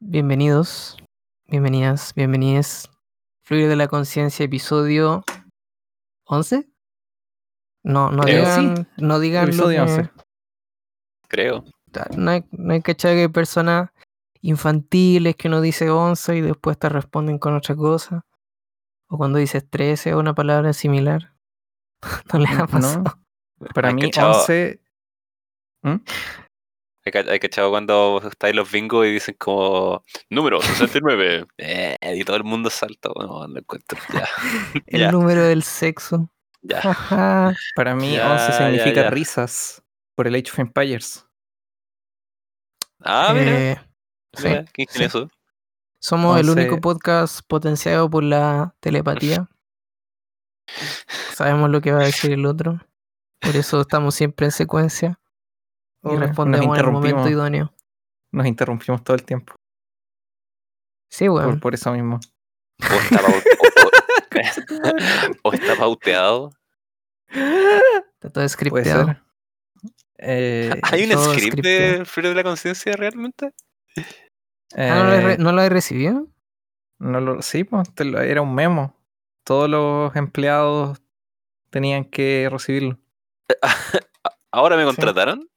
Bienvenidos, 0.00 0.96
bienvenidas, 1.48 2.14
bienvenidas. 2.14 2.90
Fluir 3.44 3.68
de 3.68 3.76
la 3.76 3.88
conciencia, 3.88 4.44
episodio 4.44 5.24
11. 6.26 6.68
No, 7.84 8.10
no 8.10 8.22
Creo. 8.22 8.38
digan, 8.40 8.88
no 8.98 9.18
digan 9.18 9.46
lo 9.46 9.48
Episodio 9.52 9.84
que- 9.86 9.92
11. 9.92 10.10
Creo. 11.28 11.64
No 12.16 12.30
hay, 12.30 12.44
no 12.52 12.72
hay 12.74 12.82
que 12.82 12.92
echar 12.92 13.14
que 13.14 13.22
hay 13.22 13.28
personas 13.28 13.90
infantiles 14.40 15.34
que 15.36 15.48
uno 15.48 15.60
dice 15.60 15.90
11 15.90 16.36
y 16.36 16.40
después 16.42 16.78
te 16.78 16.88
responden 16.88 17.38
con 17.38 17.54
otra 17.56 17.74
cosa. 17.74 18.24
O 19.08 19.16
cuando 19.16 19.38
dices 19.38 19.68
13 19.68 20.14
o 20.14 20.20
una 20.20 20.34
palabra 20.34 20.72
similar. 20.72 21.34
No 22.32 22.38
les 22.38 22.50
ha 22.58 22.66
pasado. 22.66 23.02
No, 23.58 23.66
para 23.74 23.88
Hay 23.88 23.94
mí 23.94 24.02
cachado- 24.02 24.38
11... 24.40 24.80
¿Mm? 25.82 25.96
Hay 27.14 27.38
que, 27.40 27.46
echado 27.46 27.70
cuando 27.70 28.20
estáis 28.30 28.54
los 28.54 28.70
bingos 28.70 29.06
y 29.06 29.12
dicen 29.12 29.36
como 29.38 30.04
número 30.30 30.60
69. 30.60 31.46
Eh, 31.58 31.96
y 32.14 32.24
todo 32.24 32.36
el 32.36 32.44
mundo 32.44 32.70
salta. 32.70 33.10
Bueno, 33.14 33.46
no 33.48 33.58
encuentro. 33.58 33.98
Ya. 34.12 34.28
El 34.86 35.00
ya, 35.00 35.12
número 35.12 35.42
del 35.42 35.62
sexo. 35.62 36.30
ya. 36.62 36.78
Ajá. 36.78 37.54
Para 37.74 37.94
mí 37.94 38.12
Ya, 38.14 38.32
11 38.32 38.46
ya, 38.46 38.58
significa 38.58 39.02
ya. 39.02 39.10
risas 39.10 39.82
por 40.14 40.26
el 40.26 40.34
Age 40.34 40.50
of 40.52 40.58
Empires. 40.60 41.26
Ah, 43.00 43.32
mira. 43.34 43.72
Eh, 43.72 43.80
sí, 44.34 44.42
qué 44.42 44.64
sí. 44.64 44.82
ingenioso. 44.82 45.30
Somos 46.00 46.38
el 46.38 46.48
11. 46.48 46.60
único 46.60 46.80
podcast 46.80 47.40
potenciado 47.46 48.08
por 48.08 48.22
la 48.22 48.74
telepatía. 48.80 49.48
Sabemos 51.34 51.70
lo 51.70 51.80
que 51.80 51.92
va 51.92 52.00
a 52.02 52.06
decir 52.06 52.32
el 52.32 52.46
otro. 52.46 52.80
Por 53.40 53.56
eso 53.56 53.80
estamos 53.80 54.14
siempre 54.14 54.46
en 54.46 54.52
secuencia 54.52 55.18
y 56.04 56.16
respondemos 56.16 56.78
en 56.78 56.84
el 56.84 56.90
momento 56.92 57.28
idóneo. 57.28 57.72
Nos 58.32 58.46
interrumpimos 58.46 59.02
todo 59.02 59.16
el 59.16 59.24
tiempo. 59.24 59.54
Sí, 61.10 61.28
bueno. 61.28 61.50
Por, 61.50 61.60
por 61.60 61.74
eso 61.74 61.92
mismo. 61.92 62.20
O 62.80 62.94
está, 62.94 63.20
pau- 63.20 63.42
o- 65.42 65.48
o 65.48 65.52
está 65.54 65.76
pauteado. 65.76 66.50
Está 67.30 68.30
todo 68.32 68.48
scripteado. 68.48 69.16
Eh, 70.18 70.70
¿Hay 70.82 71.04
un 71.04 71.18
script 71.18 71.48
scripteo. 71.50 71.98
de 72.00 72.04
Frío 72.04 72.28
de 72.30 72.34
la 72.36 72.42
Conciencia 72.42 72.94
realmente? 72.96 73.52
eh, 74.76 74.88
Ah, 74.90 74.96
¿no, 74.98 75.04
lo 75.04 75.12
he 75.12 75.20
re- 75.20 75.38
¿No 75.38 75.52
lo 75.52 75.62
he 75.62 75.68
recibido? 75.68 76.26
no 76.98 77.20
lo- 77.20 77.42
sí, 77.42 77.64
pues, 77.64 77.92
te 77.94 78.04
lo- 78.04 78.20
era 78.20 78.42
un 78.42 78.54
memo. 78.54 78.94
Todos 79.44 79.68
los 79.70 80.14
empleados 80.16 81.00
tenían 81.70 82.04
que 82.04 82.48
recibirlo. 82.50 82.98
¿Ahora 84.52 84.76
me 84.76 84.82
Sí. 84.82 84.86
contrataron? 84.88 85.48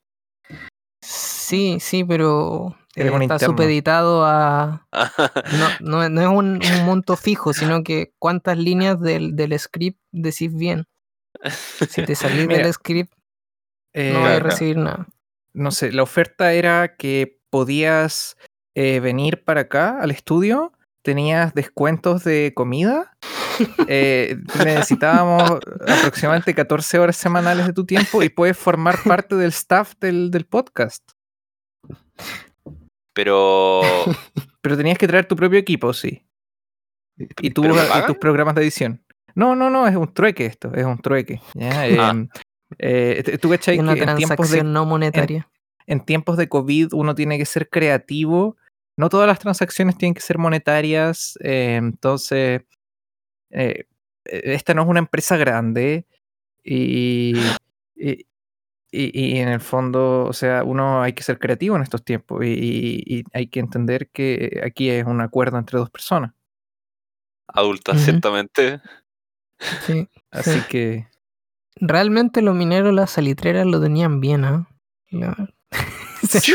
Sí, 1.42 1.80
sí, 1.80 2.04
pero 2.04 2.76
eh, 2.96 3.08
está 3.08 3.24
interno. 3.24 3.40
supeditado 3.40 4.26
a... 4.26 4.88
No, 5.52 5.70
no, 5.80 6.10
no 6.10 6.22
es 6.22 6.28
un, 6.28 6.60
un 6.64 6.86
monto 6.86 7.16
fijo, 7.18 7.54
sino 7.54 7.84
que 7.84 8.14
cuántas 8.20 8.58
líneas 8.58 9.00
del, 9.02 9.36
del 9.36 9.58
script 9.60 10.00
decís 10.12 10.54
bien. 10.54 10.86
Si 11.90 12.04
te 12.04 12.16
salís 12.16 12.48
Mira, 12.48 12.64
del 12.64 12.74
script, 12.74 13.14
Eh, 13.94 14.14
no 14.14 14.22
vas 14.22 14.38
a 14.38 14.40
recibir 14.40 14.78
nada. 14.78 15.08
no 15.54 15.72
sé, 15.72 15.92
la 15.92 16.04
oferta 16.04 16.54
era 16.54 16.96
que 16.96 17.40
podías 17.50 18.38
eh, 18.76 19.00
venir 19.02 19.44
para 19.44 19.62
acá 19.62 20.00
al 20.00 20.12
estudio, 20.12 20.72
tenías 21.04 21.54
descuentos 21.54 22.24
de 22.24 22.54
comida, 22.56 23.18
eh, 23.88 24.38
necesitábamos 24.64 25.60
aproximadamente 25.88 26.56
14 26.56 27.00
horas 27.00 27.18
semanales 27.18 27.68
de 27.68 27.74
tu 27.74 27.86
tiempo 27.86 28.24
y 28.24 28.30
puedes 28.30 28.58
formar 28.58 28.98
parte 29.06 29.36
del 29.36 29.50
staff 29.50 29.94
del, 30.00 30.32
del 30.32 30.46
podcast. 30.46 31.04
Pero. 33.14 33.82
Pero 34.62 34.78
tenías 34.78 34.98
que 34.98 35.08
traer 35.08 35.26
tu 35.26 35.36
propio 35.36 35.58
equipo, 35.60 35.92
sí. 35.94 36.24
Y, 37.42 37.50
tu- 37.52 37.64
¿Pero 37.64 37.76
me 37.76 37.82
y 37.82 38.06
tus 38.06 38.18
programas 38.18 38.56
de 38.56 38.62
edición. 38.62 39.04
No, 39.36 39.56
no, 39.56 39.70
no, 39.70 39.88
es 39.88 39.96
un 39.96 40.14
trueque 40.14 40.46
esto, 40.46 40.74
es 40.74 40.86
un 40.86 41.00
trueque. 41.00 41.42
¿ya? 41.56 41.70
Ah. 42.00 42.12
Em, 42.12 42.30
eh, 42.78 43.38
tú 43.42 43.50
cachai 43.50 43.80
una 43.80 43.96
que 43.96 44.02
en 44.04 44.16
tiempos 44.16 44.30
de 44.30 44.36
transacción 44.36 44.72
no 44.74 44.86
monetaria. 44.86 45.50
en 45.88 46.00
tiempos 46.06 46.38
de 46.38 46.48
COVID 46.48 46.94
uno 46.94 47.16
tiene 47.16 47.38
que 47.38 47.46
ser 47.46 47.70
creativo. 47.70 48.56
No 48.98 49.10
todas 49.10 49.28
las 49.28 49.40
transacciones 49.40 49.98
tienen 49.98 50.14
que 50.14 50.22
ser 50.22 50.38
monetarias. 50.38 51.38
eh, 51.42 51.76
entonces, 51.76 52.62
eh, 53.50 53.86
esta 54.26 54.74
no 54.74 54.84
es 54.84 54.88
una 54.88 55.00
empresa 55.00 55.36
grande 55.38 56.06
y, 56.64 57.34
y, 57.96 58.26
y- 58.92 59.36
y 59.36 59.38
en 59.40 59.48
el 59.50 59.62
fondo, 59.62 60.26
o 60.26 60.34
sea, 60.34 60.64
uno 60.64 61.02
hay 61.02 61.14
que 61.14 61.24
ser 61.24 61.40
creativo 61.40 61.76
en 61.76 61.82
estos 61.82 62.04
tiempos 62.04 62.44
y, 62.44 62.50
y- 62.50 63.04
y 63.20 63.24
hay 63.34 63.48
que 63.48 63.60
entender 63.62 64.10
que 64.10 64.62
aquí 64.66 64.90
es 64.90 65.06
un 65.06 65.22
acuerdo 65.22 65.58
entre 65.58 65.80
dos 65.80 65.90
personas. 65.90 66.34
Adultas, 67.48 68.02
ciertamente. 68.02 68.82
Sí. 69.86 70.08
Así 70.32 70.60
Sí. 70.60 70.66
que 70.70 71.08
Realmente 71.84 72.42
los 72.44 72.54
mineros, 72.54 72.94
las 72.94 73.10
salitreras 73.12 73.66
lo 73.66 73.82
tenían 73.82 74.20
bien, 74.20 74.46
¿ah? 74.46 74.68
La- 75.10 75.50
sí, 76.30 76.54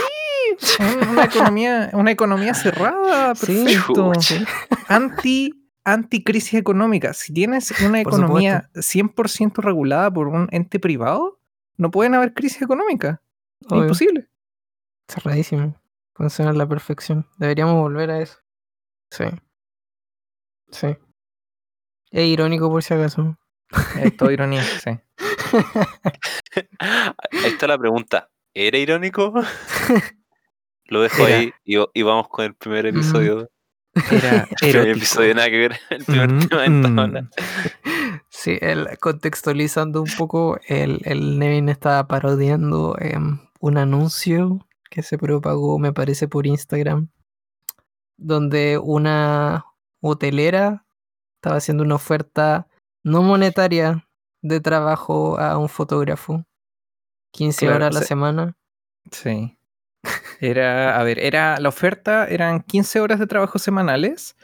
una 1.10 1.24
economía, 1.24 1.90
una 1.94 2.10
economía 2.12 2.54
cerrada, 2.54 3.34
Sí, 3.34 3.64
perfecto. 3.64 4.12
Chucha. 4.12 4.44
anti 4.88 5.62
anticrisis 5.84 6.54
económica. 6.54 7.12
Si 7.12 7.32
tienes 7.32 7.72
una 7.80 8.02
Por 8.02 8.12
economía 8.14 8.70
100% 8.74 9.62
regulada 9.62 10.10
por 10.12 10.28
un 10.28 10.48
ente 10.52 10.78
privado, 10.78 11.38
no 11.76 11.90
pueden 11.90 12.14
haber 12.14 12.32
crisis 12.34 12.62
económica. 12.62 13.22
Es 13.60 13.72
Obvio. 13.72 13.82
imposible. 13.82 14.28
Cerradísimo. 15.08 15.80
Funciona 16.14 16.50
a 16.50 16.54
la 16.54 16.66
perfección. 16.68 17.26
Deberíamos 17.38 17.74
volver 17.76 18.10
a 18.10 18.20
eso. 18.20 18.38
Sí. 19.10 19.24
Sí. 20.70 20.96
Es 22.10 22.26
irónico 22.26 22.70
por 22.70 22.82
si 22.82 22.94
acaso. 22.94 23.38
Es 24.00 24.16
todo 24.16 24.30
ironía, 24.32 24.62
sí. 24.62 24.90
Ahí 26.78 27.44
está 27.44 27.66
la 27.66 27.78
pregunta. 27.78 28.30
¿Era 28.54 28.78
irónico? 28.78 29.32
Lo 30.86 31.02
dejo 31.02 31.26
Era. 31.26 31.36
ahí 31.38 31.52
y, 31.64 31.76
y 31.94 32.02
vamos 32.02 32.28
con 32.28 32.44
el 32.44 32.54
primer 32.54 32.86
episodio. 32.86 33.50
Era 34.10 34.48
El 34.60 34.88
episodio 34.88 35.34
nada 35.34 35.50
que 35.50 35.58
ver. 35.58 35.80
El 35.90 36.04
primer 36.04 36.32
Mm, 36.32 36.48
tema 36.48 36.62
de 36.62 36.76
esta 36.76 36.88
mm. 36.88 36.98
ola. 36.98 37.30
Sí, 38.28 38.58
el, 38.60 38.98
contextualizando 38.98 40.02
un 40.02 40.10
poco, 40.16 40.58
el, 40.68 41.00
el 41.04 41.38
Nevin 41.38 41.68
estaba 41.68 42.06
parodiando 42.06 42.96
em, 43.00 43.38
un 43.60 43.78
anuncio 43.78 44.66
que 44.90 45.02
se 45.02 45.18
propagó, 45.18 45.78
me 45.78 45.92
parece, 45.92 46.28
por 46.28 46.46
Instagram, 46.46 47.08
donde 48.16 48.78
una 48.78 49.64
hotelera 50.00 50.86
estaba 51.36 51.56
haciendo 51.56 51.82
una 51.82 51.94
oferta 51.94 52.68
no 53.02 53.22
monetaria 53.22 54.06
de 54.42 54.60
trabajo 54.60 55.38
a 55.38 55.58
un 55.58 55.68
fotógrafo. 55.68 56.44
15 57.32 57.66
Claro, 57.66 57.76
horas 57.76 57.96
a 57.96 58.00
la 58.00 58.06
semana. 58.06 58.56
Sí. 59.10 59.56
Era, 60.40 60.98
a 60.98 61.02
ver, 61.02 61.18
era 61.18 61.58
la 61.60 61.68
oferta 61.68 62.26
eran 62.28 62.60
15 62.62 63.00
horas 63.00 63.18
de 63.18 63.26
trabajo 63.26 63.58
semanales 63.58 64.36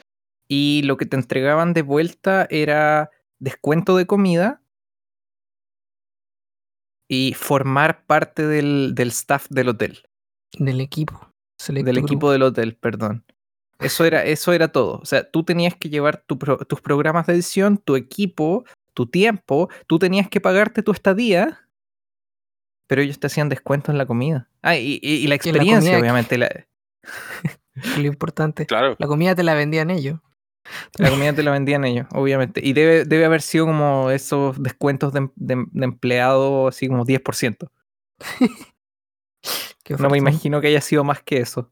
y 0.47 0.81
lo 0.83 0.97
que 0.97 1.05
te 1.05 1.15
entregaban 1.15 1.73
de 1.73 1.81
vuelta 1.83 2.47
era 2.49 3.09
descuento 3.39 3.95
de 3.97 4.05
comida 4.07 4.61
y 7.07 7.33
formar 7.33 8.05
parte 8.05 8.47
del, 8.47 8.93
del 8.95 9.09
staff 9.09 9.47
del 9.49 9.69
hotel. 9.69 10.03
Del 10.57 10.81
equipo. 10.81 11.29
Del 11.83 11.95
equipo 12.05 12.31
del 12.31 12.43
hotel, 12.43 12.75
perdón. 12.75 13.23
Eso 13.79 14.05
era, 14.05 14.23
eso 14.23 14.53
era 14.53 14.69
todo. 14.69 14.99
O 14.99 15.05
sea, 15.05 15.29
tú 15.29 15.43
tenías 15.43 15.75
que 15.75 15.89
llevar 15.89 16.23
tu 16.25 16.37
pro- 16.39 16.57
tus 16.59 16.81
programas 16.81 17.27
de 17.27 17.33
edición, 17.33 17.77
tu 17.77 17.95
equipo, 17.95 18.63
tu 18.93 19.07
tiempo, 19.07 19.69
tú 19.87 19.99
tenías 19.99 20.29
que 20.29 20.39
pagarte 20.41 20.83
tu 20.83 20.91
estadía, 20.91 21.67
pero 22.87 23.01
ellos 23.01 23.19
te 23.19 23.27
hacían 23.27 23.49
descuento 23.49 23.91
en 23.91 23.97
la 23.97 24.05
comida. 24.05 24.49
Ah, 24.61 24.75
y, 24.77 24.99
y- 25.01 25.15
y 25.15 25.27
la 25.27 25.35
experiencia, 25.35 25.99
obviamente. 25.99 26.37
La, 26.37 26.49
Lo 27.97 28.03
importante. 28.07 28.65
Claro. 28.65 28.95
La 28.99 29.07
comida 29.07 29.35
te 29.35 29.43
la 29.43 29.53
vendían 29.55 29.89
ellos. 29.89 30.19
la 30.97 31.09
comida 31.09 31.33
te 31.33 31.43
la 31.43 31.51
vendían 31.51 31.83
ellos, 31.85 32.07
obviamente. 32.11 32.61
Y 32.63 32.73
debe, 32.73 33.03
debe 33.05 33.25
haber 33.25 33.41
sido 33.41 33.65
como 33.65 34.09
esos 34.11 34.61
descuentos 34.61 35.11
de, 35.11 35.29
de, 35.35 35.65
de 35.71 35.85
empleado, 35.85 36.67
así 36.67 36.87
como 36.87 37.03
10%. 37.05 37.69
Qué 39.83 39.95
No 39.95 40.09
me 40.09 40.17
imagino 40.17 40.61
que 40.61 40.67
haya 40.67 40.81
sido 40.81 41.03
más 41.03 41.21
que 41.21 41.37
eso. 41.37 41.71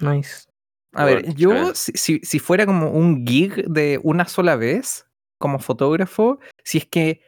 Nice. 0.00 0.46
A 0.94 1.04
ver, 1.04 1.22
Bueno, 1.24 1.34
yo, 1.36 1.74
si- 1.74 2.20
si 2.22 2.38
fuera 2.38 2.66
como 2.66 2.90
un 2.90 3.26
gig 3.26 3.64
de 3.68 4.00
una 4.02 4.26
sola 4.26 4.56
vez, 4.56 5.06
como 5.38 5.58
fotógrafo, 5.58 6.38
si 6.62 6.78
es 6.78 6.86
que 6.86 7.20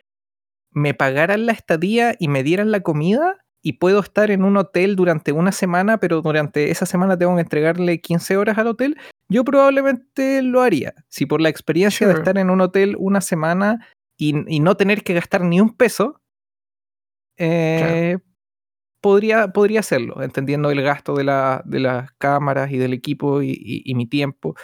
me 0.77 0.93
pagaran 0.95 1.47
la 1.47 1.53
estadía 1.53 2.15
y 2.19 2.29
me 2.29 2.43
dieran 2.43 2.71
la 2.71 2.81
comida 2.81 3.39
y 3.63 3.75
puedo 3.75 3.99
estar 4.01 4.31
en 4.31 4.45
un 4.45 4.57
hotel 4.59 4.95
durante 4.95 5.33
una 5.33 5.51
semana, 5.51 5.99
pero 5.99 6.21
durante 6.23 6.71
esa 6.71 6.85
semana 6.87 7.17
tengo 7.19 7.35
que 7.35 7.41
entregarle 7.41 8.01
15 8.01 8.37
horas 8.37 8.59
al 8.59 8.67
hotel, 8.69 8.97
yo 9.29 9.43
probablemente 9.43 10.43
lo 10.43 10.61
haría. 10.63 10.93
Si 11.09 11.25
por 11.27 11.41
la 11.41 11.49
experiencia 11.49 12.07
de 12.07 12.13
estar 12.21 12.39
en 12.39 12.51
un 12.51 12.61
hotel 12.61 12.95
una 12.99 13.21
semana 13.23 13.87
y, 14.19 14.35
y 14.55 14.61
no 14.61 14.77
tener 14.77 15.03
que 15.03 15.15
gastar 15.15 15.43
ni 15.43 15.61
un 15.61 15.75
peso, 15.75 16.21
eh, 17.39 18.19
podría, 19.01 19.49
podría 19.49 19.81
hacerlo, 19.81 20.23
entendiendo 20.23 20.71
el 20.71 20.83
gasto 20.83 21.15
de, 21.15 21.25
la, 21.25 21.63
de 21.65 21.81
las 21.81 22.13
cámaras 22.13 22.71
y 22.71 22.79
del 22.79 22.93
equipo 22.93 23.43
y, 23.43 23.51
y- 23.51 23.83
y 23.85 23.95
mi 23.95 24.07
tiempo. 24.07 24.55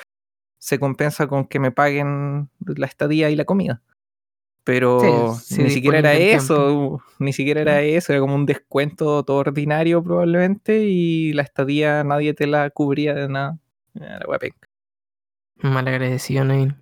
Se 0.58 0.78
compensa 0.78 1.26
con 1.26 1.46
que 1.46 1.58
me 1.58 1.72
paguen 1.72 2.48
la 2.60 2.86
estadía 2.86 3.30
y 3.30 3.36
la 3.36 3.44
comida. 3.44 3.82
Pero 4.64 5.34
Sí, 5.34 5.56
sí, 5.56 5.62
ni 5.62 5.70
siquiera 5.70 5.98
era 5.98 6.14
eso, 6.14 7.02
ni 7.18 7.32
siquiera 7.32 7.62
era 7.62 7.82
eso, 7.82 8.12
era 8.12 8.20
como 8.20 8.36
un 8.36 8.46
descuento 8.46 9.24
todo 9.24 9.38
ordinario 9.38 10.02
probablemente 10.04 10.84
y 10.84 11.32
la 11.32 11.42
estadía 11.42 12.04
nadie 12.04 12.32
te 12.34 12.46
la 12.46 12.70
cubría 12.70 13.12
de 13.14 13.28
nada. 13.28 13.58
Ah, 14.00 14.20
la. 14.20 14.54
Mal 15.56 15.88
agradecido, 15.88 16.44
Nevin. 16.44 16.76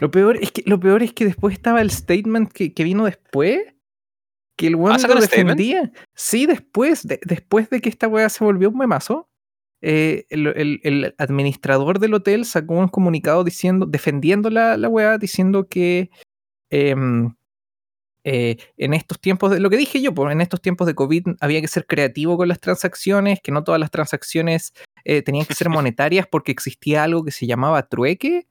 Lo 0.00 0.10
peor 0.10 0.36
es 0.36 0.52
que, 0.52 0.62
lo 0.66 0.78
peor 0.78 1.02
es 1.02 1.12
que 1.12 1.24
después 1.24 1.54
estaba 1.54 1.80
el 1.80 1.90
statement 1.90 2.52
que, 2.52 2.72
que 2.74 2.84
vino 2.84 3.04
después. 3.06 3.60
Que 4.58 4.68
el 4.68 4.76
weón 4.76 4.92
¿Ah, 4.96 4.98
lo 5.14 5.20
statement? 5.22 5.58
defendía. 5.58 5.92
Sí, 6.14 6.46
después, 6.46 7.06
de- 7.06 7.20
después 7.24 7.68
de 7.70 7.80
que 7.80 7.88
esta 7.90 8.08
weá 8.08 8.28
se 8.30 8.42
volvió 8.44 8.70
un 8.70 8.78
memazo, 8.78 9.28
eh, 9.82 10.24
el, 10.30 10.46
el- 10.46 10.80
el 10.82 11.14
administrador 11.18 11.98
del 11.98 12.14
hotel 12.14 12.44
sacó 12.46 12.74
un 12.74 12.88
comunicado 12.88 13.44
diciendo, 13.44 13.84
defendiendo 13.86 14.48
la, 14.50 14.76
la 14.78 14.88
weá, 14.88 15.18
diciendo 15.18 15.68
que 15.68 16.10
em, 16.70 17.34
eh, 18.24 18.56
en 18.76 18.92
estos 18.94 19.20
tiempos 19.20 19.50
de 19.52 19.60
lo 19.60 19.70
que 19.70 19.76
dije 19.76 20.02
yo, 20.02 20.12
pues 20.12 20.32
en 20.32 20.40
estos 20.40 20.60
tiempos 20.60 20.86
de 20.88 20.94
COVID 20.96 21.26
había 21.40 21.60
que 21.60 21.68
ser 21.68 21.86
creativo 21.86 22.36
con 22.36 22.48
las 22.48 22.58
transacciones, 22.60 23.40
que 23.40 23.52
no 23.52 23.62
todas 23.64 23.80
las 23.80 23.90
transacciones 23.92 24.72
eh, 25.04 25.22
tenían 25.22 25.46
que 25.46 25.54
ser 25.54 25.68
monetarias 25.94 26.26
porque 26.30 26.50
existía 26.52 27.04
algo 27.04 27.24
que 27.24 27.30
se 27.30 27.46
llamaba 27.46 27.86
trueque. 27.88 28.46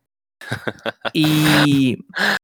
Y, 1.14 1.98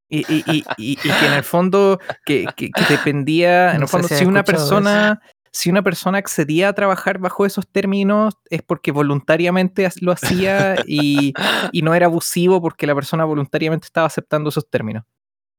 y, 0.10 0.20
y- 0.20 0.44
y- 0.46 0.64
y- 0.78 0.92
y 0.94 0.96
que 0.98 1.26
en 1.28 1.34
el 1.34 1.44
fondo 1.44 2.00
que, 2.26 2.46
que- 2.56 2.72
que 2.72 2.84
dependía, 2.90 3.72
en 3.72 3.78
No 3.78 3.84
el 3.84 3.88
fondo, 3.90 4.08
si 4.08 4.26
una 4.26 4.44
persona, 4.44 5.22
si 5.52 5.70
una 5.70 5.82
persona 5.84 6.18
accedía 6.18 6.70
a 6.70 6.74
trabajar 6.74 7.18
bajo 7.20 7.46
esos 7.46 7.68
términos 7.68 8.36
es 8.50 8.62
porque 8.62 8.92
voluntariamente 8.92 9.88
lo 10.02 10.12
hacía 10.12 10.76
y, 10.88 11.34
y 11.72 11.82
no 11.82 11.94
era 11.94 12.06
abusivo 12.08 12.62
porque 12.62 12.88
la 12.88 12.96
persona 12.96 13.26
voluntariamente 13.26 13.86
estaba 13.86 14.08
aceptando 14.08 14.50
esos 14.50 14.70
términos. 14.70 15.04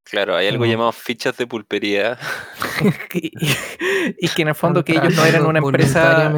Claro, 0.04 0.36
hay 0.36 0.48
algo 0.48 0.66
llamado 0.66 0.92
fichas 0.92 1.36
de 1.36 1.46
pulpería. 1.46 2.18
y, 3.14 4.28
que 4.28 4.42
en 4.42 4.48
el 4.48 4.54
fondo 4.54 4.84
que 4.84 4.92
ellos 4.92 5.14
no 5.14 5.24
eran 5.24 5.46
una 5.46 5.60
empresa 5.60 6.32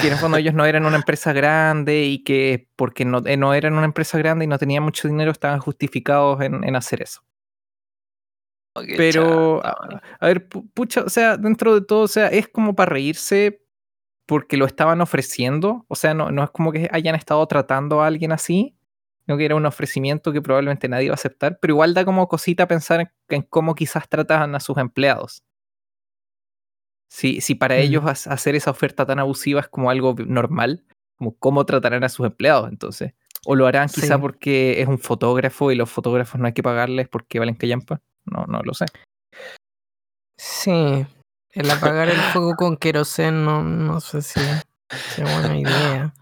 que 0.00 0.08
en 0.08 0.12
el 0.12 0.18
fondo 0.18 0.36
ellos 0.38 0.54
no 0.54 0.64
eran 0.64 0.84
una 0.84 0.96
empresa 0.96 1.32
grande 1.32 2.04
y 2.04 2.24
que 2.24 2.68
porque 2.74 3.04
no, 3.04 3.22
eh, 3.24 3.36
no 3.36 3.54
eran 3.54 3.74
una 3.74 3.84
empresa 3.84 4.18
grande 4.18 4.44
y 4.44 4.48
no 4.48 4.58
tenían 4.58 4.82
mucho 4.82 5.06
dinero 5.06 5.30
estaban 5.30 5.60
justificados 5.60 6.40
en, 6.40 6.64
en 6.64 6.74
hacer 6.74 7.02
eso. 7.02 7.22
Oh, 8.76 8.82
pero 8.96 9.64
a, 9.64 10.02
a 10.18 10.26
ver 10.26 10.48
pu- 10.48 10.68
pucha 10.74 11.02
o 11.02 11.08
sea 11.08 11.36
dentro 11.36 11.74
de 11.74 11.86
todo 11.86 12.00
o 12.00 12.08
sea 12.08 12.26
es 12.26 12.48
como 12.48 12.74
para 12.74 12.90
reírse 12.90 13.62
porque 14.26 14.56
lo 14.56 14.66
estaban 14.66 15.00
ofreciendo 15.00 15.84
o 15.86 15.94
sea 15.94 16.12
no, 16.12 16.32
no 16.32 16.42
es 16.42 16.50
como 16.50 16.72
que 16.72 16.88
hayan 16.90 17.14
estado 17.14 17.46
tratando 17.46 18.02
a 18.02 18.08
alguien 18.08 18.32
así 18.32 18.74
sino 19.26 19.38
que 19.38 19.44
era 19.44 19.54
un 19.54 19.66
ofrecimiento 19.66 20.32
que 20.32 20.42
probablemente 20.42 20.88
nadie 20.88 21.06
iba 21.06 21.14
a 21.14 21.16
aceptar 21.16 21.58
pero 21.60 21.72
igual 21.74 21.94
da 21.94 22.04
como 22.04 22.28
cosita 22.28 22.66
pensar 22.68 23.00
en, 23.00 23.10
en 23.28 23.42
cómo 23.42 23.74
quizás 23.74 24.08
trataban 24.08 24.54
a 24.54 24.60
sus 24.60 24.76
empleados 24.78 25.42
si, 27.10 27.40
si 27.40 27.54
para 27.54 27.76
Mm. 27.76 27.78
ellos 27.78 28.26
hacer 28.26 28.54
esa 28.56 28.70
oferta 28.70 29.06
tan 29.06 29.18
abusiva 29.20 29.60
es 29.60 29.68
como 29.68 29.88
algo 29.90 30.14
normal, 30.26 30.84
como 31.16 31.36
cómo 31.38 31.64
tratarán 31.64 32.02
a 32.02 32.08
sus 32.08 32.26
empleados 32.26 32.68
entonces. 32.68 33.12
O 33.46 33.54
lo 33.54 33.66
harán 33.68 33.88
quizá 33.88 34.16
Sí. 34.16 34.20
porque 34.20 34.80
es 34.82 34.88
un 34.88 34.98
fotógrafo 34.98 35.70
y 35.70 35.76
los 35.76 35.88
fotógrafos 35.90 36.40
no 36.40 36.46
hay 36.48 36.54
que 36.54 36.62
pagarles 36.64 37.08
porque 37.08 37.38
valen 37.38 37.54
callampa. 37.54 38.00
No, 38.24 38.46
no 38.48 38.62
lo 38.62 38.74
sé. 38.74 38.86
Sí, 40.36 41.06
el 41.52 41.70
apagar 41.70 42.08
el 42.08 42.16
fuego 42.32 42.54
con 42.58 42.76
queroseno 42.78 43.62
no, 43.62 43.62
no 43.62 44.00
sé 44.00 44.20
si 44.22 44.40
sea 44.40 45.24
buena 45.40 45.56
idea. 45.56 46.14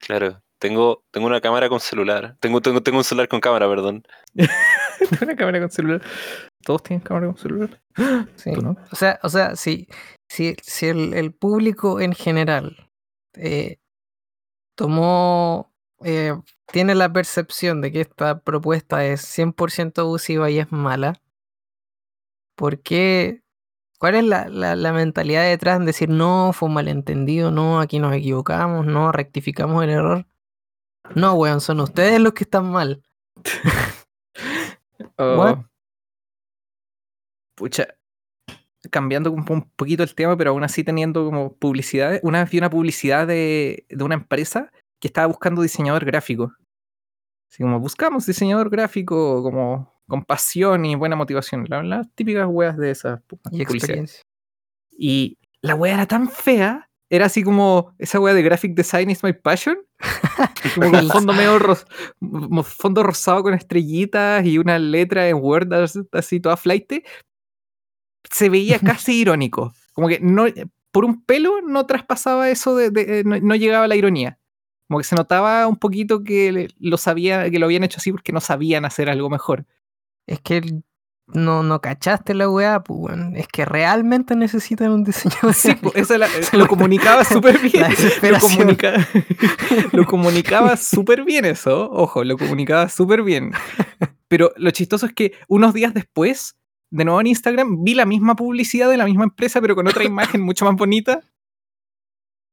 Claro, 0.00 0.40
tengo, 0.58 1.04
tengo 1.10 1.26
una 1.26 1.40
cámara 1.40 1.68
con 1.68 1.80
celular. 1.80 2.36
Tengo, 2.40 2.60
tengo, 2.62 2.82
tengo 2.82 2.98
un 2.98 3.04
celular 3.04 3.28
con 3.28 3.40
cámara, 3.40 3.68
perdón. 3.68 4.04
Tengo 4.34 5.24
una 5.24 5.36
cámara 5.36 5.60
con 5.60 5.70
celular. 5.70 6.02
¿Todos 6.64 6.82
tienen 6.82 7.00
cámara 7.02 7.26
con 7.26 7.36
celular? 7.36 7.82
Sí. 8.36 8.52
¿Tú 8.52 8.62
no? 8.62 8.76
O 8.90 8.96
sea, 8.96 9.18
o 9.22 9.28
sea, 9.28 9.56
si, 9.56 9.86
si, 10.28 10.56
si 10.62 10.86
el, 10.86 11.14
el 11.14 11.32
público 11.32 12.00
en 12.00 12.12
general 12.12 12.90
eh, 13.34 13.78
tomó, 14.74 15.72
eh, 16.04 16.34
tiene 16.72 16.94
la 16.94 17.12
percepción 17.12 17.80
de 17.80 17.92
que 17.92 18.00
esta 18.02 18.40
propuesta 18.40 19.04
es 19.04 19.22
100% 19.22 19.98
abusiva 19.98 20.50
y 20.50 20.58
es 20.58 20.72
mala, 20.72 21.20
¿por 22.56 22.80
qué? 22.80 23.42
¿Cuál 23.98 24.14
es 24.16 24.24
la, 24.24 24.48
la, 24.48 24.76
la 24.76 24.92
mentalidad 24.92 25.44
detrás 25.44 25.78
en 25.78 25.86
decir 25.86 26.08
no, 26.08 26.52
fue 26.52 26.68
un 26.68 26.74
malentendido, 26.74 27.50
no, 27.50 27.80
aquí 27.80 27.98
nos 27.98 28.14
equivocamos, 28.14 28.86
no, 28.86 29.12
rectificamos 29.12 29.82
el 29.84 29.90
error? 29.90 30.26
No, 31.14 31.34
weón, 31.34 31.60
son 31.60 31.80
ustedes 31.80 32.20
los 32.20 32.32
que 32.32 32.44
están 32.44 32.70
mal. 32.70 33.02
Oh. 35.18 35.64
Pucha. 37.54 37.86
Cambiando 38.90 39.30
un, 39.32 39.44
po- 39.44 39.54
un 39.54 39.70
poquito 39.70 40.02
el 40.02 40.14
tema, 40.14 40.36
pero 40.36 40.50
aún 40.50 40.62
así 40.62 40.84
teniendo 40.84 41.24
como 41.24 41.54
publicidad. 41.54 42.20
Una 42.22 42.42
vez 42.42 42.50
vi 42.50 42.58
una 42.58 42.70
publicidad 42.70 43.26
de, 43.26 43.86
de 43.88 44.04
una 44.04 44.14
empresa 44.14 44.70
que 45.00 45.08
estaba 45.08 45.26
buscando 45.26 45.62
diseñador 45.62 46.04
gráfico. 46.04 46.52
Así 47.50 47.62
como 47.62 47.80
buscamos 47.80 48.26
diseñador 48.26 48.68
gráfico 48.70 49.42
como 49.42 49.92
con 50.06 50.24
pasión 50.24 50.84
y 50.84 50.94
buena 50.94 51.16
motivación. 51.16 51.64
la- 51.68 51.82
Las 51.82 52.10
típicas 52.14 52.46
weas 52.48 52.76
de 52.76 52.90
esas 52.90 53.20
Y 53.50 53.64
publicidades. 53.64 54.22
Y 54.90 55.38
la 55.62 55.74
wea 55.74 55.94
era 55.94 56.06
tan 56.06 56.28
fea. 56.28 56.90
Era 57.08 57.26
así 57.26 57.42
como 57.44 57.94
esa 57.98 58.18
wea 58.18 58.34
de 58.34 58.42
graphic 58.42 58.74
design 58.74 59.10
is 59.10 59.22
my 59.22 59.32
passion. 59.32 59.76
Como 60.74 60.90
con 60.90 61.08
fondo 61.08 61.32
medio 61.32 61.58
ros- 61.58 61.86
mo- 62.20 62.62
fondo 62.64 63.02
rosado 63.04 63.44
con 63.44 63.54
estrellitas 63.54 64.44
y 64.44 64.58
una 64.58 64.78
letra 64.78 65.28
en 65.28 65.36
Word 65.36 65.72
as- 65.72 65.98
así 66.12 66.40
toda 66.40 66.56
flight. 66.56 66.92
Se 68.30 68.48
veía 68.48 68.78
casi 68.80 69.20
irónico. 69.20 69.72
Como 69.92 70.08
que 70.08 70.18
no, 70.20 70.46
por 70.90 71.04
un 71.04 71.22
pelo 71.24 71.60
no 71.62 71.86
traspasaba 71.86 72.50
eso 72.50 72.76
de, 72.76 72.90
de- 72.90 73.20
eh, 73.20 73.22
no, 73.24 73.38
no 73.38 73.54
llegaba 73.54 73.84
a 73.84 73.88
la 73.88 73.96
ironía. 73.96 74.38
Como 74.88 74.98
que 74.98 75.04
se 75.04 75.16
notaba 75.16 75.66
un 75.66 75.76
poquito 75.76 76.22
que 76.22 76.68
lo 76.78 76.96
sabía, 76.96 77.50
que 77.50 77.58
lo 77.58 77.66
habían 77.66 77.84
hecho 77.84 77.98
así 77.98 78.10
porque 78.12 78.32
no 78.32 78.40
sabían 78.40 78.84
hacer 78.84 79.08
algo 79.10 79.30
mejor. 79.30 79.66
Es 80.26 80.40
que 80.40 80.62
no, 81.28 81.62
no 81.62 81.80
cachaste 81.80 82.34
la 82.34 82.48
weá, 82.48 82.82
pues. 82.82 83.16
Es 83.34 83.48
que 83.48 83.64
realmente 83.64 84.36
necesitan 84.36 84.92
un 84.92 85.04
diseñador. 85.04 85.52
Sí, 85.54 85.68
gráfico. 85.68 85.92
esa 85.94 86.18
la- 86.18 86.28
lo 86.52 86.66
comunicaba 86.68 87.24
súper 87.24 87.58
bien. 87.58 87.84
Lo, 88.22 88.38
comunica- 88.38 89.08
lo 89.92 90.04
comunicaba 90.06 90.76
súper 90.76 91.24
bien 91.24 91.44
eso, 91.44 91.90
ojo, 91.90 92.24
lo 92.24 92.36
comunicaba 92.38 92.88
súper 92.88 93.22
bien. 93.22 93.52
Pero 94.28 94.52
lo 94.56 94.70
chistoso 94.70 95.06
es 95.06 95.12
que 95.12 95.32
unos 95.48 95.74
días 95.74 95.94
después, 95.94 96.56
de 96.90 97.04
nuevo 97.04 97.20
en 97.20 97.28
Instagram, 97.28 97.82
vi 97.84 97.94
la 97.94 98.06
misma 98.06 98.34
publicidad 98.36 98.88
de 98.90 98.96
la 98.96 99.04
misma 99.04 99.24
empresa, 99.24 99.60
pero 99.60 99.74
con 99.74 99.86
otra 99.88 100.04
imagen 100.04 100.40
mucho 100.40 100.64
más 100.64 100.74
bonita. 100.76 101.20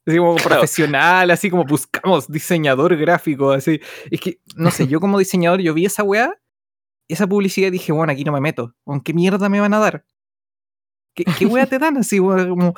Así 0.06 0.18
como 0.18 0.36
Claro. 0.36 0.50
profesional, 0.50 1.32
así 1.32 1.50
como 1.50 1.64
buscamos 1.64 2.28
diseñador 2.30 2.96
gráfico, 2.98 3.52
así. 3.52 3.80
Es 4.12 4.20
que, 4.20 4.40
no 4.56 4.70
sé, 4.70 4.88
yo 4.88 5.00
como 5.00 5.18
diseñador, 5.18 5.62
yo 5.62 5.74
vi 5.74 5.86
esa 5.86 6.04
weá, 6.04 6.34
esa 7.08 7.28
publicidad 7.28 7.72
dije, 7.72 7.92
bueno, 7.92 8.12
aquí 8.14 8.24
no 8.24 8.32
me 8.32 8.42
meto. 8.42 8.74
¿Con 8.84 9.02
qué 9.02 9.14
mierda 9.14 9.50
me 9.50 9.60
van 9.60 9.74
a 9.74 9.80
dar? 9.80 10.06
¿Qué, 11.16 11.26
qué 11.38 11.46
weá 11.46 11.68
te 11.68 11.78
dan? 11.78 11.98
Así, 11.98 12.18
como 12.18 12.74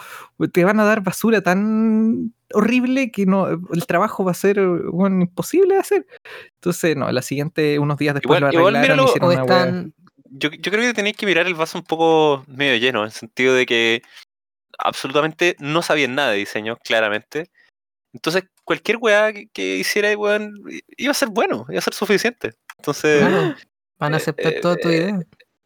te 0.51 0.65
van 0.65 0.79
a 0.79 0.83
dar 0.83 1.01
basura 1.01 1.41
tan 1.41 2.33
horrible 2.53 3.09
que 3.11 3.25
no 3.25 3.47
el 3.47 3.85
trabajo 3.87 4.25
va 4.25 4.31
a 4.31 4.35
ser 4.35 4.59
weón, 4.59 5.21
imposible 5.21 5.75
de 5.75 5.79
hacer. 5.79 6.07
Entonces, 6.55 6.97
no, 6.97 7.09
la 7.11 7.21
siguiente, 7.21 7.79
unos 7.79 7.97
días 7.97 8.13
después 8.15 8.39
Igual- 8.39 8.53
lo 8.53 8.59
igual 8.59 8.75
arreglaron 8.75 9.05
y 9.05 9.09
hicieron 9.09 9.31
una 9.31 9.41
están. 9.41 9.93
Yo, 10.37 10.49
yo 10.51 10.71
creo 10.71 10.83
que 10.83 10.93
tenéis 10.93 11.15
que 11.15 11.25
mirar 11.25 11.47
el 11.47 11.53
vaso 11.53 11.77
un 11.77 11.85
poco 11.85 12.43
medio 12.47 12.75
lleno, 12.75 12.99
en 12.99 13.05
el 13.05 13.11
sentido 13.11 13.53
de 13.53 13.65
que 13.65 14.01
absolutamente 14.77 15.55
no 15.59 15.81
sabían 15.81 16.15
nada 16.15 16.31
de 16.31 16.37
diseño, 16.39 16.77
claramente. 16.83 17.49
Entonces, 18.13 18.43
cualquier 18.65 18.97
weá 18.97 19.31
que, 19.31 19.47
que 19.47 19.77
hiciera, 19.77 20.11
weón, 20.17 20.55
iba 20.97 21.11
a 21.11 21.15
ser 21.15 21.29
bueno, 21.29 21.65
iba 21.69 21.79
a 21.79 21.81
ser 21.81 21.93
suficiente. 21.93 22.51
Entonces, 22.77 23.23
van 23.99 24.13
a 24.13 24.17
eh, 24.17 24.21
aceptar 24.21 24.53
eh, 24.53 24.59
toda 24.61 24.75
tu 24.77 24.89
eh, 24.89 24.97
idea. 24.97 25.19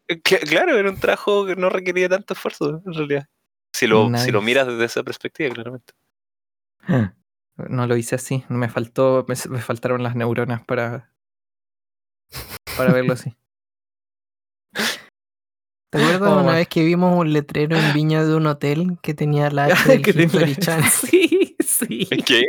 cl- 0.08 0.48
claro, 0.48 0.76
era 0.76 0.90
un 0.90 0.98
trabajo 0.98 1.46
que 1.46 1.56
no 1.56 1.68
requería 1.68 2.08
tanto 2.08 2.34
esfuerzo, 2.34 2.82
en 2.84 2.94
realidad. 2.94 3.26
Si 3.72 3.86
lo, 3.86 4.06
si 4.16 4.30
lo 4.32 4.40
Nice. 4.40 4.46
miras 4.46 4.66
desde 4.66 4.84
esa 4.84 5.02
perspectiva, 5.02 5.54
claramente. 5.54 5.94
No 7.56 7.86
lo 7.86 7.96
hice 7.96 8.14
así, 8.14 8.44
me 8.48 8.68
faltó, 8.68 9.24
me, 9.28 9.34
me 9.50 9.60
faltaron 9.60 10.02
las 10.02 10.16
neuronas 10.16 10.64
para, 10.64 11.12
para 12.76 12.92
verlo 12.92 13.12
así. 13.12 13.36
¿Te 15.90 15.98
acuerdas 15.98 16.30
Oh, 16.30 16.34
una 16.34 16.42
man. 16.44 16.54
vez 16.54 16.68
que 16.68 16.84
vimos 16.84 17.18
un 17.18 17.32
letrero 17.32 17.76
en 17.76 17.92
Viña 17.92 18.24
de 18.24 18.34
un 18.36 18.46
hotel 18.46 18.96
que 19.02 19.12
tenía 19.14 19.50
la 19.50 19.64
H 19.94 19.98
del 19.98 20.20
History 20.20 20.56
Channel? 20.56 20.84
Sí, 21.00 21.56
sí. 21.60 22.06
¿Qué? 22.26 22.42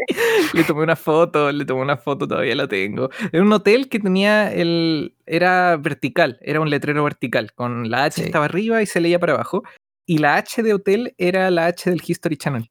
Le 0.53 0.63
tomé 0.65 0.83
una 0.83 0.95
foto, 0.97 1.51
le 1.51 1.63
tomé 1.65 1.81
una 1.81 1.95
foto, 1.97 2.27
todavía 2.27 2.53
la 2.55 2.67
tengo. 2.67 3.09
Era 3.31 3.41
un 3.43 3.53
hotel 3.53 3.87
que 3.87 3.99
tenía 3.99 4.51
el. 4.51 5.15
Era 5.25 5.77
vertical, 5.77 6.37
era 6.41 6.59
un 6.59 6.69
letrero 6.69 7.01
vertical, 7.03 7.53
con 7.53 7.89
la 7.89 8.03
H 8.05 8.15
Sí. 8.21 8.25
estaba 8.27 8.45
arriba 8.45 8.81
y 8.81 8.85
se 8.85 8.99
leía 8.99 9.19
para 9.19 9.33
abajo. 9.33 9.63
y 10.05 10.17
la 10.17 10.35
H 10.35 10.61
de 10.63 10.73
hotel 10.73 11.15
era 11.17 11.49
la 11.49 11.67
H 11.67 11.89
del 11.89 12.01
History 12.05 12.35
Channel. 12.35 12.69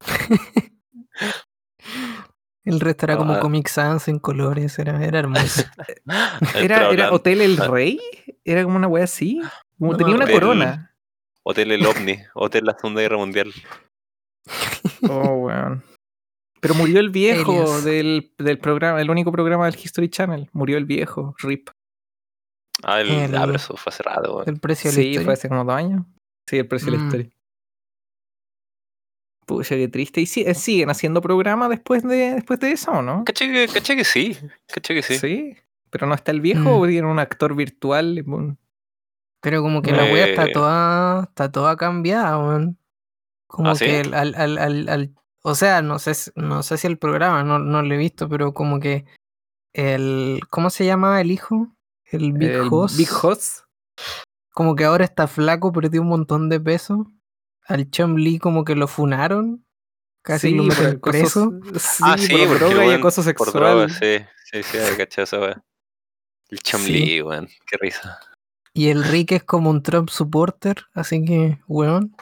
El 2.64 2.78
resto 2.78 3.06
era 3.06 3.16
como 3.16 3.32
Ah. 3.34 3.40
Comic 3.40 3.68
Sans 3.68 4.06
en 4.08 4.18
colores, 4.18 4.78
era, 4.78 5.02
era 5.02 5.18
hermoso. 5.18 5.62
Era, 6.54 6.90
era 6.90 7.10
Hotel 7.12 7.40
El 7.40 7.58
Ah. 7.60 7.68
Rey, 7.68 7.98
era 8.44 8.62
como 8.64 8.76
una 8.76 8.86
wea 8.86 9.04
así. 9.04 9.40
Como 9.80 9.92
No 9.92 9.98
tenía 9.98 10.14
una 10.14 10.30
corona. 10.30 10.94
Hotel 11.42 11.72
El 11.72 11.84
OVNI, 11.86 12.18
Hotel 12.34 12.64
la 12.66 12.76
Segunda 12.78 13.00
Guerra 13.00 13.16
Mundial. 13.16 13.52
Oh, 15.10 15.46
weón. 15.46 15.82
Pero 16.60 16.74
murió 16.74 17.00
el 17.00 17.08
viejo 17.08 17.80
del, 17.80 18.32
del 18.38 18.58
programa, 18.58 19.00
el 19.00 19.08
único 19.10 19.32
programa 19.32 19.64
del 19.64 19.80
History 19.80 20.10
Channel. 20.10 20.48
Murió 20.52 20.76
el 20.76 20.84
viejo, 20.84 21.34
RIP. 21.38 21.70
Ah, 22.82 23.00
el, 23.00 23.08
El- 23.08 23.34
ah, 23.36 23.42
pero 23.46 23.56
eso 23.56 23.76
fue 23.76 23.90
hace 23.90 24.02
rato, 24.02 24.36
weón. 24.36 24.48
El 24.48 24.60
precio 24.60 24.90
de 24.90 24.96
la 24.96 25.02
Sí, 25.02 25.08
historia. 25.08 25.24
fue 25.24 25.32
hace 25.32 25.48
como 25.48 25.64
dos 25.64 25.74
años. 25.74 26.04
Sí, 26.46 26.58
el 26.58 26.68
precio 26.68 26.90
de 26.90 26.98
la 26.98 27.02
Mm. 27.02 27.06
historia. 27.06 27.30
Pucha, 29.46 29.74
qué 29.74 29.88
triste. 29.88 30.20
¿Y 30.20 30.26
si- 30.26 30.42
eh, 30.42 30.54
siguen 30.54 30.90
haciendo 30.90 31.20
programa 31.22 31.68
después 31.68 32.02
de, 32.02 32.34
después 32.34 32.60
de 32.60 32.72
eso 32.72 32.92
o 32.92 33.02
no? 33.02 33.24
Caché 33.24 33.50
que, 33.50 33.66
caché 33.72 33.96
que 33.96 34.04
sí, 34.04 34.36
caché 34.66 34.94
que 34.94 35.02
sí. 35.02 35.18
Sí. 35.18 35.56
Pero 35.90 36.06
no 36.06 36.14
está 36.14 36.30
el 36.30 36.40
viejo 36.40 36.60
Mm. 36.60 36.80
o 36.82 36.86
tiene 36.86 37.08
un 37.08 37.18
actor 37.18 37.54
virtual. 37.56 38.22
un- 38.26 38.58
Pero 39.40 39.62
como 39.62 39.80
que 39.82 39.92
la 39.92 40.04
wea 40.04 40.26
está 40.26 40.50
toda, 40.52 41.22
está 41.24 41.50
toda 41.50 41.76
cambiada, 41.76 42.38
weón. 42.38 42.78
Como 43.46 43.70
¿Ah, 43.70 43.74
sí? 43.74 43.86
que 43.86 44.00
al, 44.00 44.34
al, 44.34 44.58
al, 44.58 44.88
al- 44.88 45.14
o 45.42 45.54
sea, 45.54 45.80
no 45.82 45.98
sé, 45.98 46.14
si- 46.14 46.30
no 46.36 46.62
sé 46.62 46.76
si 46.76 46.86
el 46.86 46.98
programa, 46.98 47.42
no, 47.42 47.58
no 47.58 47.82
lo 47.82 47.94
he 47.94 47.98
visto, 47.98 48.28
pero 48.28 48.52
como 48.52 48.78
que 48.80 49.06
el, 49.72 50.40
¿cómo 50.50 50.68
se 50.70 50.84
llama 50.84 51.20
el 51.20 51.30
hijo? 51.30 51.68
El 52.04 52.32
Big 52.34 52.50
el 52.50 52.68
Hoss. 52.70 52.96
Big 52.96 53.08
Hoss. 53.22 53.64
Como 54.52 54.74
que 54.76 54.84
ahora 54.84 55.04
está 55.04 55.26
flaco, 55.26 55.72
perdió 55.72 56.02
un 56.02 56.08
montón 56.08 56.48
de 56.48 56.60
peso. 56.60 57.06
Al 57.66 57.88
Chum 57.90 58.16
Lee 58.16 58.38
como 58.38 58.64
que 58.64 58.74
lo 58.74 58.88
funaron. 58.88 59.64
Casi 60.22 60.50
lo 60.54 60.64
por 60.64 60.72
meten 60.76 60.96
acoso- 60.98 61.60
preso. 61.60 61.78
Sí, 61.78 62.02
ah, 62.04 62.18
sí, 62.18 62.36
por 62.36 62.58
porque, 62.58 62.64
droga 62.74 62.86
y 62.86 62.90
acoso 62.92 63.22
Por 63.34 63.52
droga, 63.52 63.88
sí, 63.88 64.18
sí, 64.44 64.62
sí, 64.62 64.76
weón. 65.36 65.62
El 66.50 66.58
Sí. 66.58 66.62
Chomli, 66.64 67.22
weón, 67.22 67.48
qué 67.66 67.76
risa. 67.80 68.18
Y 68.74 68.88
el 68.88 69.02
Rick 69.04 69.32
es 69.32 69.44
como 69.44 69.70
un 69.70 69.82
Trump 69.82 70.08
supporter, 70.10 70.76
así 70.94 71.24
que, 71.24 71.58
weón. 71.66 72.14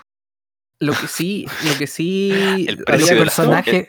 Lo 0.80 0.92
que 0.92 1.08
sí, 1.08 1.46
lo 1.66 1.76
que 1.76 1.86
sí. 1.88 2.30
El 2.68 2.84
precio 2.84 3.06
de 3.08 3.14
la 3.16 3.20
personaje- 3.24 3.88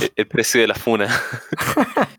El, 0.00 0.12
el 0.16 0.26
precio 0.28 0.60
de 0.60 0.66
la 0.66 0.74
funa. 0.74 1.08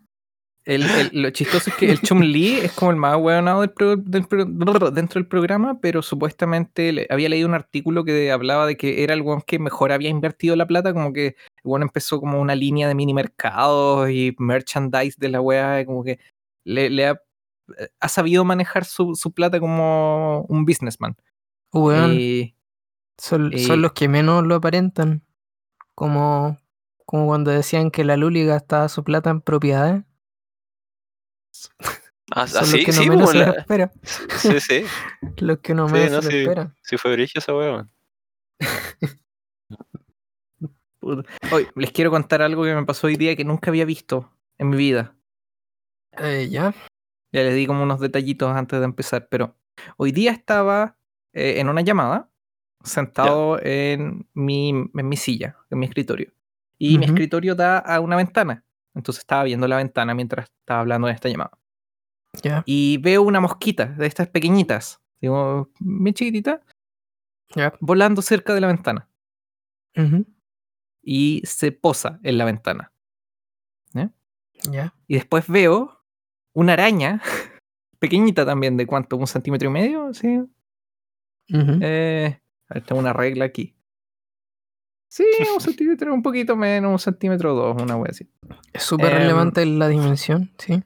El, 0.66 0.82
el- 0.84 1.10
lo 1.12 1.28
chistoso 1.28 1.68
es 1.68 1.76
que 1.76 1.90
el 1.90 2.00
Chum 2.00 2.20
Lee 2.22 2.60
es 2.62 2.72
como 2.72 2.90
el 2.90 2.96
más 2.96 3.18
hueonado 3.18 3.60
del 3.60 3.70
pro- 3.72 3.96
del 3.96 4.26
pro- 4.26 4.90
dentro 4.90 5.20
del 5.20 5.26
programa, 5.28 5.78
pero 5.78 6.00
supuestamente 6.00 6.90
le- 6.90 7.06
había 7.10 7.28
leído 7.28 7.46
un 7.46 7.52
artículo 7.52 8.02
que 8.02 8.32
hablaba 8.32 8.66
de 8.66 8.78
que 8.78 9.04
era 9.04 9.12
el 9.12 9.20
weón 9.20 9.42
que 9.42 9.58
mejor 9.58 9.92
había 9.92 10.08
invertido 10.08 10.56
la 10.56 10.66
plata, 10.66 10.94
como 10.94 11.12
que 11.12 11.26
el 11.26 11.34
weón 11.64 11.82
empezó 11.82 12.18
como 12.18 12.40
una 12.40 12.54
línea 12.54 12.88
de 12.88 12.94
mini 12.94 13.12
mercados 13.12 14.08
y 14.08 14.34
merchandise 14.38 15.16
de 15.20 15.28
la 15.28 15.42
wea, 15.42 15.84
como 15.84 16.02
que 16.02 16.18
le, 16.64 16.88
le 16.88 17.08
ha, 17.08 17.20
ha 18.00 18.08
sabido 18.08 18.44
manejar 18.44 18.84
su, 18.84 19.14
su 19.14 19.32
plata 19.32 19.58
como 19.60 20.42
un 20.48 20.64
businessman. 20.64 21.16
Y 21.72 22.54
son, 23.18 23.52
y- 23.52 23.66
son 23.66 23.82
los 23.82 23.92
que 23.92 24.08
menos 24.08 24.44
lo 24.44 24.54
aparentan. 24.56 25.22
Como, 25.94 26.58
como 27.06 27.26
cuando 27.26 27.50
decían 27.50 27.90
que 27.90 28.04
la 28.04 28.16
Luli 28.16 28.44
gastaba 28.44 28.88
su 28.88 29.04
plata 29.04 29.30
en 29.30 29.40
propiedades. 29.40 30.04
Ah, 32.34 32.46
Son 32.46 32.62
ah, 32.62 32.66
sí, 32.66 32.76
los 32.78 32.84
que 32.86 32.92
no 32.92 32.98
sí, 33.02 33.08
menos 33.08 33.16
como 33.16 33.26
se 33.32 33.38
lo 33.38 33.44
la- 33.52 33.58
espera. 33.60 33.92
sí, 34.38 34.60
sí, 34.60 34.84
Los 35.38 35.58
que 35.58 35.74
no 35.74 35.86
Sí, 35.88 35.92
menos 35.94 36.10
no, 36.10 36.22
se 36.22 36.24
lo 36.24 36.30
sí. 36.30 36.36
esperan. 36.38 36.74
sí 36.82 36.96
fue 36.96 37.12
brillo 37.12 37.32
esa 37.36 37.54
weón. 37.54 37.90
hoy 41.52 41.68
les 41.76 41.92
quiero 41.92 42.10
contar 42.10 42.40
algo 42.42 42.64
que 42.64 42.74
me 42.74 42.84
pasó 42.84 43.06
hoy 43.08 43.16
día 43.16 43.36
que 43.36 43.44
nunca 43.44 43.70
había 43.70 43.84
visto 43.84 44.32
en 44.58 44.70
mi 44.70 44.76
vida. 44.76 45.14
Eh, 46.18 46.48
ya. 46.50 46.74
Ya 47.34 47.42
les 47.42 47.56
di 47.56 47.66
como 47.66 47.82
unos 47.82 47.98
detallitos 47.98 48.54
antes 48.56 48.78
de 48.78 48.84
empezar, 48.84 49.26
pero 49.28 49.56
hoy 49.96 50.12
día 50.12 50.30
estaba 50.30 50.96
eh, 51.32 51.58
en 51.58 51.68
una 51.68 51.80
llamada, 51.80 52.30
sentado 52.84 53.58
en 53.60 54.28
mi, 54.34 54.68
en 54.70 55.08
mi 55.08 55.16
silla, 55.16 55.56
en 55.68 55.80
mi 55.80 55.86
escritorio. 55.86 56.32
Y 56.78 56.96
mi 56.98 57.06
escritorio 57.06 57.56
da 57.56 57.78
a 57.78 57.98
una 57.98 58.14
ventana. 58.14 58.64
Entonces 58.94 59.22
estaba 59.22 59.42
viendo 59.42 59.66
la 59.66 59.78
ventana 59.78 60.14
mientras 60.14 60.48
estaba 60.60 60.78
hablando 60.82 61.08
en 61.08 61.14
esta 61.16 61.28
llamada. 61.28 61.58
Y 62.66 62.98
veo 62.98 63.22
una 63.22 63.40
mosquita 63.40 63.86
de 63.86 64.06
estas 64.06 64.28
pequeñitas, 64.28 65.00
digo, 65.20 65.72
bien 65.80 66.14
chiquitita, 66.14 66.60
Ya. 67.56 67.72
volando 67.80 68.22
cerca 68.22 68.54
de 68.54 68.60
la 68.60 68.68
ventana. 68.68 69.08
Y 71.02 71.42
se 71.44 71.72
posa 71.72 72.20
en 72.22 72.38
la 72.38 72.44
ventana. 72.44 72.92
Ya. 74.70 74.94
Y 75.08 75.14
después 75.14 75.48
veo 75.48 76.03
una 76.54 76.72
araña, 76.72 77.20
pequeñita 77.98 78.46
también, 78.46 78.76
de 78.76 78.86
cuánto, 78.86 79.16
un 79.16 79.26
centímetro 79.26 79.68
y 79.68 79.72
medio, 79.72 80.14
¿sí? 80.14 80.38
Ujú. 81.50 81.78
Eh, 81.82 82.40
a 82.68 82.74
ver, 82.74 82.84
tengo 82.84 83.00
una 83.00 83.12
regla 83.12 83.44
aquí. 83.44 83.74
Sí, 85.08 85.24
un 85.54 85.60
centímetro, 85.60 86.12
un 86.12 86.22
poquito 86.22 86.56
menos, 86.56 86.90
un 86.90 86.98
centímetro 86.98 87.54
o 87.54 87.56
dos, 87.56 87.82
una 87.82 87.96
wea 87.96 88.10
así. 88.10 88.28
Es 88.72 88.82
súper 88.82 89.12
em, 89.12 89.18
relevante 89.18 89.64
la 89.66 89.88
dimensión, 89.88 90.50
sí. 90.58 90.82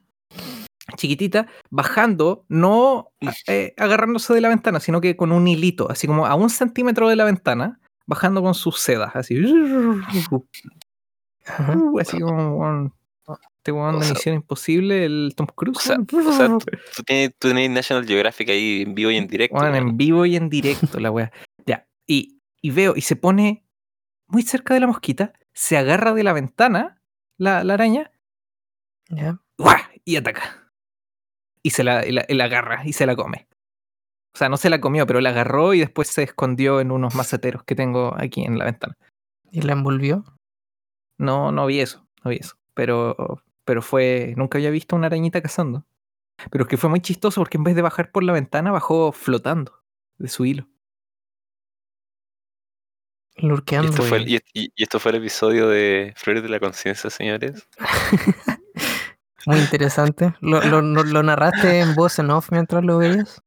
Chiquitita, 0.97 1.47
bajando, 1.71 2.45
no 2.49 3.11
eh, 3.47 3.75
agarrándose 3.77 4.33
de 4.35 4.41
la 4.41 4.49
ventana, 4.49 4.81
sino 4.81 5.01
que 5.01 5.17
con 5.17 5.33
un 5.33 5.47
hilito, 5.47 5.91
así 5.91 6.07
como 6.07 6.27
a 6.27 6.35
un 6.35 6.51
centímetro 6.51 7.09
de 7.09 7.17
la 7.17 7.25
ventana, 7.25 7.81
bajando 8.07 8.43
con 8.43 8.55
sus 8.55 8.79
sedas, 8.81 9.15
así. 9.15 9.39
Uh, 10.31 11.99
así 11.99 12.21
como 12.21 12.57
un, 12.59 12.93
este 13.69 13.73
weón 13.73 13.99
de 13.99 14.05
sea- 14.07 14.15
Misión 14.15 14.35
Imposible, 14.37 15.05
el 15.05 15.33
Tom 15.37 15.47
Cruise. 15.55 15.77
O 15.79 15.81
sea, 15.81 15.97
weón. 16.13 16.27
o 16.27 16.33
sea, 16.33 16.49
Tú 16.97 17.03
tienes, 17.05 17.31
tú 17.39 17.53
National 17.55 18.07
Geographic 18.07 18.49
ahí 18.51 18.83
en 18.83 18.95
vivo 18.95 19.11
y 19.11 19.17
en 19.17 19.27
directo. 19.29 19.57
Weón. 19.57 19.75
en 19.75 19.97
vivo 19.97 20.27
y 20.27 20.37
en 20.37 20.49
directo, 20.49 20.99
la 21.01 21.11
wea. 21.11 21.33
Ya. 21.67 21.87
Y, 22.07 22.41
y 22.61 22.71
veo, 22.71 22.95
y 22.97 23.03
se 23.03 23.17
pone 23.17 23.65
muy 24.27 24.43
cerca 24.43 24.75
de 24.75 24.81
la 24.81 24.87
mosquita, 24.87 25.33
se 25.55 25.77
agarra 25.77 26.13
de 26.15 26.23
la 26.25 26.33
ventana, 26.33 27.01
la, 27.39 27.65
la 27.65 27.75
araña, 27.75 28.11
Ya. 29.09 29.39
y 30.05 30.17
ataca. 30.17 30.71
Y 31.63 31.71
se 31.71 31.85
la, 31.85 32.07
y 32.07 32.13
la, 32.13 32.25
y 32.29 32.35
la 32.35 32.45
agarra 32.45 32.83
y 32.87 32.93
se 32.93 33.05
la 33.07 33.17
come. 33.17 33.47
O 34.35 34.39
sea, 34.39 34.49
no 34.49 34.57
se 34.57 34.71
la 34.71 34.81
comió, 34.81 35.07
pero 35.07 35.21
la 35.21 35.31
agarró 35.31 35.75
y 35.75 35.81
después 35.81 36.09
se 36.09 36.23
escondió 36.23 36.81
en 36.81 36.91
unos 36.93 37.15
maceteros 37.15 37.65
que 37.65 37.75
tengo 37.75 38.15
aquí 38.17 38.43
en 38.45 38.59
la 38.59 38.65
ventana. 38.67 38.97
Y 39.51 39.63
la 39.63 39.73
envolvió. 39.73 40.25
No, 41.19 41.51
no 41.51 41.67
vi 41.67 41.81
eso, 41.81 42.07
no 42.25 42.31
vi 42.31 42.37
eso. 42.37 42.57
Pero, 42.75 43.43
pero 43.69 43.83
fue. 43.83 44.33
Nunca 44.39 44.57
había 44.57 44.71
visto 44.71 44.97
una 44.97 45.09
arañita 45.09 45.43
cazando. 45.43 45.85
Pero 46.51 46.65
es 46.65 46.69
que 46.71 46.79
fue 46.79 46.89
muy 46.89 47.01
chistoso 47.03 47.39
porque 47.43 47.59
en 47.59 47.65
vez 47.65 47.77
de 47.77 47.83
bajar 47.83 48.11
por 48.11 48.25
la 48.25 48.33
ventana, 48.33 48.71
bajó 48.73 49.13
flotando 49.13 49.83
de 50.17 50.29
su 50.29 50.47
hilo. 50.47 50.67
Y 53.37 53.47
Lurqueando. 53.47 53.91
esto, 53.91 54.03
fue, 54.03 54.19
el- 54.19 54.25
Pues. 54.25 54.43
y, 54.55 54.61
y- 54.65 54.73
y 54.75 54.83
esto 54.83 54.99
fue 54.99 55.11
el 55.13 55.19
episodio 55.19 55.69
de 55.69 56.15
Flores 56.17 56.43
de 56.43 56.49
la 56.49 56.59
Conciencia, 56.61 57.11
señores. 57.11 57.69
Muy 59.47 59.59
interesante. 59.59 60.35
¿Lo, 60.41 60.61
lo, 60.63 60.81
lo- 60.81 61.05
lo 61.05 61.23
narraste 61.23 61.81
en 61.81 61.95
voz 61.95 62.19
en 62.19 62.31
off 62.31 62.51
mientras 62.51 62.83
lo 62.85 62.99
veías? 62.99 63.43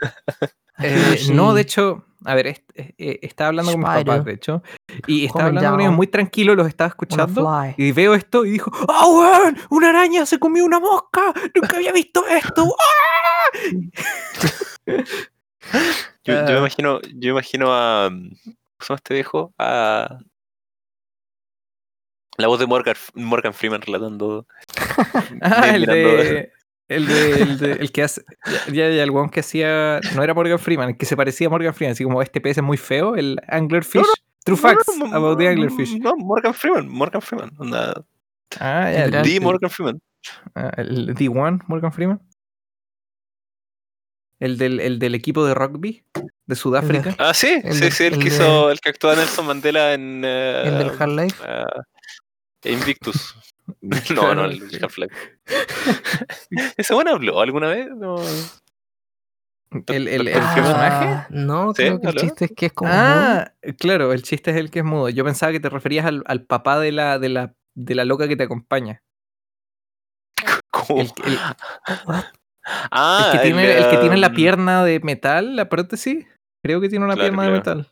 Eh, 0.78 1.16
Sí. 1.18 1.32
No, 1.32 1.54
de 1.54 1.62
hecho, 1.62 2.04
a 2.24 2.34
ver, 2.34 2.46
est- 2.48 2.70
eh, 2.74 2.94
eh, 2.98 3.18
estaba 3.22 3.48
hablando 3.48 3.72
con 3.72 3.80
mis 3.80 3.88
Spider. 3.88 4.06
papás, 4.06 4.24
de 4.24 4.32
hecho. 4.32 4.62
Y 5.06 5.24
estaba 5.26 5.44
Coming 5.44 5.58
hablando 5.58 5.70
con 5.76 5.80
ellos 5.82 5.92
muy 5.94 6.06
tranquilo, 6.06 6.54
los 6.54 6.66
estaba 6.68 6.88
escuchando. 6.88 7.50
Y 7.76 7.92
veo 7.92 8.14
esto 8.14 8.44
y 8.44 8.50
dijo, 8.52 8.70
¡Ah, 8.88 9.06
weón! 9.08 9.56
¡Una 9.70 9.90
araña 9.90 10.26
se 10.26 10.38
comió 10.38 10.64
una 10.64 10.80
mosca! 10.80 11.20
¡Nunca 11.54 11.76
había 11.76 11.92
visto 11.92 12.26
esto! 12.26 12.64
¡Ah!". 12.64 13.58
Yo, 16.26 16.34
yo 16.46 16.52
me 16.52 16.58
imagino, 16.58 17.00
yo 17.02 17.10
me 17.20 17.28
imagino 17.40 17.66
a. 17.70 18.08
¿Cómo 18.10 18.30
se 18.80 18.86
llama 18.88 18.96
este 18.96 19.14
viejo? 19.14 19.52
A. 19.58 20.18
La 22.36 22.48
voz 22.48 22.58
de 22.58 22.66
Morgan, 22.66 22.96
Morgan 23.14 23.54
Freeman 23.54 23.80
relatando. 23.82 24.46
Ah, 25.42 25.68
el 25.74 25.82
mirando- 25.82 25.92
de. 26.22 26.52
El 26.88 27.06
de, 27.06 27.30
el 27.42 27.58
de- 27.58 27.72
el 27.72 27.92
que 27.92 28.02
hace. 28.02 28.22
Ya, 28.68 28.90
ya, 28.90 29.02
el 29.02 29.10
weón 29.10 29.30
que 29.30 29.40
hacía. 29.40 30.00
No 30.14 30.22
era 30.22 30.34
Morgan 30.34 30.58
Freeman, 30.58 30.90
el 30.90 30.96
que 30.98 31.06
se 31.06 31.16
parecía 31.16 31.46
a 31.46 31.50
Morgan 31.50 31.72
Freeman, 31.74 31.92
así 31.92 32.04
como 32.04 32.20
este 32.20 32.40
pez 32.40 32.58
es 32.58 32.62
muy 32.62 32.76
feo, 32.76 33.16
el 33.16 33.40
Anglerfish. 33.48 34.02
True 34.44 34.56
facts 34.58 34.86
No, 34.98 35.06
no, 35.08 35.16
about 35.16 35.38
the 35.38 35.44
no, 35.44 35.50
Anglerfish. 35.50 35.98
No, 36.00 36.14
Morgan 36.16 36.52
Freeman, 36.52 36.86
Morgan 36.88 37.22
Freeman. 37.22 37.50
onda, 37.58 38.04
Ah, 38.60 38.90
ya, 38.92 39.04
el, 39.04 39.10
Literal. 39.10 39.24
The 39.26 39.40
Morgan 39.40 39.70
Freeman. 39.70 40.00
ah, 40.54 40.70
el 40.76 41.14
D1, 41.14 41.62
Morgan 41.66 41.92
Freeman. 41.92 42.20
El 44.40 44.58
del, 44.58 44.80
el 44.80 44.98
del 44.98 45.14
equipo 45.14 45.46
de 45.46 45.54
rugby 45.54 46.04
de 46.46 46.54
Sudáfrica. 46.54 47.14
Ah, 47.18 47.32
sí, 47.32 47.60
El 47.64 47.74
sí, 47.74 47.80
del- 47.80 47.92
sí, 47.92 48.04
el, 48.04 48.12
el 48.14 48.18
que 48.18 48.28
de- 48.28 48.34
hizo, 48.36 48.70
el 48.70 48.80
que 48.80 48.90
actuó 48.90 49.10
a 49.10 49.16
Nelson 49.16 49.46
Mandela 49.46 49.94
en. 49.94 50.22
eh, 50.24 50.62
El 50.66 50.78
del 50.78 50.90
Half-Life. 50.90 51.42
eh, 51.46 52.72
Invictus. 52.72 53.34
No, 54.14 54.34
no, 54.34 54.44
el 54.44 54.62
Half-Life. 54.82 55.14
¿Ese 56.76 56.94
bueno 56.94 57.12
habló 57.12 57.40
alguna 57.40 57.68
vez? 57.68 57.88
No. 57.90 58.16
¿El, 59.86 60.06
el, 60.08 60.28
el 60.28 60.38
Ah, 60.38 60.52
personaje? 60.54 61.26
No, 61.30 61.74
¿Sí? 61.74 61.82
creo 61.82 62.00
que 62.00 62.06
el 62.08 62.14
chiste 62.14 62.44
es 62.44 62.52
que 62.56 62.66
es 62.66 62.72
como. 62.72 62.90
mudo. 62.92 63.00
Ah, 63.02 63.52
claro, 63.78 64.12
el 64.12 64.22
chiste 64.22 64.50
es 64.52 64.56
el 64.56 64.70
que 64.70 64.80
es 64.80 64.84
mudo. 64.84 65.08
Yo 65.08 65.24
pensaba 65.24 65.50
que 65.52 65.60
te 65.60 65.68
referías 65.68 66.06
al, 66.06 66.22
al 66.26 66.44
papá 66.44 66.78
de 66.78 66.92
la, 66.92 67.18
de, 67.18 67.28
la, 67.30 67.54
de 67.74 67.94
la 67.94 68.04
loca 68.04 68.28
que 68.28 68.36
te 68.36 68.44
acompaña. 68.44 69.02
¿Cómo? 70.70 71.00
El, 71.00 71.10
el- 71.26 71.38
ah, 72.90 73.30
el 73.32 73.38
que, 73.40 73.42
tiene, 73.46 73.78
el 73.78 73.88
que 73.88 73.96
tiene 73.98 74.16
la 74.18 74.28
um, 74.28 74.34
pierna 74.34 74.84
de 74.84 75.00
metal, 75.00 75.56
la 75.56 75.68
prótesis. 75.68 76.26
Creo 76.62 76.80
que 76.80 76.88
tiene 76.88 77.04
una 77.04 77.14
Claro, 77.14 77.30
pierna 77.30 77.44
de 77.44 77.50
metal. 77.50 77.90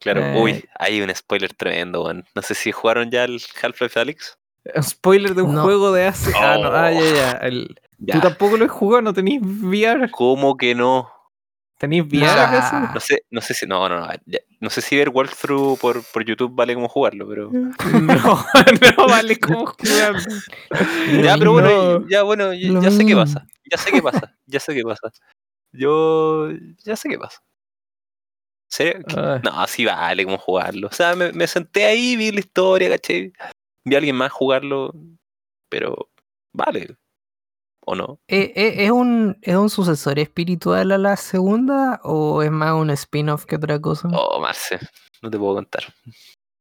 Claro, 0.00 0.20
Eh, 0.22 0.40
uy, 0.40 0.64
hay 0.78 1.00
un 1.00 1.14
spoiler 1.14 1.52
tremendo, 1.54 2.04
weón. 2.04 2.24
No 2.34 2.42
sé 2.42 2.54
si 2.54 2.70
jugaron 2.72 3.10
ya 3.10 3.24
el 3.24 3.40
Half-Life 3.62 3.98
Alyx. 3.98 4.38
Un 4.74 4.82
spoiler 4.82 5.34
de 5.34 5.42
un 5.42 5.54
No. 5.54 5.62
juego 5.62 5.92
de 5.92 6.06
hace. 6.06 6.32
Ah, 6.36 6.58
no, 6.60 6.68
ah, 6.68 6.90
ya, 6.92 7.14
ya. 7.14 7.30
El- 7.32 7.80
Ya. 7.98 8.14
Tú 8.16 8.20
tampoco 8.20 8.58
lo 8.58 8.66
has 8.66 8.70
jugado, 8.70 9.00
no 9.00 9.14
tenéis 9.14 9.40
VR. 9.42 10.10
¿Cómo 10.10 10.56
que 10.58 10.74
no? 10.74 11.08
¿Tenéis 11.78 12.04
VR 12.04 12.26
acaso? 12.40 12.78
No 12.92 13.00
sé, 13.00 13.22
no 13.30 13.40
sé 13.40 13.54
si. 13.54 13.66
No, 13.66 13.88
no, 13.88 14.00
no. 14.00 14.08
ya- 14.26 14.40
No 14.60 14.68
sé 14.70 14.80
si 14.82 14.96
ver 14.96 15.08
walkthrough 15.08 15.78
por, 15.78 16.02
por 16.12 16.24
YouTube 16.24 16.54
vale 16.54 16.74
como 16.74 16.88
jugarlo, 16.88 17.26
pero. 17.26 17.50
No, 18.02 18.44
no 18.98 19.06
vale 19.08 19.38
como 19.38 19.64
jugar. 19.66 20.14
Ya, 21.22 21.38
pero 21.38 21.52
bueno, 21.52 22.00
No. 22.00 22.08
ya 22.08 22.22
bueno, 22.22 22.52
ya, 22.52 22.90
sé 22.90 23.06
qué 23.06 23.14
pasa. 23.16 23.46
Ya 23.70 23.78
sé 23.78 23.90
qué 23.92 24.02
pasa. 24.02 24.34
Ya 24.46 24.60
sé 24.60 24.74
qué 24.74 24.82
pasa. 24.82 25.10
Yo 25.72 26.50
ya 26.84 26.96
sé 26.96 27.08
qué 27.08 27.18
pasa. 27.18 27.40
¿Serio? 28.68 29.04
Ah, 29.16 29.40
No, 29.42 29.66
sí 29.66 29.84
vale 29.84 30.24
como 30.24 30.38
jugarlo. 30.38 30.88
O 30.88 30.92
sea, 30.92 31.14
me, 31.14 31.32
me 31.32 31.46
senté 31.46 31.84
ahí, 31.84 32.16
vi 32.16 32.32
la 32.32 32.40
historia, 32.40 32.88
caché. 32.90 33.32
Vi 33.84 33.94
a 33.94 33.98
alguien 33.98 34.16
más 34.16 34.32
jugarlo, 34.32 34.92
pero 35.68 36.10
vale. 36.52 36.96
¿O 37.88 37.94
no? 37.94 38.18
¿E- 38.26 38.52
e- 38.56 38.84
¿Es 38.84 38.90
un, 38.90 39.38
¿Es 39.42 39.54
un 39.54 39.70
sucesor 39.70 40.18
espiritual 40.18 40.90
a 40.90 40.98
la 40.98 41.16
segunda 41.16 42.00
o 42.02 42.42
es 42.42 42.50
más 42.50 42.72
un 42.72 42.90
spin-off 42.90 43.44
que 43.44 43.54
otra 43.56 43.80
cosa? 43.80 44.08
Oh, 44.12 44.40
Marce, 44.40 44.80
no 45.22 45.30
te 45.30 45.38
puedo 45.38 45.54
contar. 45.54 45.84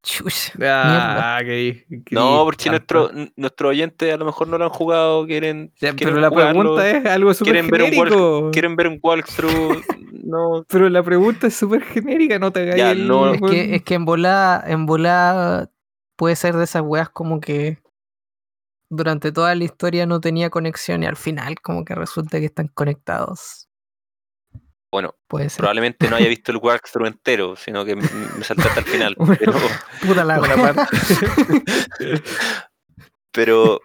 Chucha, 0.06 0.54
ah, 0.62 1.40
qué- 1.44 1.84
qué 2.06 2.16
No, 2.16 2.44
porque 2.44 2.66
trampa. 2.70 2.78
nuestro, 2.96 3.10
n- 3.12 3.34
nuestro 3.36 3.70
oyente 3.70 4.12
a 4.12 4.18
lo 4.18 4.26
mejor 4.26 4.48
no 4.48 4.58
lo 4.60 4.66
han 4.66 4.70
jugado, 4.70 5.26
quieren, 5.26 5.72
Ya, 5.82 5.94
quieren 5.94 5.98
pero 6.14 6.20
la 6.22 6.30
jugarlo, 6.30 6.54
pregunta 6.76 6.90
es 6.92 7.06
algo 7.08 7.34
súper 7.34 7.54
quieren 7.54 7.72
ver 7.72 7.82
un 7.82 7.88
genérico. 7.90 8.52
quieren 8.52 8.76
ver 8.76 8.88
un 8.90 9.00
walkthrough. 9.02 9.82
no, 10.24 10.64
Pero 10.70 10.90
la 10.90 11.02
pregunta 11.02 11.48
es 11.48 11.56
súper 11.56 11.82
genérica, 11.84 12.38
no 12.38 12.52
te 12.52 12.62
hagas 12.62 12.78
Ya, 12.78 12.92
el- 12.92 13.08
no. 13.08 13.34
Es 13.34 13.42
que, 13.42 13.76
es 13.76 13.84
que 13.84 13.96
en 13.96 14.06
volada, 14.06 14.64
en 14.68 14.86
volada 14.86 15.72
puede 16.16 16.36
ser 16.36 16.56
de 16.56 16.66
esas 16.66 16.84
weas 16.84 17.10
como 17.10 17.40
que 17.42 17.80
durante 18.90 19.32
toda 19.32 19.56
la 19.56 19.64
historia 19.64 20.06
no 20.06 20.20
tenía 20.22 20.52
conexión 20.52 21.02
y 21.02 21.08
al 21.08 21.16
final 21.18 21.60
como 21.62 21.84
que 21.84 21.96
resulta 21.96 22.40
que 22.40 22.46
están 22.46 22.68
conectados. 22.68 23.64
Bueno, 24.96 25.14
Puede 25.28 25.50
ser. 25.50 25.58
probablemente 25.58 26.10
no 26.10 26.16
haya 26.16 26.30
visto 26.30 26.54
el 26.54 26.58
walkthrough 26.60 27.08
entero, 27.08 27.58
sino 27.58 27.84
que 27.84 27.98
me 27.98 28.44
salté 28.46 28.64
hasta 28.70 28.80
el 28.80 28.86
final. 28.86 29.14
Bueno. 29.20 29.38
Pero, 29.42 29.60
Puta 30.08 30.24
la 30.24 30.40
parte. 30.40 30.98
pero 33.34 33.82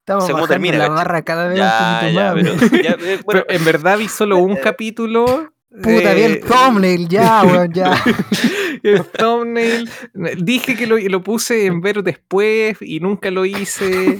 Estamos 0.00 0.24
bajando 0.24 0.48
termina, 0.48 0.78
la 0.78 0.88
barra 0.88 1.20
cada 1.22 1.48
vez 1.48 1.58
ya, 1.58 2.00
un 2.00 2.00
poquito 2.00 2.12
ya, 2.18 2.34
más. 2.34 2.70
pero, 2.70 2.82
ya, 2.82 2.90
eh, 2.92 3.20
bueno, 3.22 3.44
Pero 3.46 3.58
en 3.58 3.64
verdad 3.66 3.98
vi 3.98 4.08
solo 4.08 4.38
un 4.38 4.56
capítulo. 4.56 5.52
Puta, 5.70 6.12
eh, 6.12 6.14
bien 6.14 6.40
thumbnail, 6.40 7.08
ya, 7.10 7.42
weón, 7.44 7.72
ya. 7.74 8.02
el 8.82 9.04
thumbnail. 9.10 9.90
Dije 10.38 10.74
que 10.74 10.86
lo, 10.86 10.96
lo 10.96 11.22
puse 11.22 11.66
en 11.66 11.82
ver 11.82 12.02
después 12.02 12.78
y 12.80 13.00
nunca 13.00 13.30
lo 13.30 13.44
hice. 13.44 14.18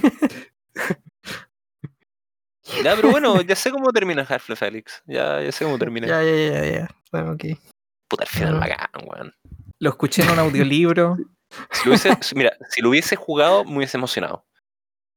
Ya, 2.83 2.95
pero 2.95 3.11
bueno, 3.11 3.41
ya 3.41 3.55
sé 3.55 3.71
cómo 3.71 3.91
termina 3.91 4.25
Half-Life 4.27 4.65
Alyx. 4.65 5.03
Ya, 5.05 5.41
ya 5.41 5.51
sé 5.51 5.65
cómo 5.65 5.77
termina. 5.77 6.07
Ya, 6.07 6.23
ya, 6.23 6.35
ya, 6.35 6.65
ya. 6.65 6.87
Bueno, 7.11 7.31
ok. 7.33 7.43
Puta, 8.07 8.23
el 8.23 8.29
final 8.29 8.59
bacán, 8.59 8.89
weón. 9.05 9.33
Lo 9.79 9.89
escuché 9.89 10.23
en 10.23 10.29
un 10.31 10.39
audiolibro. 10.39 11.17
Si 11.71 11.83
lo 11.87 11.91
hubiese, 11.91 12.17
si- 12.21 12.33
mira, 12.35 12.57
si 12.69 12.81
lo 12.81 12.89
hubiese 12.89 13.15
jugado, 13.15 13.63
me 13.63 13.77
hubiese 13.77 13.95
emocionado. 13.97 14.43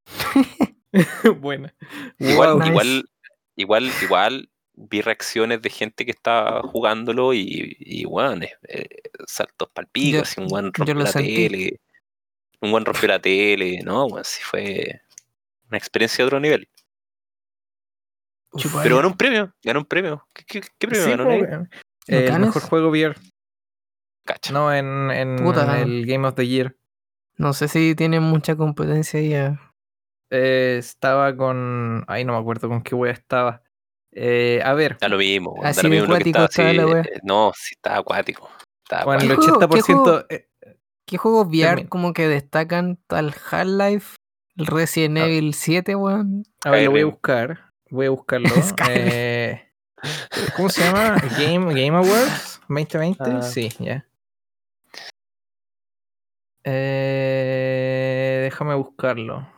Buena. 1.40 1.74
Igual, 2.18 2.50
Wow. 2.50 2.58
Nice. 2.58 2.70
igual, 2.70 3.04
igual, 3.56 3.92
igual 4.02 4.50
vi 4.74 5.00
reacciones 5.00 5.62
de 5.62 5.70
gente 5.70 6.04
que 6.04 6.10
estaba 6.10 6.60
jugándolo 6.62 7.32
y, 7.32 7.76
y 7.80 8.04
weón, 8.04 8.42
eh, 8.42 8.52
eh, 8.68 8.86
saltos 9.26 9.70
pal 9.72 9.86
pico, 9.90 10.16
Yo- 10.18 10.22
así 10.22 10.40
un 10.40 10.48
buen 10.48 10.72
lo 10.76 10.94
la 10.94 11.06
sentí. 11.06 11.34
tele. 11.34 11.80
Un 12.60 12.70
buen 12.70 12.84
rompió 12.84 13.08
la 13.08 13.18
tele, 13.18 13.80
no, 13.82 14.04
weón, 14.06 14.24
sí 14.24 14.42
fue 14.42 15.00
una 15.70 15.78
experiencia 15.78 16.22
de 16.22 16.26
otro 16.26 16.40
nivel. 16.40 16.68
Chupa, 18.56 18.82
Pero 18.82 18.94
ya. 18.94 18.96
ganó 18.96 19.08
un 19.08 19.16
premio, 19.16 19.52
ganó 19.62 19.80
un 19.80 19.86
premio. 19.86 20.26
¿Qué, 20.34 20.44
qué, 20.46 20.60
qué 20.78 20.88
premio 20.88 21.04
Sí, 21.04 21.10
ganó? 21.10 21.30
eh, 21.30 21.68
el 22.08 22.40
mejor 22.40 22.62
juego 22.62 22.88
VR. 22.90 23.14
Cacha. 24.24 24.52
No, 24.52 24.72
en, 24.74 25.10
en 25.10 25.36
Puta. 25.36 25.80
el 25.80 26.04
Game 26.06 26.26
of 26.26 26.34
the 26.34 26.46
Year. 26.46 26.76
No 27.36 27.52
sé 27.52 27.68
si 27.68 27.94
tienen 27.94 28.22
mucha 28.22 28.56
competencia 28.56 29.20
ya. 29.20 29.60
Eh, 30.30 30.76
estaba 30.78 31.36
con. 31.36 32.04
Ay, 32.08 32.24
no 32.24 32.32
me 32.32 32.38
acuerdo 32.40 32.68
con 32.68 32.82
qué 32.82 32.94
wea 32.94 33.12
estaba. 33.12 33.62
Eh, 34.12 34.60
a 34.64 34.72
ver, 34.72 34.96
Da 34.98 35.08
lo 35.08 35.18
mismo, 35.18 35.52
weón, 35.52 35.66
Así 35.66 35.82
lo 35.82 35.90
mismo 35.90 36.06
lo 36.06 36.14
que 36.14 36.30
acuático 36.30 36.44
estaba 36.44 36.72
la 36.72 37.00
eh, 37.02 37.20
No, 37.22 37.52
sí 37.54 37.74
estaba 37.76 37.98
acuático. 37.98 38.50
Estaba 38.82 39.04
con 39.04 39.14
el 39.20 39.20
¿Qué 39.26 39.32
acuático. 39.34 39.58
juego- 39.58 39.68
qué 39.68 39.76
80%. 39.92 40.26
eh, 40.30 40.48
¿Qué 41.06 41.18
juegos 41.18 41.46
VR 41.48 41.86
como 41.88 42.12
que 42.14 42.26
destacan 42.26 42.98
tal 43.06 43.32
Half-Life? 43.50 44.16
El 44.56 44.66
Resident 44.66 45.18
Ah. 45.18 45.26
Evil 45.26 45.52
7, 45.54 45.94
weón. 45.94 46.44
a 46.64 46.70
ver, 46.70 46.84
lo 46.86 46.90
voy 46.92 47.00
a 47.02 47.06
buscar. 47.06 47.72
Voy 47.90 48.06
a 48.06 48.10
buscarlo. 48.10 48.48
Eh, 48.90 49.62
¿Cómo 50.56 50.68
se 50.68 50.82
llama? 50.82 51.16
Game, 51.38 51.66
Game 51.74 51.96
Awards 51.96 52.60
2020. 52.68 53.24
Ah. 53.24 53.42
Sí, 53.42 53.70
ya. 53.78 54.06
Eh, 56.64 58.40
déjame 58.44 58.74
buscarlo. 58.74 59.48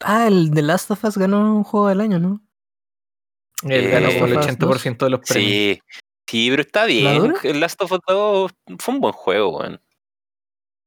Ah, 0.00 0.26
el 0.28 0.50
The 0.54 0.62
Last 0.62 0.90
of 0.92 1.02
Us 1.04 1.18
ganó 1.18 1.56
un 1.56 1.64
juego 1.64 1.88
del 1.88 2.00
año, 2.00 2.18
¿no? 2.18 2.40
Él 3.64 3.86
Eh, 3.86 3.90
ganó 3.90 4.08
el 4.08 4.34
Last 4.34 4.62
of 4.62 4.70
Us 4.70 4.86
80% 4.86 5.04
de 5.06 5.10
los 5.10 5.20
premios. 5.20 5.50
Sí, 5.50 5.80
sí, 6.28 6.50
pero 6.50 6.62
está 6.62 6.84
bien. 6.86 7.34
El 7.42 7.60
Last 7.60 7.82
of 7.82 7.90
Us 7.92 8.00
2 8.06 8.52
fue 8.78 8.94
un 8.94 9.00
buen 9.00 9.12
juego, 9.12 9.58
weón. 9.58 9.80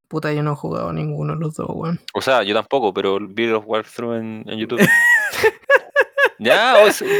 Puta, 0.08 0.32
yo 0.32 0.42
no 0.42 0.52
he 0.52 0.56
jugado 0.56 0.92
ninguno 0.92 1.34
de 1.34 1.40
los 1.40 1.54
dos, 1.54 1.68
weón. 1.70 2.00
O 2.14 2.20
sea, 2.22 2.42
yo 2.42 2.54
tampoco, 2.54 2.92
pero 2.92 3.18
vi 3.20 3.46
los 3.46 3.62
walkthrough 3.64 4.14
en, 4.14 4.44
en 4.46 4.58
YouTube. 4.58 4.80
Ya, 6.42 6.74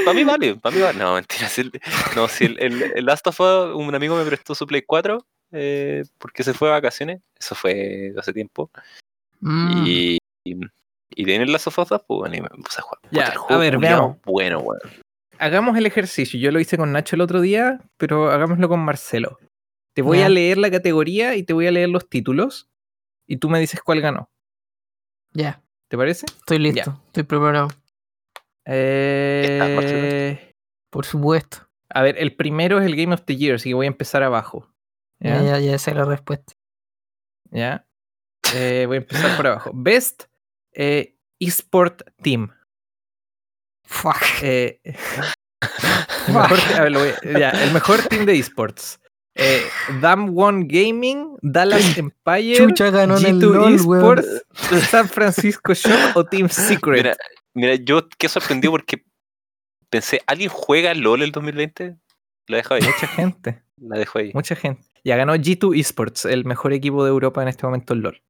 para 0.04 0.14
mí 0.14 0.24
vale, 0.24 0.56
para 0.56 0.74
mí 0.76 0.82
vale. 0.82 0.98
No, 0.98 1.14
mentira. 1.14 1.48
si 1.48 1.60
el- 1.62 1.72
no, 2.16 2.28
si 2.28 2.44
el, 2.46 2.60
el- 2.60 2.82
el 2.96 3.04
Last 3.06 3.26
of 3.26 3.40
Us, 3.40 3.74
un 3.74 3.94
amigo 3.94 4.16
me 4.16 4.24
prestó 4.24 4.54
su 4.54 4.66
Play 4.66 4.82
4 4.82 5.24
eh, 5.52 6.02
porque 6.18 6.42
se 6.42 6.54
fue 6.54 6.68
de 6.68 6.72
vacaciones. 6.72 7.20
Eso 7.38 7.54
fue 7.54 8.12
hace 8.18 8.32
tiempo. 8.32 8.70
Mm, 9.40 9.86
Y, 9.86 10.18
y, 10.44 10.56
y 11.14 11.24
tiene 11.24 11.44
el 11.44 11.52
Last 11.52 11.66
of 11.66 11.78
Us 11.78 11.88
2, 11.88 12.02
pues 12.06 12.18
bueno, 12.20 12.36
y 12.36 12.40
me 12.40 12.48
puse 12.48 12.80
a 12.80 12.82
jugar. 12.82 12.98
Ya, 13.10 13.28
a 13.28 13.34
juego 13.36 13.60
ver, 13.60 13.78
veamos. 13.78 14.16
Bueno, 14.24 14.60
weón. 14.60 14.80
Hagamos 15.38 15.76
el 15.76 15.86
ejercicio. 15.86 16.38
Yo 16.38 16.52
lo 16.52 16.60
hice 16.60 16.76
con 16.76 16.92
Nacho 16.92 17.16
el 17.16 17.20
otro 17.22 17.40
día, 17.40 17.80
pero 17.96 18.30
hagámoslo 18.30 18.68
con 18.68 18.80
Marcelo. 18.80 19.38
Te 19.94 20.00
voy 20.02 20.18
Ya. 20.20 20.26
a 20.26 20.28
leer 20.28 20.56
la 20.58 20.70
categoría 20.70 21.34
y 21.36 21.42
te 21.42 21.52
voy 21.52 21.66
a 21.66 21.70
leer 21.72 21.88
los 21.88 22.08
títulos. 22.08 22.68
Y 23.26 23.36
tú 23.38 23.48
me 23.50 23.58
dices 23.60 23.80
cuál 23.82 24.00
ganó. 24.00 24.30
ya, 25.32 25.62
¿Te 25.88 25.96
parece? 25.96 26.26
estoy 26.26 26.58
listo, 26.58 26.98
estoy 27.06 27.22
preparado. 27.24 27.68
Eh, 28.66 30.54
Por 30.90 31.04
supuesto. 31.04 31.68
a 31.90 32.02
ver, 32.02 32.16
el 32.18 32.34
primero 32.36 32.78
es 32.80 32.86
el 32.86 32.96
Game 32.96 33.14
of 33.14 33.22
the 33.24 33.36
Year, 33.36 33.56
así 33.56 33.70
que 33.70 33.74
voy 33.74 33.86
a 33.86 33.88
empezar 33.88 34.22
abajo. 34.22 34.68
Ya, 35.20 35.36
¿Ya? 35.42 35.58
ya, 35.58 35.58
ya 35.60 35.78
sé 35.78 35.94
la 35.94 36.04
respuesta. 36.04 36.52
¿Ya? 37.50 37.86
Eh, 38.54 38.84
voy 38.86 38.96
a 38.96 39.00
empezar 39.00 39.36
por 39.36 39.46
abajo. 39.46 39.70
Best 39.74 40.24
eh, 40.72 41.16
Esport 41.40 42.02
Team. 42.22 42.50
Fuck. 43.84 44.16
Eh, 44.42 44.80
el, 46.28 46.34
mejor, 46.34 46.58
te- 46.58 46.74
a 46.74 46.82
ver, 46.82 46.92
lo 46.92 46.98
voy 47.00 47.08
a- 47.10 47.38
ya, 47.38 47.50
el 47.50 47.72
mejor 47.72 48.00
team 48.08 48.24
de 48.26 48.38
esports. 48.38 48.98
Eh, 49.34 49.62
Dam 50.00 50.36
One 50.36 50.66
Gaming, 50.68 51.36
Dallas 51.40 51.96
Empire, 51.96 52.54
Chucha 52.56 52.90
ganó 52.90 53.16
en 53.16 53.24
el 53.26 53.36
G2 53.40 53.40
LOL, 53.54 53.80
weón. 53.86 54.18
Esports, 54.18 54.90
San 54.90 55.08
Francisco 55.08 55.72
Shock 55.72 56.16
o 56.16 56.24
Team 56.24 56.48
Secret. 56.50 56.96
Mira, 57.04 57.16
mira, 57.54 57.74
yo 57.76 58.08
quedé 58.08 58.28
sorprendido 58.28 58.72
porque 58.72 59.04
pensé, 59.90 60.20
¿alguien 60.26 60.50
juega 60.50 60.94
LOL 60.94 61.22
el 61.22 61.32
2020? 61.32 61.96
La 62.48 62.56
dejo 62.56 62.74
ahí, 62.74 62.82
Mucha 62.82 63.06
gente, 63.06 63.62
la 63.76 63.98
dejo 63.98 64.18
ahí. 64.18 64.30
mucha 64.34 64.56
gente. 64.56 64.82
Ya 65.04 65.16
ganó 65.16 65.34
G2 65.34 65.78
Esports, 65.78 66.24
el 66.26 66.44
mejor 66.44 66.72
equipo 66.72 67.04
de 67.04 67.10
Europa 67.10 67.42
en 67.42 67.48
este 67.48 67.66
momento 67.66 67.92
en 67.94 68.02
LOL. 68.02 68.22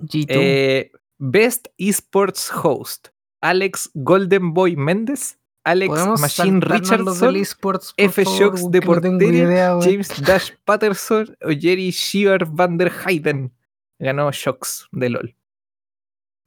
G2. 0.00 0.26
Eh, 0.28 0.92
Best 1.18 1.68
Esports 1.78 2.50
Host, 2.52 3.08
Alex 3.40 3.90
Golden 3.94 4.54
Boy 4.54 4.76
Méndez, 4.76 5.38
Alex 5.64 5.90
¿Podemos 5.90 6.20
Machine 6.20 6.60
Richardson, 6.60 7.36
esports, 7.36 7.92
por 7.94 8.04
F. 8.04 8.24
favor, 8.24 8.40
Shocks 8.40 8.62
porque 8.62 8.78
de 8.80 8.86
no 8.86 9.00
tengo 9.00 9.18
portería, 9.18 9.44
idea, 9.44 9.76
weón. 9.76 9.82
James 9.88 10.22
Dash 10.24 10.50
Patterson 10.64 11.36
o 11.42 11.50
Jerry 11.50 11.90
Shiver 11.90 12.46
van 12.46 12.76
der 12.78 12.90
Hayden. 13.04 13.52
Ganó 14.00 14.32
Shocks 14.32 14.88
de 14.90 15.10
LOL. 15.10 15.36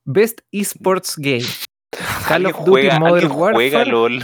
Best 0.05 0.41
Esports 0.51 1.15
Game. 1.17 1.43
Call 2.27 2.45
¿Alguien 2.45 2.53
of 2.55 2.59
Duty 2.65 2.71
juega, 2.71 2.99
Modern 2.99 3.13
¿alguien 3.31 3.31
juega 3.53 3.77
Warfare. 3.77 3.91
LOL? 3.91 4.23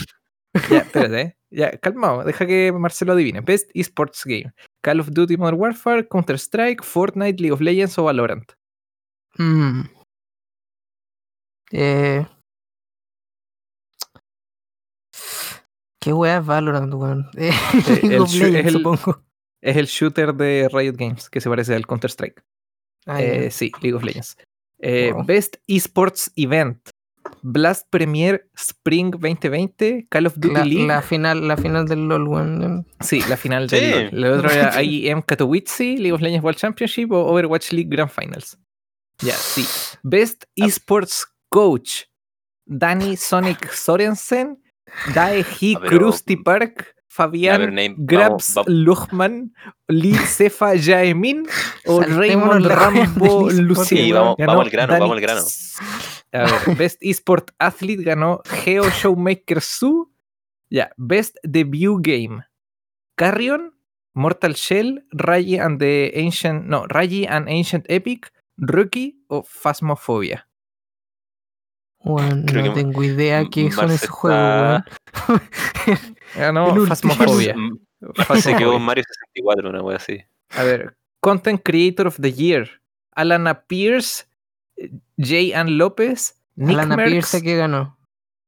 Ya, 0.69 0.77
espérate, 0.79 1.21
eh. 1.21 1.37
Ya, 1.53 1.71
calmado, 1.77 2.23
deja 2.23 2.45
que 2.45 2.71
Marcelo 2.71 3.13
adivine. 3.13 3.41
Best 3.41 3.69
Esports 3.73 4.23
Game. 4.25 4.53
Call 4.81 4.99
of 5.01 5.09
Duty 5.11 5.37
Modern 5.37 5.59
Warfare, 5.59 6.07
Counter-Strike, 6.07 6.83
Fortnite, 6.83 7.39
League 7.41 7.51
of 7.53 7.61
Legends 7.61 7.97
o 7.97 8.03
Valorant. 8.05 8.51
Mm. 9.37 9.81
Eh. 11.73 12.25
¿Qué 15.99 16.13
wea 16.13 16.37
es 16.39 16.45
Valorant, 16.45 16.93
weón? 16.93 17.29
Eh, 17.37 17.51
League 18.01 18.15
el 18.15 18.21
of 18.21 18.29
shoot- 18.29 18.41
es 18.47 18.51
Legends, 18.51 18.67
el- 18.67 18.73
supongo. 18.73 19.23
Es 19.61 19.77
el 19.77 19.85
shooter 19.85 20.33
de 20.33 20.67
Riot 20.73 20.95
Games, 20.97 21.29
que 21.29 21.39
se 21.39 21.47
parece 21.49 21.75
al 21.75 21.85
Counter-Strike. 21.85 22.43
Ah, 23.05 23.21
Eh, 23.21 23.51
sí, 23.51 23.71
League 23.81 23.95
of 23.95 24.03
Legends. 24.03 24.37
Eh, 24.81 25.11
Wow. 25.13 25.25
Best 25.25 25.57
Esports 25.67 26.31
Event. 26.35 26.89
Blast 27.43 27.87
Premier 27.89 28.47
Spring 28.55 29.11
2020, 29.11 30.07
Call 30.09 30.25
of 30.27 30.35
Duty 30.37 30.53
la, 30.53 30.63
League. 30.65 30.87
la 30.87 31.01
final, 31.01 31.47
la 31.47 31.55
final 31.57 31.87
del 31.87 32.07
LOL. 32.07 32.85
Sí, 32.99 33.21
la 33.29 33.37
final 33.37 33.69
Sí. 33.69 33.75
del 33.77 34.09
LoL. 34.11 34.23
El 34.33 34.39
otro 34.39 34.51
era 34.51 34.81
IEM 34.83 35.21
Katowice, 35.27 35.97
League 35.97 36.11
of 36.13 36.21
Legends 36.21 36.43
World 36.43 36.57
Championship 36.59 37.11
o 37.11 37.17
Overwatch 37.31 37.71
League 37.71 37.89
Grand 37.89 38.09
Finals. 38.11 38.57
Ya, 39.21 39.33
sí. 39.35 39.65
Best 40.03 40.43
Ah. 40.59 40.65
Esports 40.67 41.25
Coach. 41.49 42.03
Danny 42.65 43.17
Sonic 43.17 43.71
Sorensen, 43.71 44.61
Dae 45.13 45.43
Hee 45.43 45.75
Ah, 45.75 45.79
pero- 45.81 45.97
Krusty 45.97 46.37
Park, 46.37 46.95
Fabián 47.11 47.75
Grabs 47.97 48.55
Luchman, 48.67 49.53
Lee 49.89 50.15
Cefa 50.25 50.77
Jaemin 50.77 51.45
o 51.85 51.99
Raymond 51.99 52.65
Rambo. 52.65 53.51
Lucien. 53.51 53.85
Sí, 54.05 54.11
vamos- 54.13 54.37
al 54.39 54.69
grano, 54.69 54.93
vamos 54.97 55.11
al 55.17 55.21
grano. 55.21 55.41
A 56.31 56.37
ver, 56.65 56.75
Best 56.77 56.99
Esport 57.01 57.51
Athlete 57.59 58.03
ganó 58.03 58.39
Geo 58.45 58.89
Showmaker 58.89 59.59
Su. 59.59 60.09
Ya, 60.69 60.89
Best 60.95 61.35
Debut 61.43 61.99
Game. 62.01 62.45
Carrion, 63.17 63.73
Mortal 64.13 64.55
Shell, 64.55 65.05
Raji 65.11 65.59
and 65.59 65.79
the 65.79 66.13
Ancient. 66.15 66.65
No, 66.65 66.85
Raji 66.87 67.27
and 67.27 67.49
Ancient 67.49 67.85
Epic, 67.89 68.31
Rookie 68.55 69.21
o 69.27 69.43
Phasmophobia. 69.43 70.47
Creo 72.03 72.17
no 72.17 72.63
que 72.63 72.69
tengo 72.71 73.03
idea 73.03 73.43
qué 73.51 73.69
son 73.71 73.91
esos 73.91 74.09
juegos, 74.09 74.81
weón. 75.27 75.41
Ganó. 76.35 76.85
Phasmophobia. 76.85 77.55
Mm, 77.55 77.77
Se 78.39 78.55
quedó 78.55 78.75
en 78.77 78.81
Mario 78.83 79.03
64, 79.07 79.69
una 79.69 79.81
wea 79.83 79.97
así. 79.97 80.21
A 80.51 80.63
ver, 80.63 80.95
Content 81.19 81.61
Creator 81.63 82.07
of 82.07 82.17
the 82.19 82.31
Year. 82.33 82.81
Alana 83.13 83.61
Pierce, 83.63 84.25
Jay 85.17 85.53
Ann 85.53 85.77
López, 85.77 86.41
Nick 86.55 86.77
Alana 86.77 86.95
Merckx, 86.95 87.11
Pierce 87.11 87.41
que 87.41 87.55
ganó. 87.57 87.97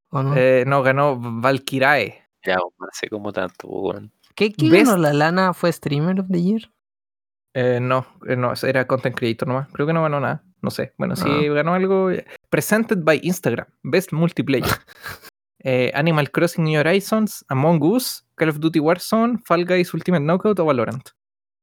¿O 0.09 0.23
no? 0.23 0.35
eh, 0.35 0.63
no, 0.65 0.81
ganó 0.83 1.17
Valkyrae. 1.19 2.23
Ya, 2.45 2.57
sé 2.93 3.09
como 3.09 3.31
tanto, 3.33 3.67
weón. 3.67 4.11
¿Qué, 4.35 4.51
qué 4.53 4.67
Best- 4.69 4.85
ganó 4.87 4.97
la 4.97 5.13
Lana? 5.13 5.53
¿Fue 5.53 5.71
Streamer 5.71 6.19
of 6.19 6.27
the 6.31 6.41
Year? 6.41 6.71
Eh, 7.53 7.79
no, 7.81 8.05
eh, 8.27 8.35
no, 8.35 8.53
era 8.63 8.87
Content 8.87 9.15
Creator 9.15 9.47
nomás. 9.47 9.69
Creo 9.71 9.85
que 9.85 9.93
no 9.93 10.01
ganó 10.01 10.19
nada. 10.19 10.43
No 10.61 10.71
sé. 10.71 10.93
Bueno, 10.97 11.15
sí 11.15 11.27
Ah. 11.27 11.53
ganó 11.53 11.73
algo. 11.73 12.09
Presented 12.49 12.99
by 13.03 13.19
Instagram. 13.23 13.67
Best 13.83 14.11
Multiplayer. 14.13 14.65
Eh, 15.63 15.91
Animal 15.93 16.29
Crossing 16.29 16.65
New 16.65 16.77
Horizons, 16.79 17.45
Among 17.47 17.81
Us, 17.83 18.25
Call 18.35 18.49
of 18.49 18.59
Duty 18.59 18.79
Warzone, 18.79 19.39
Fall 19.45 19.65
Guys 19.65 19.93
Ultimate 19.93 20.23
Knockout 20.23 20.59
o 20.59 20.65
Valorant. 20.65 21.09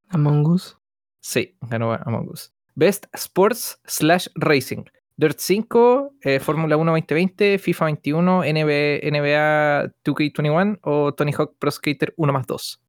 Among 0.09 0.47
Us. 0.49 0.79
Sí, 1.21 1.55
ganó 1.61 1.93
Among 2.07 2.29
Us. 2.31 2.53
Best 2.75 3.07
Sports 3.15 3.79
slash 3.85 4.29
Racing. 4.37 4.85
Dirt 5.17 5.39
5, 5.39 6.13
eh, 6.23 6.41
Fórmula 6.41 6.79
1 6.79 6.87
2020, 6.93 7.59
FIFA 7.59 7.85
21, 7.85 8.43
NBA, 8.45 9.01
NBA 9.03 9.93
2K21 10.03 10.79
o 10.83 11.13
Tony 11.13 11.33
Hawk 11.33 11.57
Pro 11.59 11.71
Skater 11.71 12.15
1 12.17 12.33
más 12.33 12.47
2. 12.47 12.81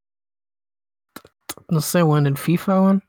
No 1.68 1.82
sé, 1.82 2.04
weón, 2.04 2.26
el 2.28 2.38
FIFA, 2.38 2.82
weón. 2.82 3.04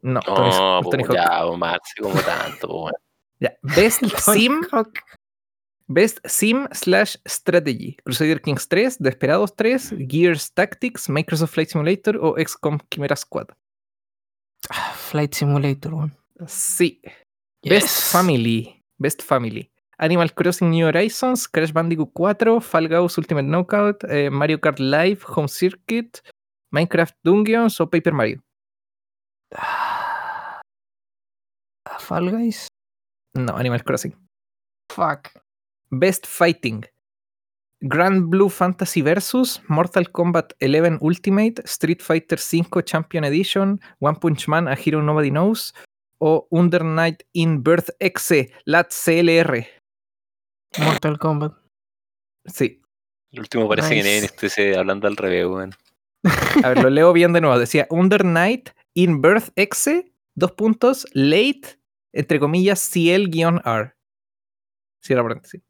No, 0.00 0.20
Tony, 0.20 0.48
No, 0.48 0.80
Tony 0.90 1.04
po, 1.04 1.12
Hawk. 1.12 1.16
ya, 1.16 1.78
como 2.00 2.20
tanto, 2.22 2.66
po, 2.68 2.84
weón. 2.84 2.94
Ya. 3.40 3.52
Best 3.60 4.00
Sim 4.18 4.62
Hawk. 4.72 5.00
Best 5.92 6.20
Sim 6.24 6.68
slash 6.72 7.18
Strategy. 7.26 7.96
Crusader 8.04 8.40
Kings 8.40 8.66
3, 8.66 8.96
Desperados 8.98 9.52
3, 9.52 10.06
Gears 10.06 10.50
Tactics, 10.50 11.08
Microsoft 11.08 11.52
Flight 11.52 11.70
Simulator 11.70 12.16
o 12.16 12.38
XCOM 12.38 12.78
Chimera 12.90 13.16
Squad. 13.16 13.52
Ah, 14.70 14.92
Flight 14.94 15.34
Simulator. 15.34 15.92
Sí. 16.46 17.02
Best. 17.62 18.12
Family. 18.12 18.82
Best 18.98 19.22
Family. 19.22 19.70
Animal 19.98 20.32
Crossing 20.32 20.70
New 20.70 20.86
Horizons, 20.86 21.46
Crash 21.46 21.72
Bandicoot 21.72 22.10
4, 22.12 22.60
Fall 22.60 22.88
Guys 22.88 23.18
Ultimate 23.18 23.46
Knockout, 23.46 24.04
eh, 24.04 24.30
Mario 24.30 24.58
Kart 24.58 24.80
Live, 24.80 25.24
Home 25.36 25.48
Circuit, 25.48 26.22
Minecraft 26.72 27.14
Dungeons 27.22 27.80
o 27.80 27.86
Paper 27.86 28.12
Mario. 28.12 28.40
Ah, 29.54 30.60
Fall 31.98 32.30
Guys. 32.30 32.66
No, 33.36 33.56
Animal 33.56 33.84
Crossing. 33.84 34.14
Fuck. 34.90 35.41
Best 35.92 36.26
Fighting. 36.26 36.84
Grand 37.84 38.30
Blue 38.30 38.48
Fantasy 38.48 39.02
Versus, 39.02 39.60
Mortal 39.68 40.10
Kombat 40.10 40.54
11 40.60 40.98
Ultimate, 41.00 41.62
Street 41.66 42.00
Fighter 42.00 42.38
V 42.38 42.82
Champion 42.84 43.24
Edition, 43.24 43.80
One 44.00 44.16
Punch 44.20 44.46
Man 44.48 44.68
A 44.68 44.76
Hero 44.76 45.02
Nobody 45.02 45.30
Knows 45.30 45.74
o 46.18 46.46
Under 46.50 46.84
Night 46.84 47.24
in 47.32 47.62
Birth 47.62 47.90
Exe, 47.98 48.52
LAT 48.64 48.90
CLR. 48.92 49.66
Mortal 50.78 51.18
Kombat. 51.18 51.52
Sí, 52.46 52.80
El 53.32 53.40
último 53.40 53.68
parece 53.68 53.88
que 53.90 53.96
Nice. 53.96 54.08
Neven 54.08 54.24
esté 54.24 54.76
al 54.76 55.16
revés, 55.16 55.46
weón. 55.46 55.74
a 56.64 56.68
ver, 56.68 56.82
lo 56.84 56.90
leo 56.90 57.12
bien 57.12 57.32
de 57.32 57.40
nuevo. 57.40 57.58
Decía 57.58 57.88
Under 57.90 58.24
Night 58.24 58.70
in 58.94 59.20
Birth 59.20 59.50
Exe, 59.56 60.12
dos 60.36 60.52
puntos, 60.52 61.06
late, 61.12 61.80
entre 62.12 62.38
comillas, 62.38 62.88
CL-R. 62.92 63.94
Cierra 65.02 65.22
paréntesis. 65.24 65.60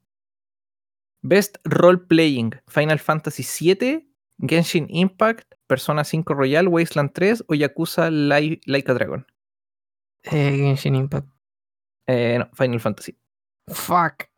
Best 1.23 1.59
Role 1.65 1.99
Playing, 1.99 2.53
Final 2.69 2.99
Fantasy 2.99 3.43
VII, 3.45 4.07
Genshin 4.39 4.87
Impact, 4.91 5.55
Persona 5.69 6.03
5 6.05 6.25
Royal, 6.35 6.67
Wasteland 6.69 7.13
3 7.15 7.43
o 7.49 7.55
Yakuza 7.55 8.11
Lai- 8.11 8.61
Like 8.67 8.91
a 8.91 8.95
Dragon. 8.95 9.25
Eh, 10.25 10.57
Genshin 10.57 10.97
Impact. 10.97 11.29
Eh, 12.09 12.39
no, 12.39 12.49
Final 12.55 12.81
Fantasy. 12.81 13.17
Fuck. 13.69 14.29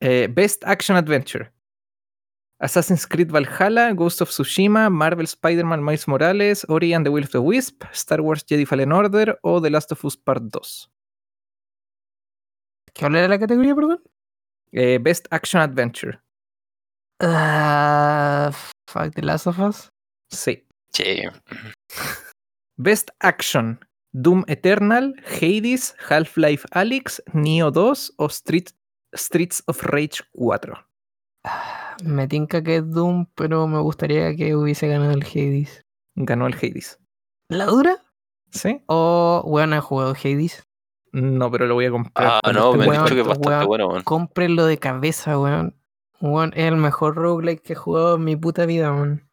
Eh, 0.00 0.26
Best 0.28 0.64
Action 0.64 0.96
Adventure. 0.96 1.52
Assassin's 2.58 3.06
Creed 3.06 3.30
Valhalla, 3.30 3.92
Ghost 3.92 4.20
of 4.22 4.30
Tsushima, 4.30 4.88
Marvel 4.88 5.26
Spider-Man 5.26 5.82
Miles 5.82 6.06
Morales, 6.06 6.64
Ori 6.68 6.94
and 6.94 7.04
the 7.04 7.10
Will 7.10 7.24
of 7.24 7.30
the 7.32 7.40
Wisp, 7.40 7.84
Star 7.92 8.20
Wars 8.22 8.44
Jedi 8.46 8.64
Fallen 8.66 8.92
Order 8.92 9.36
o 9.42 9.60
The 9.60 9.68
Last 9.68 9.90
of 9.92 10.04
Us 10.04 10.16
Part 10.16 10.44
2. 10.50 10.88
¿Qué 12.94 13.04
habla 13.04 13.22
de 13.22 13.28
la 13.28 13.38
categoría, 13.38 13.74
perdón? 13.74 14.02
Eh, 14.72 14.98
Best 14.98 15.26
Action 15.30 15.60
Adventure. 15.62 16.20
Ah, 17.20 18.50
fuck, 18.88 19.14
The 19.14 19.22
Last 19.22 19.46
of 19.46 19.58
Us. 19.58 19.88
Sí. 20.30 20.66
Che, 20.92 21.30
Best 22.76 23.10
Action. 23.20 23.78
Doom 24.14 24.44
Eternal, 24.46 25.14
Hades, 25.24 25.94
Half-Life 26.10 26.66
Alyx, 26.72 27.22
Neo 27.32 27.70
2 27.70 28.12
o 28.18 28.26
Street- 28.26 28.72
Streets 29.14 29.62
of 29.66 29.82
Rage 29.84 30.22
4. 30.32 30.86
Me 32.04 32.28
tinca 32.28 32.62
que 32.62 32.76
es 32.76 32.90
Doom, 32.90 33.26
pero 33.34 33.66
me 33.66 33.78
gustaría 33.80 34.34
que 34.36 34.54
hubiese 34.54 34.86
ganado 34.88 35.12
el 35.12 35.22
Hades. 35.22 35.82
Ganó 36.14 36.46
el 36.46 36.54
Hades. 36.54 36.98
¿La 37.48 37.64
dura? 37.66 38.04
¿Sí? 38.50 38.82
O, 38.86 39.42
weón, 39.46 39.72
he 39.72 39.80
jugado 39.80 40.12
Hades. 40.14 40.62
No, 41.12 41.50
pero 41.50 41.66
lo 41.66 41.74
voy 41.74 41.84
a 41.86 41.90
comprar. 41.90 42.40
Ah, 42.42 42.52
no, 42.52 42.72
esté 42.72 42.78
me 42.78 42.84
han 42.84 42.90
weón, 42.90 43.04
dicho 43.04 43.14
que 43.14 43.20
es 43.20 43.26
weón. 43.26 43.40
bastante 43.40 43.66
bueno, 43.66 43.88
weón. 43.88 44.02
Cómprenlo 44.02 44.64
de 44.66 44.78
cabeza, 44.78 45.38
weón. 45.38 45.76
Weón, 46.20 46.52
es 46.56 46.64
el 46.64 46.76
mejor 46.76 47.16
roguelike 47.16 47.62
que 47.62 47.72
he 47.74 47.76
jugado 47.76 48.16
en 48.16 48.24
mi 48.24 48.36
puta 48.36 48.64
vida, 48.66 48.92
weón. 48.92 49.28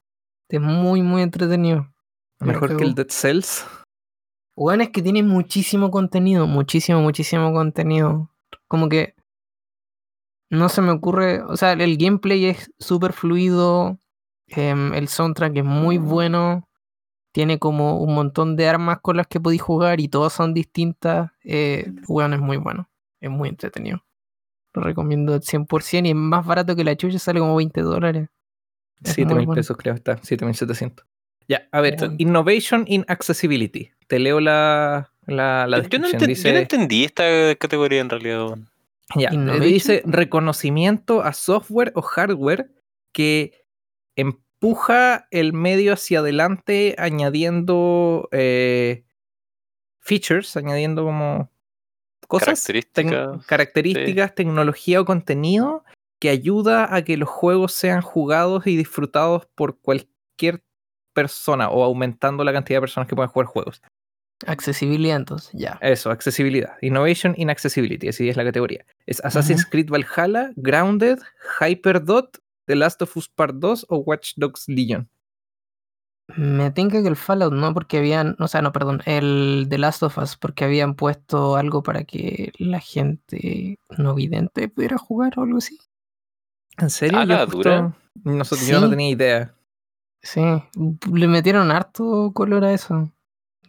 Es 0.50 0.60
muy, 0.60 1.02
muy 1.02 1.22
entretenido. 1.22 1.88
Mejor 2.40 2.78
que 2.78 2.84
el 2.84 2.96
Dead 2.96 3.10
Cells. 3.10 3.66
Weón, 4.56 4.82
es 4.82 4.90
que 4.90 5.02
tiene 5.02 5.24
muchísimo 5.24 5.90
contenido, 5.90 6.48
muchísimo, 6.48 7.02
muchísimo 7.02 7.54
contenido. 7.54 8.30
Como 8.68 8.90
que 8.90 9.16
no 10.50 10.68
se 10.68 10.82
me 10.82 10.92
ocurre, 10.92 11.42
o 11.44 11.56
sea, 11.56 11.74
el 11.74 11.98
gameplay 11.98 12.46
es 12.46 12.72
súper 12.80 13.14
fluido, 13.14 14.00
em, 14.48 14.94
el 14.94 15.08
soundtrack 15.08 15.58
es 15.58 15.64
muy 15.64 15.98
bueno, 15.98 16.68
tiene 17.32 17.60
como 17.60 17.98
un 18.00 18.16
montón 18.16 18.56
de 18.56 18.68
armas 18.68 19.00
con 19.02 19.18
las 19.18 19.28
que 19.28 19.40
podéis 19.40 19.62
jugar 19.62 20.00
y 20.00 20.08
todas 20.08 20.34
son 20.34 20.54
distintas. 20.54 21.32
Eh, 21.44 21.92
weón, 22.08 22.34
es 22.34 22.40
muy 22.40 22.58
bueno, 22.58 22.90
es 23.20 23.30
muy 23.30 23.50
entretenido. 23.50 24.04
Lo 24.74 24.82
recomiendo 24.84 25.34
al 25.34 25.42
100% 25.42 26.06
y 26.08 26.10
es 26.10 26.16
más 26.16 26.46
barato 26.46 26.76
que 26.76 26.84
la 26.84 26.96
chucha, 26.96 27.20
sale 27.20 27.40
como 27.40 27.56
20 27.56 27.82
dólares. 27.82 28.30
Es 29.04 29.14
7 29.14 29.26
muy 29.30 29.40
mil 29.40 29.46
bueno. 29.48 29.60
pesos 29.60 29.78
creo 29.78 29.94
está, 29.96 30.18
7700. 30.18 31.06
Ya, 31.48 31.68
a 31.72 31.82
ver, 31.82 31.96
Bueno. 31.98 32.16
Innovation 32.20 32.84
in 32.88 33.06
Accessibility. 33.08 33.90
Te 34.08 34.20
leo 34.20 34.40
la, 34.40 35.12
la, 35.26 35.66
la 35.68 35.78
Yo 35.88 35.98
no, 36.00 36.08
descripción. 36.08 36.22
enten- 36.22 36.28
dice, 36.28 36.48
yo 36.50 36.54
no 36.54 36.60
entendí 36.60 37.04
esta 37.06 37.24
categoría 37.56 38.02
en 38.02 38.10
realidad, 38.10 38.56
ya, 39.16 39.34
Innovation. 39.34 39.68
dice 39.68 40.04
reconocimiento 40.06 41.24
a 41.24 41.34
software 41.34 41.92
o 41.96 42.02
hardware 42.04 42.70
que 43.12 43.66
empuja 44.62 45.28
el 45.32 45.54
medio 45.54 45.94
hacia 45.94 46.20
adelante 46.20 46.96
añadiendo 46.98 48.28
eh, 48.32 49.06
features, 50.00 50.58
añadiendo 50.58 51.06
como 51.06 51.50
cosas, 52.28 52.66
Características, 52.66 53.46
características, 53.46 54.36
tecnología 54.36 55.00
o 55.00 55.06
contenido 55.06 55.84
que 56.20 56.30
ayuda 56.30 56.94
a 56.94 57.04
que 57.04 57.16
los 57.16 57.30
juegos 57.30 57.72
sean 57.72 58.02
jugados 58.02 58.68
y 58.68 58.76
disfrutados 58.76 59.48
por 59.56 59.80
cualquier 59.80 60.62
persona 61.14 61.70
o 61.70 61.84
aumentando 61.84 62.44
la 62.44 62.52
cantidad 62.52 62.78
de 62.78 62.82
personas 62.82 63.08
que 63.08 63.16
pueden 63.16 63.30
jugar 63.30 63.48
juegos. 63.48 63.82
Accesibilidad, 64.46 65.18
entonces, 65.18 65.52
ya. 65.54 65.78
Eso, 65.82 66.12
accesibilidad. 66.12 66.76
Innovation 66.82 67.34
in 67.38 67.50
Accessibility, 67.50 68.10
así 68.10 68.30
es 68.30 68.38
la 68.38 68.44
categoría. 68.44 68.86
Es 69.06 69.24
Assassin's. 69.24 69.66
Creed 69.66 69.90
Valhalla, 69.90 70.52
Grounded, 70.56 71.20
Hyperdot, 71.60 72.42
The 72.70 72.76
Last 72.76 73.02
of 73.02 73.18
Us 73.18 73.28
Part 73.30 73.56
2 73.56 73.88
o 73.90 73.98
Watch 73.98 74.34
Dogs 74.36 74.66
Legion. 74.68 75.10
Me 76.38 76.70
tinca 76.70 77.02
que 77.02 77.08
el 77.08 77.16
Fallout 77.16 77.52
no, 77.54 77.74
porque 77.74 77.98
habían, 77.98 78.36
o 78.38 78.48
sea, 78.48 78.62
no, 78.62 78.72
perdón, 78.72 79.02
el 79.08 79.66
The 79.68 79.80
Last 79.80 80.04
of 80.04 80.20
Us, 80.20 80.38
porque 80.38 80.66
habían 80.66 80.94
puesto 80.94 81.56
algo 81.56 81.82
para 81.82 82.04
que 82.04 82.54
la 82.60 82.80
gente 82.80 83.80
no 83.98 84.14
vidente 84.14 84.70
pudiera 84.70 85.00
jugar 85.00 85.34
o 85.40 85.42
algo 85.42 85.58
así. 85.58 85.80
¿En 86.78 86.92
serio? 86.92 87.18
Ah, 87.18 87.24
Yo, 87.24 87.28
la 87.30 87.46
justo- 87.46 87.58
dura. 87.58 87.98
no 88.24 88.44
yo 88.44 88.80
no 88.82 88.90
tenía 88.92 89.10
idea. 89.10 89.56
Sí, 90.22 90.42
le 91.12 91.28
metieron 91.28 91.72
harto 91.72 92.32
color 92.36 92.64
a 92.66 92.74
eso. 92.74 93.12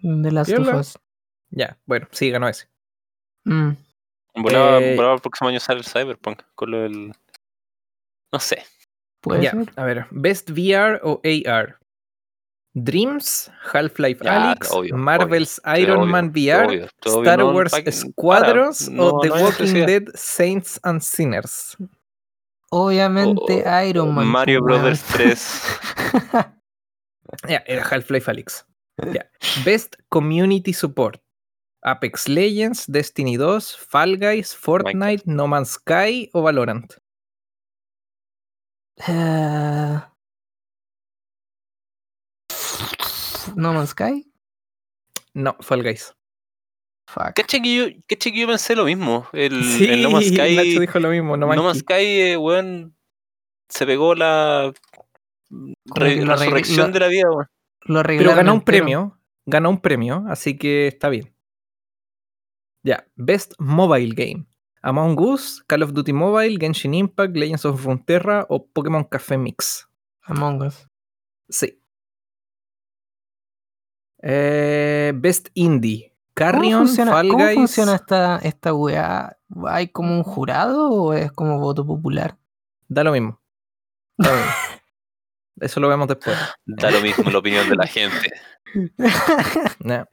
The 0.03 0.31
Last 0.31 0.51
Piola. 0.51 0.73
of 0.75 0.81
Us. 0.81 0.99
Ya, 1.49 1.79
bueno, 1.87 2.09
sí, 2.11 2.29
ganó 2.31 2.47
ese. 2.49 2.69
Mm, 3.45 3.71
Volaba, 4.35 4.81
Eh, 4.83 4.97
volaba 4.97 5.15
el 5.15 5.21
próximo 5.23 5.49
año 5.49 5.61
sale 5.61 5.81
el 5.81 5.87
Cyberpunk 5.87 6.43
con 6.55 6.71
lo 6.73 6.81
del. 6.81 7.13
No 8.33 8.39
sé. 8.39 8.65
Puede 9.21 9.51
ser. 9.51 9.73
a 9.77 9.85
ver, 9.85 10.07
Best 10.11 10.51
VR 10.51 11.01
o 11.03 11.21
AR. 11.25 11.77
Dreams, 12.73 13.51
Half-Life 13.73 14.27
Alyx, 14.29 14.71
obvio, 14.71 14.97
Marvel's 14.97 15.61
obvio, 15.65 15.83
Iron 15.83 15.99
obvio, 15.99 16.13
Man 16.13 16.33
VR, 16.33 16.65
obvio, 16.67 16.85
esto 16.85 17.17
obvio, 17.17 17.23
Star 17.23 17.39
no, 17.41 17.51
Wars 17.51 17.73
pa- 17.73 17.91
Squadrons 17.93 18.89
para, 18.89 19.03
o 19.03 19.13
no- 19.13 19.21
The 19.21 19.29
no 19.29 19.35
Walking 19.35 19.65
necesidad. 19.65 19.87
Dead 19.87 20.05
Saints 20.15 20.81
and 20.85 21.01
Sinners. 21.01 21.77
Obviamente 22.71 23.65
O- 23.67 23.83
Iron 23.85 24.15
Man. 24.15 24.27
Mario. 24.27 24.63
Brothers 24.63 25.03
3. 25.03 25.35
Ya, 27.49 27.63
era 27.67 27.83
Half-Life 27.85 28.31
Alyx. 28.31 28.67
Ya. 29.13 29.25
Best 29.65 29.97
Community 30.09 30.73
Support. 30.73 31.21
Apex 31.83 32.29
Legends, 32.29 32.87
Destiny 32.87 33.37
2, 33.39 33.77
Fall 33.89 34.17
Guys, 34.19 34.55
Fortnite, 34.55 35.23
No 35.27 35.47
Man's 35.49 35.71
Sky 35.71 36.29
o 36.35 36.43
Valorant. 36.43 36.93
Eh, 39.09 40.01
no 43.57 43.73
Man's 43.73 43.91
Sky. 43.91 44.27
No, 45.35 45.57
Fall 45.61 45.83
Guys. 45.83 46.15
Fuck. 47.09 47.35
¿Caché 47.35 47.61
que, 47.63 47.75
yo, 47.75 47.85
caché 48.09 48.33
que 48.33 48.41
yo 48.41 48.47
pensé 48.47 48.77
lo 48.77 48.85
mismo? 48.85 49.27
El, 49.33 49.65
Sí, 49.65 49.87
el 49.87 50.03
No 50.03 50.11
Man's 50.11 50.27
Sky. 50.29 50.57
Nacho 50.57 50.81
dijo 50.81 50.99
lo 51.01 51.11
mismo, 51.11 51.37
No 51.37 51.47
Man's, 51.47 51.57
No 51.57 51.65
Man's 51.65 51.79
Sky. 51.81 51.95
Eh, 51.95 52.37
weón, 52.37 52.97
se 53.69 53.87
pegó 53.87 54.15
la 54.15 54.73
re- 55.51 55.75
arregl- 56.23 56.27
resurrección 56.39 56.89
lo- 56.89 56.93
de 56.93 57.01
la 57.01 57.09
vida, 57.09 57.25
weón. 57.31 57.47
Lo 57.87 58.03
Pero 58.03 58.35
ganó 58.35 58.55
un 58.55 58.63
premio. 58.63 59.19
Ganó 59.47 59.71
un 59.71 59.81
premio, 59.81 60.25
así 60.29 60.57
que 60.59 60.87
está 60.87 61.09
bien. 61.09 61.35
Ya, 62.85 63.07
Best 63.17 63.55
Mobile 63.59 64.15
Game. 64.15 64.47
Among 64.83 65.19
Us, 65.21 65.63
Call 65.67 65.83
of 65.83 65.93
Duty 65.93 66.13
Mobile, 66.13 66.57
Genshin 66.59 66.95
Impact, 66.95 67.37
Legends 67.37 67.65
of 67.65 67.85
Runeterra 67.85 68.47
o 68.49 68.65
Pokémon 68.67 69.05
Café 69.05 69.37
Mix. 69.37 69.87
Among 70.23 70.63
Us. 70.63 70.89
Sí. 71.49 71.79
Eh, 74.23 75.13
Best 75.15 75.49
Indie. 75.55 76.15
¿Cómo 76.35 76.53
Carrion, 76.53 76.87
funciona, 76.87 77.11
Fall 77.13 77.29
cómo 77.29 77.45
Guys. 77.45 77.55
funciona 77.57 77.95
esta, 77.97 78.39
esta 78.39 78.73
weá? 78.73 79.37
¿Hay 79.67 79.89
como 79.89 80.15
un 80.17 80.23
jurado 80.23 80.91
o 80.91 81.13
es 81.13 81.31
como 81.33 81.59
voto 81.59 81.87
popular? 81.87 82.39
Da 82.89 83.05
lo 83.05 83.13
mismo. 83.13 83.41
Da 84.17 84.31
lo 84.31 84.37
mismo. 84.37 84.53
Eso 85.61 85.81
lo 85.81 85.89
vemos 85.89 86.09
después. 86.09 86.39
Da 86.65 86.91
lo 86.91 87.01
mismo 87.03 87.31
la 87.31 87.39
opinión 87.39 87.69
de 87.69 87.77
la 87.77 87.87
gente. 87.87 88.31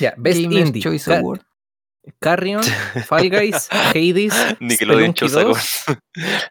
Ya. 0.00 0.14
Best 0.16 0.40
Gamers 0.40 0.68
Indie. 0.68 0.82
Choice 0.82 1.14
Award. 1.14 1.42
Carrion, 2.20 2.62
Fall 3.06 3.28
Guys, 3.30 3.68
Hades, 3.94 4.34
Nickelodeon 4.60 5.12
Spelunky 5.12 5.18
Chosa 5.18 5.42
2, 5.42 5.58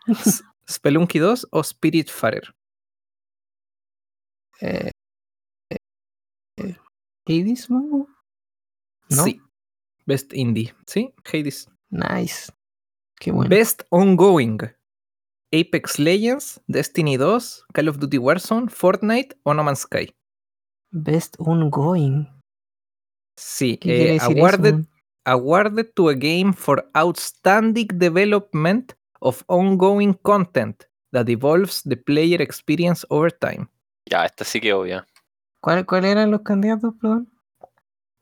S- 0.10 0.44
Spelunky 0.70 1.20
2 1.20 1.48
o 1.52 1.64
Spiritfarer. 1.64 2.54
Eh, 4.62 4.92
eh, 5.72 5.78
eh, 6.58 6.76
¿Hades, 7.28 7.70
¿no? 7.70 8.08
¿No? 9.10 9.24
Sí. 9.24 9.42
Best 10.06 10.34
Indie. 10.34 10.74
Sí, 10.88 11.14
Hades. 11.26 11.68
Nice. 11.90 12.52
Qué 13.20 13.32
bueno. 13.32 13.50
Best 13.50 13.84
Ongoing. 13.90 14.58
Apex 15.54 16.00
Legends, 16.00 16.62
Destiny 16.68 17.18
2, 17.18 17.66
Call 17.74 17.88
of 17.88 17.98
Duty 18.00 18.18
Warzone, 18.18 18.68
Fortnite 18.70 19.38
o 19.44 19.54
No 19.54 19.64
Man's 19.64 19.80
Sky. 19.82 20.14
Best 20.92 21.36
ongoing. 21.40 22.28
Sí, 23.38 23.78
¿Qué 23.78 23.90
quiere 23.90 24.10
eh, 24.10 24.14
decir 24.14 24.38
awarded, 24.38 24.80
eso? 24.80 24.90
Awarded 25.26 25.94
to 25.96 26.10
a 26.10 26.14
game 26.16 26.54
for 26.54 26.88
outstanding 26.96 27.88
development 27.94 28.94
of 29.22 29.44
ongoing 29.48 30.14
content 30.24 30.88
that 31.12 31.30
evolves 31.30 31.82
the 31.84 31.96
player 31.98 32.42
experience 32.42 33.06
over 33.10 33.32
time. 33.32 33.68
Ya, 34.06 34.26
esta 34.26 34.44
sí 34.46 34.60
que 34.62 34.74
obvia. 34.74 35.08
¿Cuál- 35.62 35.86
¿Cuáles 35.86 36.12
eran 36.12 36.32
los 36.32 36.42
candidatos, 36.42 36.94
perdón? 37.02 37.32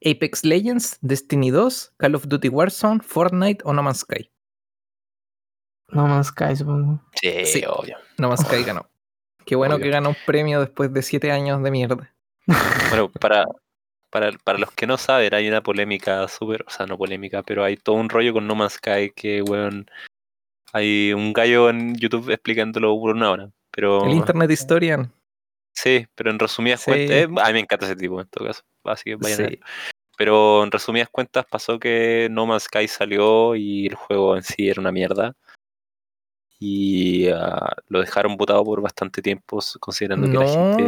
Apex 0.05 0.43
Legends, 0.45 0.97
Destiny 1.01 1.49
2, 1.51 1.93
Call 1.97 2.15
of 2.15 2.27
Duty 2.27 2.49
Warzone, 2.49 2.99
Fortnite 3.01 3.61
o 3.65 3.73
No 3.73 3.83
Man's 3.83 3.99
Sky. 3.99 4.29
No 5.89 6.07
Man's 6.07 6.27
Sky, 6.27 6.55
supongo. 6.55 7.01
Sí, 7.21 7.45
Sí. 7.45 7.63
obvio. 7.67 7.97
No 8.17 8.29
Man's 8.29 8.41
Sky 8.41 8.63
ganó. 8.63 8.89
Qué 9.45 9.55
bueno 9.55 9.75
Obvio. 9.75 9.85
que 9.85 9.91
ganó 9.91 10.09
un 10.09 10.15
premio 10.25 10.59
después 10.61 10.91
de 10.93 11.01
siete 11.01 11.31
años 11.31 11.61
de 11.63 11.71
mierda. 11.71 12.13
Bueno, 12.89 13.09
para, 13.19 13.45
para, 14.13 14.32
para 14.43 14.60
los 14.60 14.71
que 14.71 14.86
no 14.86 14.95
saben, 14.97 15.34
hay 15.34 15.47
una 15.49 15.63
polémica 15.63 16.28
súper, 16.28 16.63
o 16.67 16.69
sea, 16.69 16.86
no 16.86 16.97
polémica, 16.99 17.41
pero 17.41 17.63
hay 17.63 17.76
todo 17.78 17.95
un 17.95 18.10
rollo 18.10 18.32
con 18.32 18.45
No 18.45 18.54
Man's 18.54 18.73
Sky 18.73 19.12
que, 19.15 19.41
weón, 19.41 19.89
hay 20.71 21.13
un 21.13 21.34
gallo 21.34 21.67
en 21.71 21.95
YouTube 21.95 22.30
explicándolo 22.30 22.95
por 22.99 23.15
una 23.15 23.32
hora. 23.32 23.49
Pero 23.71 24.06
El 24.06 24.13
Internet 24.13 24.52
Historian. 24.52 25.12
sí, 25.76 26.06
pero 26.13 26.30
en 26.30 26.38
resumidas 26.38 26.82
Sí. 26.82 26.91
cuentas, 26.91 27.10
eh, 27.17 27.23
a 27.23 27.47
mí 27.47 27.54
me 27.54 27.60
encanta 27.62 27.88
ese 27.88 27.95
tipo 27.95 28.21
en 28.21 28.28
todo 28.28 28.45
caso, 28.45 28.62
así 28.84 29.04
que 29.06 29.15
vayan 29.15 29.34
a 29.34 29.36
Sí. 29.38 29.49
verlo. 29.49 29.65
Pero 30.15 30.63
en 30.63 30.71
resumidas 30.71 31.10
cuentas 31.10 31.45
pasó 31.49 31.80
que 31.80 32.28
No 32.30 32.45
Man's 32.45 32.63
Sky 32.65 32.88
salió 32.88 33.56
y 33.56 33.88
el 33.88 33.95
juego 33.95 34.38
en 34.38 34.43
sí 34.43 34.69
era 34.69 34.80
una 34.80 34.91
mierda. 34.91 35.34
Y 36.65 37.28
ah, 37.28 37.76
lo 37.89 37.99
dejaron 37.99 38.38
botado 38.38 38.63
por 38.63 38.80
bastante 38.82 39.21
tiempo, 39.21 39.60
considerando 39.82 40.30
que 40.30 40.38
la 40.38 40.45
gente... 40.47 40.84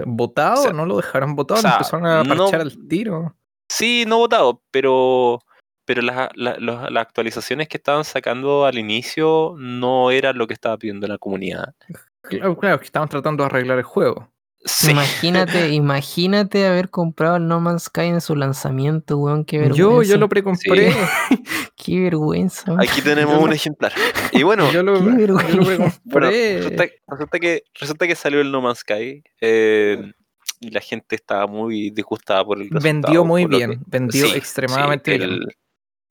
Eh, 0.00 0.02
votado, 0.06 0.60
o 0.60 0.62
sea, 0.64 0.72
no 0.72 0.86
lo 0.86 0.96
dejaron 0.96 1.36
votado, 1.36 1.58
o 1.58 1.62
sea, 1.62 1.72
empezaron 1.72 2.06
a 2.06 2.22
parchar 2.24 2.60
al 2.62 2.88
tiro. 2.88 3.34
Sí, 3.68 4.04
no 4.06 4.16
votado, 4.16 4.62
pero, 4.70 5.40
pero 5.84 6.00
las, 6.00 6.30
la- 6.34 6.56
los- 6.58 6.90
las 6.90 7.02
actualizaciones 7.02 7.68
que 7.68 7.76
estaban 7.76 8.04
sacando 8.04 8.64
al 8.64 8.78
inicio 8.78 9.54
no 9.58 10.10
eran 10.10 10.38
lo 10.38 10.46
que 10.46 10.54
estaba 10.54 10.78
pidiendo 10.78 11.06
la 11.06 11.18
comunidad. 11.18 11.74
Claro, 12.22 12.56
claro, 12.56 12.78
que 12.78 12.86
estaban 12.86 13.08
tratando 13.10 13.42
de 13.42 13.46
arreglar 13.48 13.76
el 13.78 13.84
juego. 13.84 14.28
Sí. 14.64 14.90
Imagínate, 14.90 15.68
imagínate 15.72 16.66
haber 16.66 16.90
comprado 16.90 17.36
el 17.36 17.46
No 17.48 17.60
Man's 17.60 17.84
Sky 17.84 18.02
en 18.02 18.20
su 18.20 18.36
lanzamiento, 18.36 19.16
weón. 19.18 19.44
Qué 19.44 19.58
vergüenza. 19.58 19.78
Yo, 19.82 20.02
yo 20.02 20.16
lo 20.18 20.28
precompré. 20.28 20.92
Qué 21.76 21.98
vergüenza. 22.00 22.74
Aquí 22.78 23.00
tenemos 23.00 23.34
Yo 23.36 23.40
un 23.40 23.48
lo- 23.48 23.54
ejemplar. 23.54 23.92
Y 24.32 24.42
bueno, 24.42 24.70
yo 24.70 24.82
lo, 24.82 24.94
qué 24.94 25.00
yo 25.00 25.26
lo 25.28 25.34
vergüenza. 25.36 26.00
bueno, 26.04 26.28
precompré. 26.28 26.56
resulta, 26.58 26.84
resulta 27.08 27.38
que, 27.38 27.62
resulta 27.74 28.06
que 28.06 28.14
salió 28.14 28.40
el 28.42 28.52
No 28.52 28.60
Man's 28.60 28.80
Sky 28.80 29.22
eh, 29.40 30.12
y 30.60 30.70
la 30.70 30.80
gente 30.82 31.16
estaba 31.16 31.46
muy 31.46 31.88
disgustada 31.90 32.44
por 32.44 32.58
el 32.58 32.64
resultado. 32.64 32.82
vendió 32.92 33.24
muy 33.24 33.46
bien, 33.46 33.70
que- 33.70 33.78
vendió 33.86 34.26
sí, 34.26 34.36
extremadamente 34.36 35.12
sí, 35.12 35.18
bien. 35.18 35.30
el- 35.30 35.46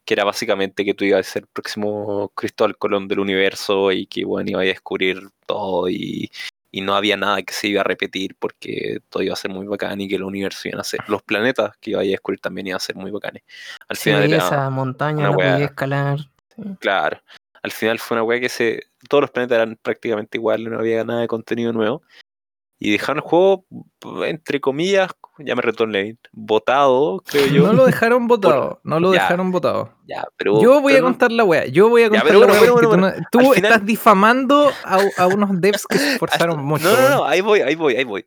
que 0.05 0.15
era 0.15 0.23
básicamente 0.23 0.83
que 0.83 0.95
tú 0.95 1.05
ibas 1.05 1.19
a 1.27 1.31
ser 1.31 1.43
el 1.43 1.49
próximo 1.53 2.31
Cristóbal 2.35 2.75
Colón 2.79 3.07
del 3.07 3.19
universo 3.19 3.91
y 3.91 4.07
que 4.07 4.25
bueno, 4.25 4.49
iba 4.49 4.61
a 4.61 4.65
descubrir 4.65 5.21
todo 5.45 5.87
y, 5.87 6.31
y 6.71 6.81
no 6.81 6.95
había 6.95 7.17
nada 7.17 7.41
que 7.41 7.53
se 7.53 7.67
iba 7.67 7.81
a 7.81 7.83
repetir 7.83 8.35
porque 8.37 8.99
todo 9.09 9.23
iba 9.23 9.33
a 9.33 9.37
ser 9.37 9.51
muy 9.51 9.65
bacán 9.67 9.99
y 10.01 10.07
que 10.07 10.15
el 10.15 10.23
universo 10.23 10.67
iban 10.67 10.81
a 10.81 10.83
ser, 10.83 10.99
los 11.07 11.23
planetas 11.23 11.75
que 11.77 11.91
iba 11.91 12.01
a 12.01 12.03
descubrir 12.03 12.39
también 12.39 12.67
iban 12.67 12.77
a 12.77 12.79
ser 12.79 12.95
muy 12.95 13.11
bacanes. 13.11 13.43
Al 13.87 13.97
Sí, 13.97 14.09
final 14.11 14.23
era, 14.23 14.37
esa 14.37 14.69
montaña 14.69 15.31
weá. 15.31 15.53
podía 15.53 15.65
escalar. 15.65 16.19
claro, 16.79 17.21
al 17.63 17.71
final 17.71 17.99
fue 17.99 18.15
una 18.15 18.23
weá 18.23 18.39
que 18.39 18.49
se, 18.49 18.83
todos 19.09 19.21
los 19.21 19.31
planetas 19.31 19.55
eran 19.57 19.77
prácticamente 19.81 20.37
iguales, 20.37 20.71
no 20.71 20.79
había 20.79 21.03
nada 21.03 21.21
de 21.21 21.27
contenido 21.27 21.73
nuevo. 21.73 22.03
Y 22.81 22.91
dejaron 22.91 23.17
el 23.17 23.29
juego, 23.29 23.65
entre 24.25 24.61
comillas, 24.61 25.11
ya 25.39 25.55
me 25.55 25.61
retó 25.61 25.85
Levin, 25.85 26.19
votado, 26.31 27.21
creo 27.25 27.47
yo. 27.47 27.67
No 27.67 27.73
lo 27.73 27.85
dejaron 27.85 28.27
votado, 28.27 28.79
no 28.83 28.99
lo 28.99 29.13
Ya. 29.13 29.21
dejaron 29.23 29.51
votado. 29.51 29.93
Ya, 30.07 30.23
pero, 30.37 30.61
Yo 30.61 30.81
voy 30.81 30.93
a 30.93 30.95
pero 30.97 31.05
contar 31.07 31.31
la 31.31 31.43
wea, 31.43 31.65
yo 31.67 31.89
voy 31.89 32.01
a 32.03 32.05
Ya, 32.05 32.09
contar 32.09 32.27
pero 32.27 32.39
la 32.39 32.45
wea 32.47 32.59
bueno, 32.59 32.73
porque 32.73 32.87
bueno, 32.87 33.11
tú, 33.13 33.17
no- 33.19 33.25
tú 33.31 33.39
Al 33.49 33.55
final- 33.55 33.71
estás 33.71 33.85
difamando 33.85 34.71
a, 34.83 34.99
a 35.17 35.27
unos 35.27 35.49
devs 35.61 35.85
que 35.87 35.97
se 35.97 36.13
esforzaron 36.15 36.63
mucho. 36.63 36.83
No, 36.91 37.01
no, 37.01 37.09
no, 37.09 37.25
ahí 37.25 37.41
voy, 37.41 37.61
ahí 37.61 37.75
voy, 37.75 37.95
ahí 37.95 38.03
voy. 38.03 38.25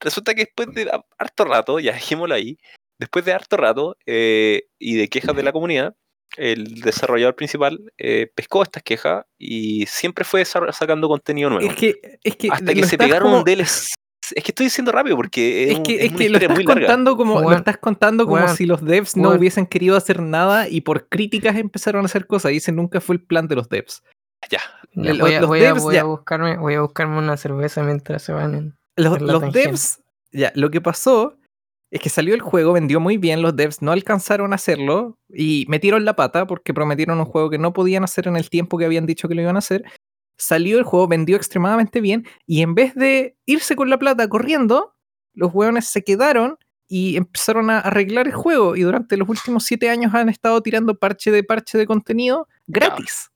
Resulta 0.00 0.34
que 0.34 0.44
después 0.44 0.68
de 0.74 0.90
ha- 0.90 1.04
harto 1.18 1.44
rato, 1.44 1.78
ya 1.80 1.92
dejémoslo 1.92 2.34
ahí, 2.34 2.58
después 2.98 3.24
de 3.24 3.32
harto 3.32 3.56
rato 3.56 3.96
eh, 4.06 4.64
y 4.78 4.96
de 4.96 5.08
quejas 5.08 5.34
de 5.34 5.42
la 5.42 5.52
comunidad, 5.52 5.94
el 6.36 6.80
desarrollador 6.80 7.36
principal 7.36 7.92
eh, 7.96 8.28
pescó 8.34 8.62
estas 8.64 8.82
quejas 8.82 9.24
y 9.38 9.86
siempre 9.86 10.24
fue 10.24 10.44
sacando 10.44 11.06
contenido 11.08 11.48
nuevo. 11.48 11.70
Es 11.70 11.76
que, 11.76 12.18
es 12.24 12.36
que 12.36 12.48
hasta 12.50 12.74
que 12.74 12.82
se 12.84 12.98
pegaron 12.98 13.28
como- 13.30 13.38
un 13.38 13.44
DLC. 13.44 13.94
Es 14.34 14.42
que 14.44 14.50
estoy 14.50 14.66
diciendo 14.66 14.92
rápido 14.92 15.16
porque 15.16 15.72
es, 15.72 15.80
que, 15.80 15.94
es 15.96 16.00
es 16.04 16.08
una 16.10 16.18
que 16.18 16.28
lo 16.30 16.38
estás 16.38 16.58
contando 16.64 17.16
como 17.16 17.40
lo 17.40 17.52
estás 17.56 17.76
contando 17.78 18.26
como 18.26 18.48
si 18.48 18.66
los 18.66 18.84
devs 18.84 19.16
no 19.16 19.30
hubiesen 19.38 19.66
querido 19.66 19.96
hacer 19.96 20.20
nada 20.20 20.68
y 20.68 20.80
por 20.82 21.08
críticas 21.08 21.56
empezaron 21.56 22.02
a 22.02 22.06
hacer 22.06 22.26
cosas. 22.26 22.52
Y 22.52 22.56
ese 22.56 22.72
nunca 22.72 23.00
fue 23.00 23.16
el 23.16 23.22
plan 23.22 23.48
de 23.48 23.56
los 23.56 23.68
devs. 23.68 24.02
Ya, 24.50 24.60
Los- 24.92 25.18
voy, 25.18 25.34
a, 25.34 25.40
los 25.40 25.48
voy, 25.48 25.60
a, 25.60 25.62
devs 25.72 25.82
voy 25.82 25.94
ya- 25.94 26.00
a 26.02 26.04
buscarme, 26.04 26.56
voy 26.58 26.74
a 26.74 26.80
buscarme 26.82 27.18
una 27.18 27.36
cerveza 27.36 27.82
mientras 27.82 28.22
se 28.22 28.32
van 28.32 28.54
en. 28.54 28.76
Los, 28.96 29.16
En 29.18 29.26
la 29.26 29.32
los 29.34 29.52
devs, 29.52 30.00
ya, 30.32 30.52
lo 30.54 30.70
que 30.70 30.80
pasó 30.80 31.36
es 31.90 32.00
que 32.00 32.10
salió 32.10 32.34
el 32.34 32.40
juego, 32.40 32.72
vendió 32.72 33.00
muy 33.00 33.16
bien, 33.18 33.40
los 33.40 33.54
devs 33.56 33.80
no 33.80 33.92
alcanzaron 33.92 34.52
a 34.52 34.56
hacerlo 34.56 35.16
y 35.32 35.64
metieron 35.68 36.04
la 36.04 36.14
pata 36.16 36.46
porque 36.46 36.74
prometieron 36.74 37.18
un 37.18 37.24
juego 37.24 37.50
que 37.50 37.58
no 37.58 37.72
podían 37.72 38.04
hacer 38.04 38.26
en 38.28 38.36
el 38.36 38.50
tiempo 38.50 38.78
que 38.78 38.84
habían 38.84 39.06
dicho 39.06 39.28
que 39.28 39.34
lo 39.34 39.42
iban 39.42 39.56
a 39.56 39.60
hacer. 39.60 39.84
Salió 40.36 40.78
el 40.78 40.84
juego, 40.84 41.06
vendió 41.08 41.36
extremadamente 41.36 42.00
bien 42.00 42.26
y 42.46 42.62
en 42.62 42.74
vez 42.74 42.94
de 42.94 43.36
irse 43.46 43.76
con 43.76 43.90
la 43.90 43.98
plata 43.98 44.28
corriendo, 44.28 44.94
los 45.32 45.54
hueones 45.54 45.86
se 45.86 46.02
quedaron 46.02 46.58
y 46.88 47.16
empezaron 47.16 47.70
a 47.70 47.78
arreglar 47.78 48.26
el 48.26 48.34
juego 48.34 48.76
y 48.76 48.82
durante 48.82 49.16
los 49.16 49.28
últimos 49.28 49.64
siete 49.64 49.88
años 49.88 50.14
han 50.14 50.28
estado 50.28 50.60
tirando 50.62 50.98
parche 50.98 51.30
de 51.30 51.42
parche 51.42 51.78
de 51.78 51.86
contenido 51.86 52.48
gratis. 52.66 53.30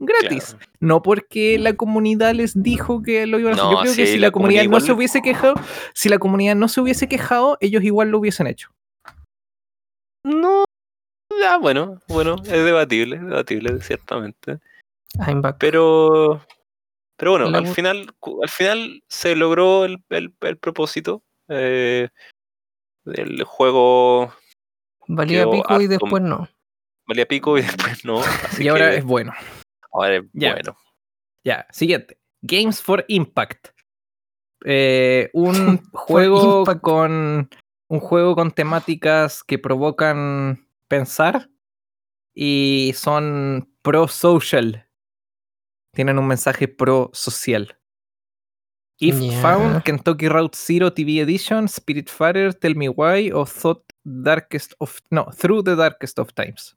Gratis. 0.00 0.54
claro. 0.54 0.72
No 0.80 1.02
porque 1.02 1.58
la 1.58 1.74
comunidad 1.74 2.34
les 2.34 2.62
dijo 2.62 3.02
que 3.02 3.26
lo 3.26 3.38
iban 3.38 3.54
a 3.54 3.56
hacer. 3.56 3.64
No, 3.64 3.72
Yo 3.72 3.80
creo 3.82 3.96
que 3.96 4.06
si 4.06 4.18
la 4.18 4.30
comunidad, 4.30 4.62
comunidad 4.62 4.80
no 4.80 4.86
se 4.86 4.92
hubiese 4.92 5.22
quejado, 5.22 5.54
si 5.92 6.08
la 6.08 6.18
comunidad 6.18 6.56
no 6.56 6.68
se 6.68 6.80
hubiese 6.80 7.08
quejado, 7.08 7.58
ellos 7.60 7.82
igual 7.82 8.10
lo 8.10 8.18
hubiesen 8.18 8.46
hecho. 8.46 8.70
No, 10.24 10.64
ya, 11.40 11.58
bueno, 11.58 12.00
bueno, 12.08 12.36
es 12.42 12.64
debatible, 12.64 13.16
es 13.16 13.22
debatible, 13.22 13.80
ciertamente. 13.80 14.58
I'm 15.26 15.40
back. 15.42 15.56
Pero, 15.58 16.44
pero 17.16 17.32
bueno, 17.32 17.50
La 17.50 17.58
al 17.58 17.66
final, 17.68 18.14
al 18.42 18.48
final 18.48 19.02
se 19.08 19.34
logró 19.36 19.84
el, 19.84 20.02
el- 20.10 20.34
el 20.40 20.58
propósito. 20.58 21.22
eh, 21.48 22.08
el 23.06 23.42
juego 23.44 24.32
Valía 25.06 25.48
pico 25.50 25.80
y 25.80 25.86
después 25.86 26.22
no. 26.22 26.46
valía 27.06 27.26
pico 27.26 27.56
y 27.56 27.62
después 27.62 28.04
no. 28.04 28.20
así 28.20 28.64
y 28.64 28.68
ahora 28.68 28.90
que 28.90 28.96
es 28.98 29.04
bueno. 29.04 29.32
ahora 29.92 30.16
es 30.16 30.24
Ya. 30.34 30.52
bueno. 30.52 30.76
Ya, 31.44 31.66
siguiente. 31.72 32.18
Games 32.42 32.82
for 32.82 33.04
Impact. 33.08 33.68
Eh, 34.64 35.30
un 35.32 35.78
juego 35.92 36.60
Impact. 36.60 36.80
con 36.82 37.48
un 37.88 38.00
juego 38.00 38.34
con 38.34 38.50
temáticas 38.50 39.42
que 39.42 39.58
provocan 39.58 40.68
pensar 40.88 41.48
y 42.34 42.92
son 42.94 43.72
pro 43.80 44.06
social. 44.08 44.87
Tienen 45.94 46.18
un 46.18 46.26
mensaje 46.26 46.68
pro 46.68 47.10
social. 47.12 47.78
If 49.00 49.20
Ya. 49.20 49.40
Found, 49.40 49.84
Kentucky 49.84 50.28
Route 50.28 50.56
Zero 50.56 50.92
TV 50.92 51.20
Edition, 51.20 51.68
Spiritfarer, 51.68 52.52
Tell 52.54 52.74
Me 52.74 52.88
Why 52.88 53.30
o 53.32 53.46
Thought 53.46 53.84
Darkest 54.04 54.74
of 54.80 54.98
no, 55.10 55.26
Through 55.30 55.62
the 55.62 55.76
Darkest 55.76 56.18
of 56.18 56.32
Times. 56.34 56.76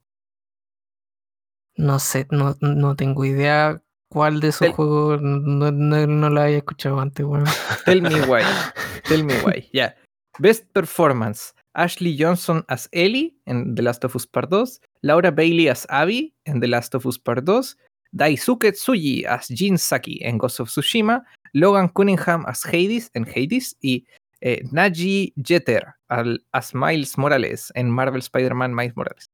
No 1.78 1.98
sé, 1.98 2.28
no, 2.30 2.56
no 2.62 2.96
tengo 2.96 3.26
idea 3.26 3.82
cuál 4.10 4.40
de 4.40 4.50
esos 4.50 4.70
juegos 4.70 5.22
no, 5.22 5.72
no, 5.72 6.06
no 6.06 6.30
lo 6.30 6.42
había 6.42 6.58
escuchado 6.58 7.00
antes, 7.00 7.26
weón. 7.26 7.46
Tell 7.86 8.02
me 8.02 8.22
why. 8.22 8.42
Tell 9.08 9.24
me 9.24 9.34
why. 9.44 9.68
Ya. 9.74 9.96
Best 10.38 10.66
performance. 10.74 11.54
Ashley 11.74 12.18
Johnson 12.20 12.66
as 12.68 12.90
Ellie 12.92 13.36
en 13.46 13.74
The 13.76 13.82
Last 13.82 14.04
of 14.04 14.16
Us 14.16 14.28
Part 14.28 14.50
2. 14.50 14.82
Laura 15.02 15.32
Bailey 15.32 15.70
as 15.70 15.88
Abby 15.90 16.36
en 16.46 16.60
The 16.60 16.68
Last 16.68 16.94
of 16.94 17.06
Us 17.06 17.18
Part 17.18 17.46
2. 17.46 17.78
Daisuke 18.12 18.72
Tsuji 18.74 19.26
as 19.26 19.48
Jin 19.48 19.78
Saki 19.78 20.20
en 20.24 20.38
Ghost 20.38 20.60
of 20.60 20.70
Tsushima. 20.70 21.24
Logan 21.54 21.90
Cunningham 21.90 22.46
as 22.48 22.66
Hades 22.66 23.10
en 23.14 23.26
Hades. 23.26 23.76
Y 23.82 24.06
eh, 24.42 24.62
Naji 24.72 25.34
Jeter 25.36 25.86
al- 26.10 26.44
as 26.52 26.74
Miles 26.74 27.18
Morales 27.18 27.72
en 27.76 27.90
Marvel 27.90 28.22
Spider-Man 28.22 28.74
Miles 28.76 28.96
Morales. 28.96 29.30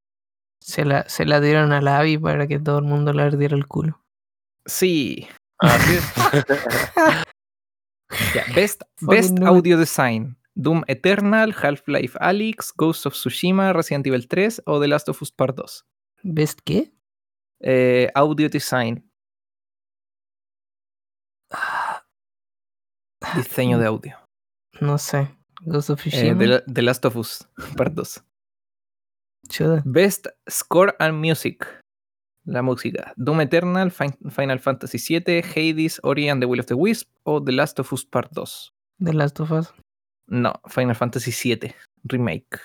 Se 0.61 0.83
la, 0.83 1.07
se 1.07 1.25
la 1.25 1.39
dieron 1.39 1.71
a 1.71 1.81
la 1.81 1.99
Abby 1.99 2.17
para 2.17 2.47
que 2.47 2.59
todo 2.59 2.79
el 2.79 2.85
mundo 2.85 3.13
le 3.13 3.23
ardiera 3.23 3.55
el 3.55 3.67
culo. 3.67 3.99
Sí. 4.65 5.27
Así 5.59 5.95
es. 5.95 6.13
Ya, 8.33 8.45
Best, 8.55 8.83
best. 9.01 9.37
Audio 9.43 9.77
Design. 9.77 10.37
Doom 10.55 10.83
Eternal, 10.87 11.53
Half-Life 11.53 12.17
Alyx, 12.21 12.73
Ghost 12.75 13.05
of 13.05 13.13
Tsushima, 13.13 13.73
Resident 13.73 14.07
Evil 14.07 14.27
3 14.27 14.61
o 14.65 14.79
The 14.79 14.87
Last 14.87 15.09
of 15.09 15.21
Us 15.21 15.31
Part 15.31 15.57
2. 15.57 15.85
¿Best 16.23 16.59
qué? 16.63 16.91
Eh, 17.61 18.09
audio 18.15 18.49
Design. 18.49 19.03
Diseño 23.35 23.77
de 23.79 23.85
audio. 23.87 24.17
No 24.79 24.97
sé. 24.97 25.27
Ghost 25.61 25.89
of 25.89 25.99
Tsushima. 26.01 26.37
The, 26.37 26.47
La- 26.47 26.63
The 26.65 26.81
Last 26.81 27.05
of 27.05 27.15
Us 27.17 27.47
Part 27.77 27.93
2. 27.95 28.03
Chuda. 29.49 29.81
Best 29.85 30.27
Score 30.47 30.95
and 30.99 31.13
Music. 31.19 31.65
La 32.45 32.61
música. 32.61 33.13
Doom 33.17 33.41
Eternal, 33.41 33.91
Fin- 33.91 34.17
Final 34.29 34.59
Fantasy 34.59 34.97
VII, 34.97 35.41
Hades, 35.41 35.99
Ori 36.03 36.29
and 36.29 36.41
the 36.41 36.47
Will 36.47 36.59
of 36.59 36.67
the 36.67 36.75
Wisp 36.75 37.09
o 37.23 37.41
The 37.43 37.51
Last 37.51 37.79
of 37.79 37.91
Us 37.91 38.05
Part 38.05 38.31
2. 38.33 38.43
The 38.99 39.13
Last 39.13 39.39
of 39.41 39.51
Us. 39.51 39.73
No, 40.27 40.53
Final 40.67 40.95
Fantasy 40.95 41.31
VII 41.31 41.73
Remake. 42.03 42.59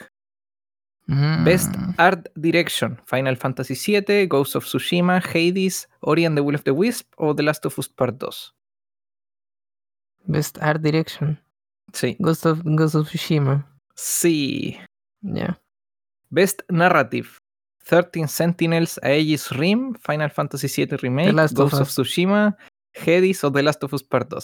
Best 1.44 1.70
Mm. 1.76 1.94
Art 1.98 2.28
Direction, 2.36 2.98
Final 3.06 3.36
Fantasy 3.36 3.74
VII, 3.74 4.26
Ghost 4.28 4.54
of 4.56 4.64
Tsushima, 4.64 5.20
Hades, 5.20 5.88
Ori 6.00 6.24
and 6.24 6.36
the 6.36 6.42
Will 6.42 6.54
of 6.54 6.64
the 6.64 6.72
Wisp 6.72 7.12
o 7.18 7.34
The 7.34 7.42
Last 7.42 7.64
of 7.66 7.78
Us 7.78 7.88
Part 7.88 8.18
2. 8.18 8.30
Best 10.26 10.58
Art 10.62 10.80
Direction. 10.82 11.38
Sí. 11.92 12.16
Ghost 12.18 12.46
of, 12.46 12.62
Ghost 12.64 12.94
of 12.94 13.08
Tsushima. 13.08 13.66
Sí. 13.94 14.78
Ya. 15.22 15.60
Best 16.30 16.62
Narrative, 16.70 17.28
13 17.84 18.28
Sentinels, 18.28 18.98
Aegis 19.02 19.50
Rim, 19.52 19.94
Final 20.00 20.30
Fantasy 20.30 20.68
VII 20.68 20.96
Remake, 21.02 21.32
Last 21.32 21.52
of 21.52 21.58
Ghost 21.70 21.74
of 21.74 21.88
Us. 21.88 21.94
Tsushima, 21.94 22.56
Hades 22.94 23.44
o 23.44 23.50
The 23.50 23.62
Last 23.62 23.82
of 23.84 23.92
Us 23.92 24.02
Part 24.02 24.30
2. 24.30 24.38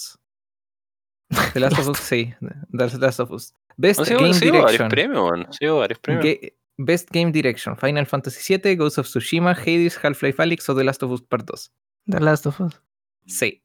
The 1.55 1.61
Last 1.61 1.79
of 1.79 1.89
Us, 1.89 1.99
sí. 2.01 2.35
The 2.73 2.99
Last 2.99 3.21
of 3.21 3.31
Us. 3.33 3.55
Best 3.77 4.01
No, 4.01 4.19
Game 4.19 4.35
sí, 4.35 4.51
varios 4.51 4.73
Direction. 4.73 4.89
premios, 4.89 5.31
man. 5.31 5.47
Sí, 5.53 5.67
varios 5.67 5.99
premios. 6.01 6.25
Ga- 6.25 6.53
Best 6.79 7.11
Game 7.11 7.33
Direction, 7.33 7.77
Final 7.77 8.07
Fantasy 8.07 8.57
VII, 8.57 8.77
Ghost 8.77 8.99
of 8.99 9.07
Tsushima, 9.07 9.55
Hades, 9.55 9.97
Half-Life 9.97 10.41
Alyx 10.41 10.69
o 10.69 10.75
The 10.75 10.85
Last 10.85 11.03
of 11.03 11.13
Us 11.13 11.21
Part 11.21 11.45
2. 11.45 11.71
The 12.07 12.21
Last 12.21 12.47
of 12.47 12.61
Us. 12.61 12.81
Sí. 13.27 13.63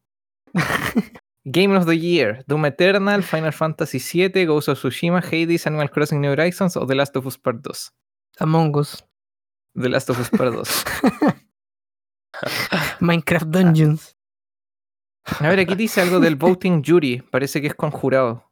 Game 1.46 1.78
of 1.78 1.86
the 1.86 1.98
Year, 1.98 2.44
Doom 2.48 2.66
Eternal, 2.66 3.22
Final 3.24 3.52
Fantasy 3.52 4.00
VII, 4.00 4.46
Ghost 4.46 4.70
of 4.70 4.80
Tsushima, 4.80 5.22
Hades, 5.22 5.68
Animal 5.68 5.90
Crossing 5.90 6.22
New 6.22 6.32
Horizons 6.32 6.76
o 6.76 6.86
The 6.86 6.96
Last 6.96 7.16
of 7.16 7.28
Us 7.28 7.38
Part 7.38 7.62
2. 7.62 7.92
Among 8.40 8.76
Us. 8.78 9.04
The 9.76 9.90
Last 9.90 10.10
of 10.10 10.20
Us 10.20 10.30
Part 10.30 10.54
2. 10.54 10.60
Minecraft 13.00 13.46
Dungeons. 13.46 14.16
A 15.26 15.50
ver, 15.50 15.60
aquí 15.60 15.76
dice 15.76 16.02
algo 16.02 16.20
del 16.20 16.36
Voting 16.36 16.82
Jury. 16.84 17.22
Parece 17.32 17.62
que 17.62 17.68
es 17.68 17.76
conjurado. 17.76 18.50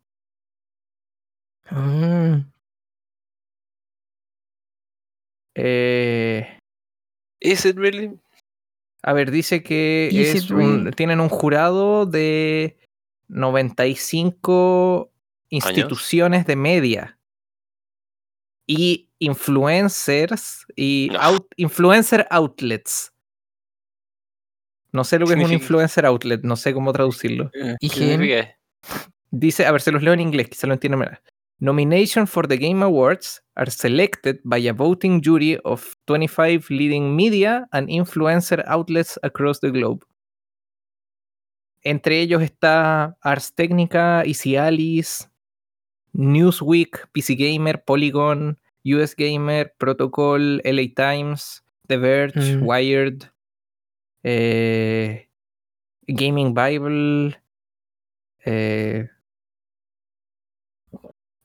Ah, 1.65 2.45
Eh, 5.55 6.57
Is 7.39 7.65
it 7.65 7.75
really? 7.77 8.11
a 9.03 9.13
ver, 9.13 9.31
dice 9.31 9.63
que 9.63 10.09
es 10.37 10.49
un- 10.51 10.91
tienen 10.91 11.19
un 11.19 11.29
jurado 11.29 12.05
de 12.05 12.77
95 13.27 15.11
instituciones 15.49 16.45
de 16.45 16.55
media 16.55 17.17
y 18.67 19.09
influencers 19.19 20.65
y 20.75 21.09
No. 21.11 21.19
out- 21.19 21.47
influencer 21.57 22.27
outlets. 22.29 23.11
No 24.93 25.03
sé 25.03 25.17
lo 25.19 25.25
que 25.25 25.33
es 25.33 25.39
un 25.39 25.51
influencer 25.53 26.05
outlet, 26.05 26.43
no 26.43 26.55
sé 26.55 26.73
cómo 26.73 26.91
traducirlo. 26.93 27.49
Eh. 27.53 27.75
Dice, 29.31 29.65
a 29.65 29.71
ver, 29.71 29.81
se 29.81 29.91
los 29.91 30.03
leo 30.03 30.13
en 30.13 30.19
inglés, 30.19 30.49
quizá 30.49 30.67
lo 30.67 30.73
entiendan 30.73 31.17
mejor. 31.61 31.91
Nomination 31.91 32.27
for 32.27 32.47
the 32.47 32.57
Game 32.57 32.83
Awards 32.83 33.41
are 33.55 33.69
selected 33.69 34.39
by 34.43 34.57
a 34.57 34.73
voting 34.73 35.21
jury 35.21 35.57
of 35.65 35.95
25 36.07 36.69
leading 36.69 37.15
media 37.15 37.67
and 37.73 37.87
influencer 37.87 38.63
outlets 38.67 39.17
across 39.23 39.59
the 39.59 39.71
globe. 39.71 40.03
Entre 41.83 42.21
ellos 42.21 42.41
está 42.43 43.17
Ars 43.23 43.53
Technica, 43.55 44.23
Easy 44.25 44.55
Alice, 44.55 45.29
Newsweek, 46.13 47.07
PC 47.11 47.35
Gamer, 47.35 47.83
Polygon, 47.83 48.57
US 48.83 49.15
Gamer, 49.15 49.73
Protocol, 49.77 50.59
LA 50.63 50.87
Times, 50.95 51.63
The 51.87 51.97
Verge, 51.97 52.35
Mm. 52.35 52.65
Wired, 52.65 53.31
eh, 54.23 55.27
Gaming 56.07 56.53
Bible, 56.53 57.35
eh, 58.45 59.07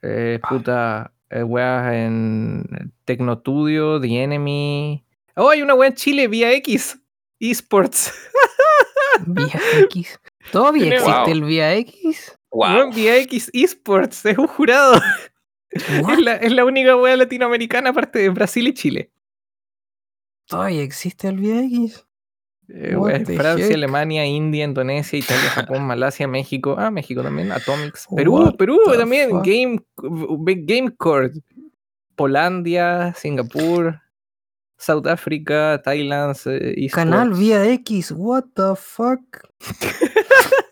eh, 0.03 0.41
puta, 0.49 1.13
eh, 1.31 1.43
weas 1.43 1.93
en 1.93 2.93
Tecnotudio, 3.05 4.01
The 4.01 4.23
Enemy. 4.23 5.05
Oh, 5.37 5.51
hay 5.51 5.63
una 5.63 5.75
wea 5.75 5.89
en 5.89 5.95
Chile, 5.95 6.29
vía 6.29 6.53
X, 6.53 6.99
esports. 7.41 8.13
Vía 9.27 9.61
X. 9.85 10.21
¿Todavía 10.53 10.89
existe 10.89 11.11
Wow. 11.11 11.29
el 11.31 11.45
Vía 11.45 11.75
X? 11.77 12.39
Weón, 12.51 12.91
vía 12.95 13.17
X 13.19 13.51
esports, 13.55 14.25
es 14.27 14.37
un 14.39 14.47
jurado. 14.47 15.01
Es 15.71 16.19
la, 16.21 16.37
es 16.37 16.53
la 16.53 16.65
única 16.65 16.97
wea 16.97 17.17
latinoamericana 17.17 17.91
aparte 17.91 18.19
de 18.19 18.29
Brasil 18.31 18.67
y 18.69 18.75
Chile. 18.75 19.11
¿Todavía 20.47 20.83
existe 20.83 21.29
el 21.29 21.39
Vía 21.39 21.61
X? 21.65 22.07
Eh, 22.69 22.97
Francia, 23.37 23.67
heck? 23.67 23.75
Alemania, 23.75 24.27
India, 24.27 24.65
Indonesia, 24.65 25.19
Italia, 25.19 25.51
Japón, 25.51 25.83
Malasia, 25.87 26.27
México. 26.27 26.77
Ah, 26.79 26.91
México 26.91 27.23
también, 27.23 27.53
Atomics. 27.53 28.07
Perú, 28.15 28.39
What 28.39 28.57
Perú 28.57 28.79
también, 28.97 29.31
fuck? 29.31 29.45
Game, 29.45 29.81
Gamecord. 30.67 31.33
Polandia, 32.17 33.15
Singapur, 33.15 34.01
South 34.79 35.07
Africa, 35.07 35.81
Thailand, 35.85 36.35
eh. 36.47 36.89
Canal 36.91 37.35
Vía 37.35 37.71
X, 37.73 38.13
what 38.13 38.45
the 38.55 38.75
fuck? 38.75 39.21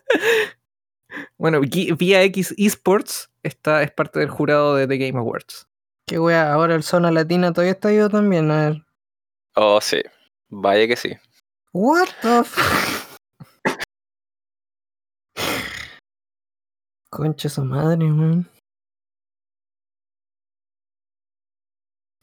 Bueno, 1.37 1.61
Vía 1.61 2.23
X 2.23 2.53
Esports 2.57 3.29
está, 3.43 3.83
es 3.83 3.91
parte 3.91 4.19
del 4.19 4.29
jurado 4.29 4.75
de 4.75 4.87
The 4.87 4.97
Game 4.97 5.19
Awards. 5.19 5.67
Qué 6.07 6.19
wea, 6.19 6.51
ahora 6.51 6.75
el 6.75 6.83
Zona 6.83 7.11
Latina 7.11 7.51
todavía 7.51 7.73
está 7.73 7.91
yo 7.91 8.09
también, 8.09 8.51
a 8.51 8.69
ver. 8.69 8.85
Oh, 9.55 9.79
sí. 9.81 10.01
Vaya 10.49 10.87
que 10.87 10.95
sí. 10.95 11.13
What 11.77 12.07
the 12.21 12.43
fuck? 12.45 13.17
Concha 17.09 17.49
su 17.49 17.63
madre, 17.65 18.05
man. 18.07 18.49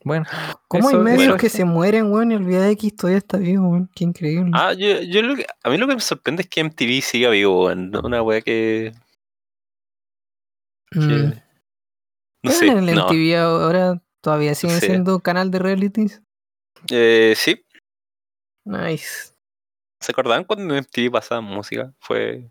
Bueno, 0.05 0.25
¿Cómo 0.69 0.89
hay 0.89 0.97
medios 0.97 1.17
bueno. 1.19 1.37
que 1.37 1.49
se 1.49 1.65
mueren, 1.65 2.11
weón? 2.11 2.33
Y 2.33 2.35
el 2.35 2.45
Vía 2.45 2.69
X 2.71 2.97
todavía 2.97 3.19
está 3.19 3.37
vivo, 3.37 3.69
weón. 3.69 3.91
Qué 3.95 4.05
increíble. 4.05 4.51
Ah, 4.55 4.73
yo, 4.73 5.01
yo 5.03 5.23
lo 5.23 5.37
que, 5.37 5.47
a 5.63 5.71
mí 5.71 5.77
lo 5.77 5.87
que 5.87 5.95
me 5.95 6.01
sorprende 6.01 6.43
es 6.43 6.49
que 6.49 6.65
MTV 6.65 7.03
siga 7.03 7.31
vivo, 7.31 7.67
weón. 7.67 7.93
Una 8.05 8.23
wea 8.23 8.41
que. 8.41 8.93
que- 10.91 10.99
Mm. 10.99 11.31
no 12.45 12.51
¿Qué 12.51 12.53
sé. 12.53 12.67
en 12.69 12.89
el 12.89 12.95
no. 12.97 13.07
MTV 13.07 13.37
ahora 13.37 14.03
todavía 14.23 14.55
siguen 14.55 14.81
sé. 14.81 14.87
siendo 14.87 15.21
canal 15.21 15.51
de 15.51 15.59
realities? 15.59 16.23
Eh, 16.91 17.35
sí. 17.37 17.65
Nice. 18.67 19.32
¿Se 20.03 20.13
acordaban 20.13 20.45
cuando 20.45 20.75
en 20.75 20.83
MTV 20.85 21.11
pasaba 21.11 21.41
música? 21.41 21.93
Fue 22.01 22.51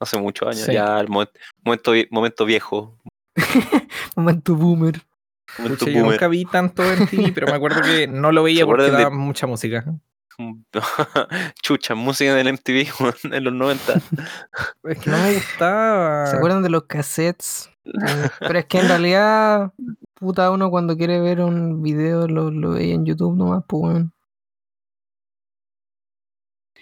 hace 0.00 0.18
muchos 0.18 0.48
años. 0.48 0.62
Sí. 0.62 0.72
Ya 0.72 0.98
el 1.00 1.08
mo- 1.08 1.24
momento, 1.64 1.92
momento 2.10 2.44
viejo. 2.44 2.98
Momento 4.16 4.56
boomer. 4.56 5.00
Momento 5.58 5.84
pucha, 5.84 5.90
yo 5.98 6.04
nunca 6.04 6.28
vi 6.28 6.44
tanto 6.44 6.82
en 6.84 7.06
TV, 7.06 7.32
pero 7.32 7.46
me 7.46 7.54
acuerdo 7.54 7.80
que 7.82 8.06
no 8.08 8.32
lo 8.32 8.40
¿Se 8.40 8.44
veía 8.44 8.66
porque 8.66 8.84
de- 8.84 8.90
daba 8.90 9.10
mucha 9.10 9.46
música. 9.46 9.84
Chucha, 11.62 11.94
música 11.94 12.34
del 12.34 12.52
MTV 12.52 12.86
en 13.34 13.44
los 13.44 13.52
90. 13.52 13.94
Es 14.84 14.98
que 14.98 15.10
no 15.10 15.18
me 15.18 15.34
gustaba. 15.34 16.26
¿Se 16.26 16.36
acuerdan 16.36 16.62
de 16.62 16.70
los 16.70 16.84
cassettes? 16.84 17.70
Eh, 17.84 18.28
Pero 18.40 18.58
es 18.58 18.66
que 18.66 18.78
en 18.78 18.88
realidad, 18.88 19.72
puta, 20.14 20.50
uno 20.50 20.70
cuando 20.70 20.96
quiere 20.96 21.20
ver 21.20 21.40
un 21.40 21.82
video 21.82 22.28
lo, 22.28 22.50
lo 22.50 22.70
veía 22.70 22.94
en 22.94 23.04
YouTube 23.04 23.36
nomás, 23.36 23.64
pues 23.66 23.82
weón. 23.82 24.12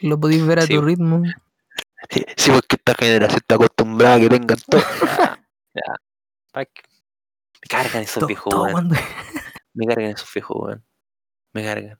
Lo 0.03 0.18
podéis 0.20 0.47
ver 0.47 0.59
a 0.61 0.62
Sí. 0.62 0.74
tu 0.74 0.82
ritmo. 0.82 1.22
Sí, 2.36 2.51
porque 2.51 2.76
esta 2.76 2.94
generación 2.94 3.38
está 3.38 3.55
acostumbrada 3.57 4.16
a 4.16 4.20
que 4.20 4.28
vengan 4.28 4.59
todos. 4.68 4.84
ya. 5.74 6.64
Que- 6.64 6.82
Me 7.62 7.68
cargan 7.68 8.03
esos 8.03 8.20
To- 8.20 8.26
viejos, 8.26 8.51
todo 8.51 8.62
weón. 8.62 8.72
cuando- 8.72 8.94
Me 9.74 9.86
cargan 9.86 10.11
esos 10.11 10.32
viejos, 10.32 10.57
weón. 10.61 10.84
Me 11.53 11.64
cargan. 11.64 11.99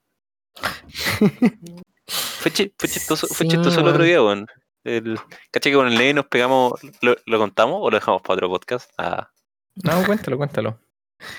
Fue, 2.09 2.53
chi- 2.53 2.73
fue 2.79 2.89
chistoso, 2.89 3.27
fue 3.27 3.47
Sí, 3.47 3.49
chistoso 3.49 3.81
el 3.81 3.89
otro 3.89 4.05
día, 4.05 4.23
weón. 4.23 4.47
El, 4.85 5.19
¿Caché 5.51 5.71
que 5.71 5.77
con 5.77 5.89
el 5.89 5.99
Ney 5.99 6.15
nos 6.15 6.27
pegamos? 6.27 6.75
¿Lo, 7.01 7.17
lo 7.27 7.39
contamos 7.39 7.79
o 7.81 7.91
lo 7.91 7.97
dejamos 7.97 8.23
para 8.23 8.35
otro 8.35 8.49
podcast? 8.49 8.89
Ah, 8.99 9.29
No, 9.83 10.05
cuéntalo, 10.07 10.37
cuéntalo. 10.37 10.79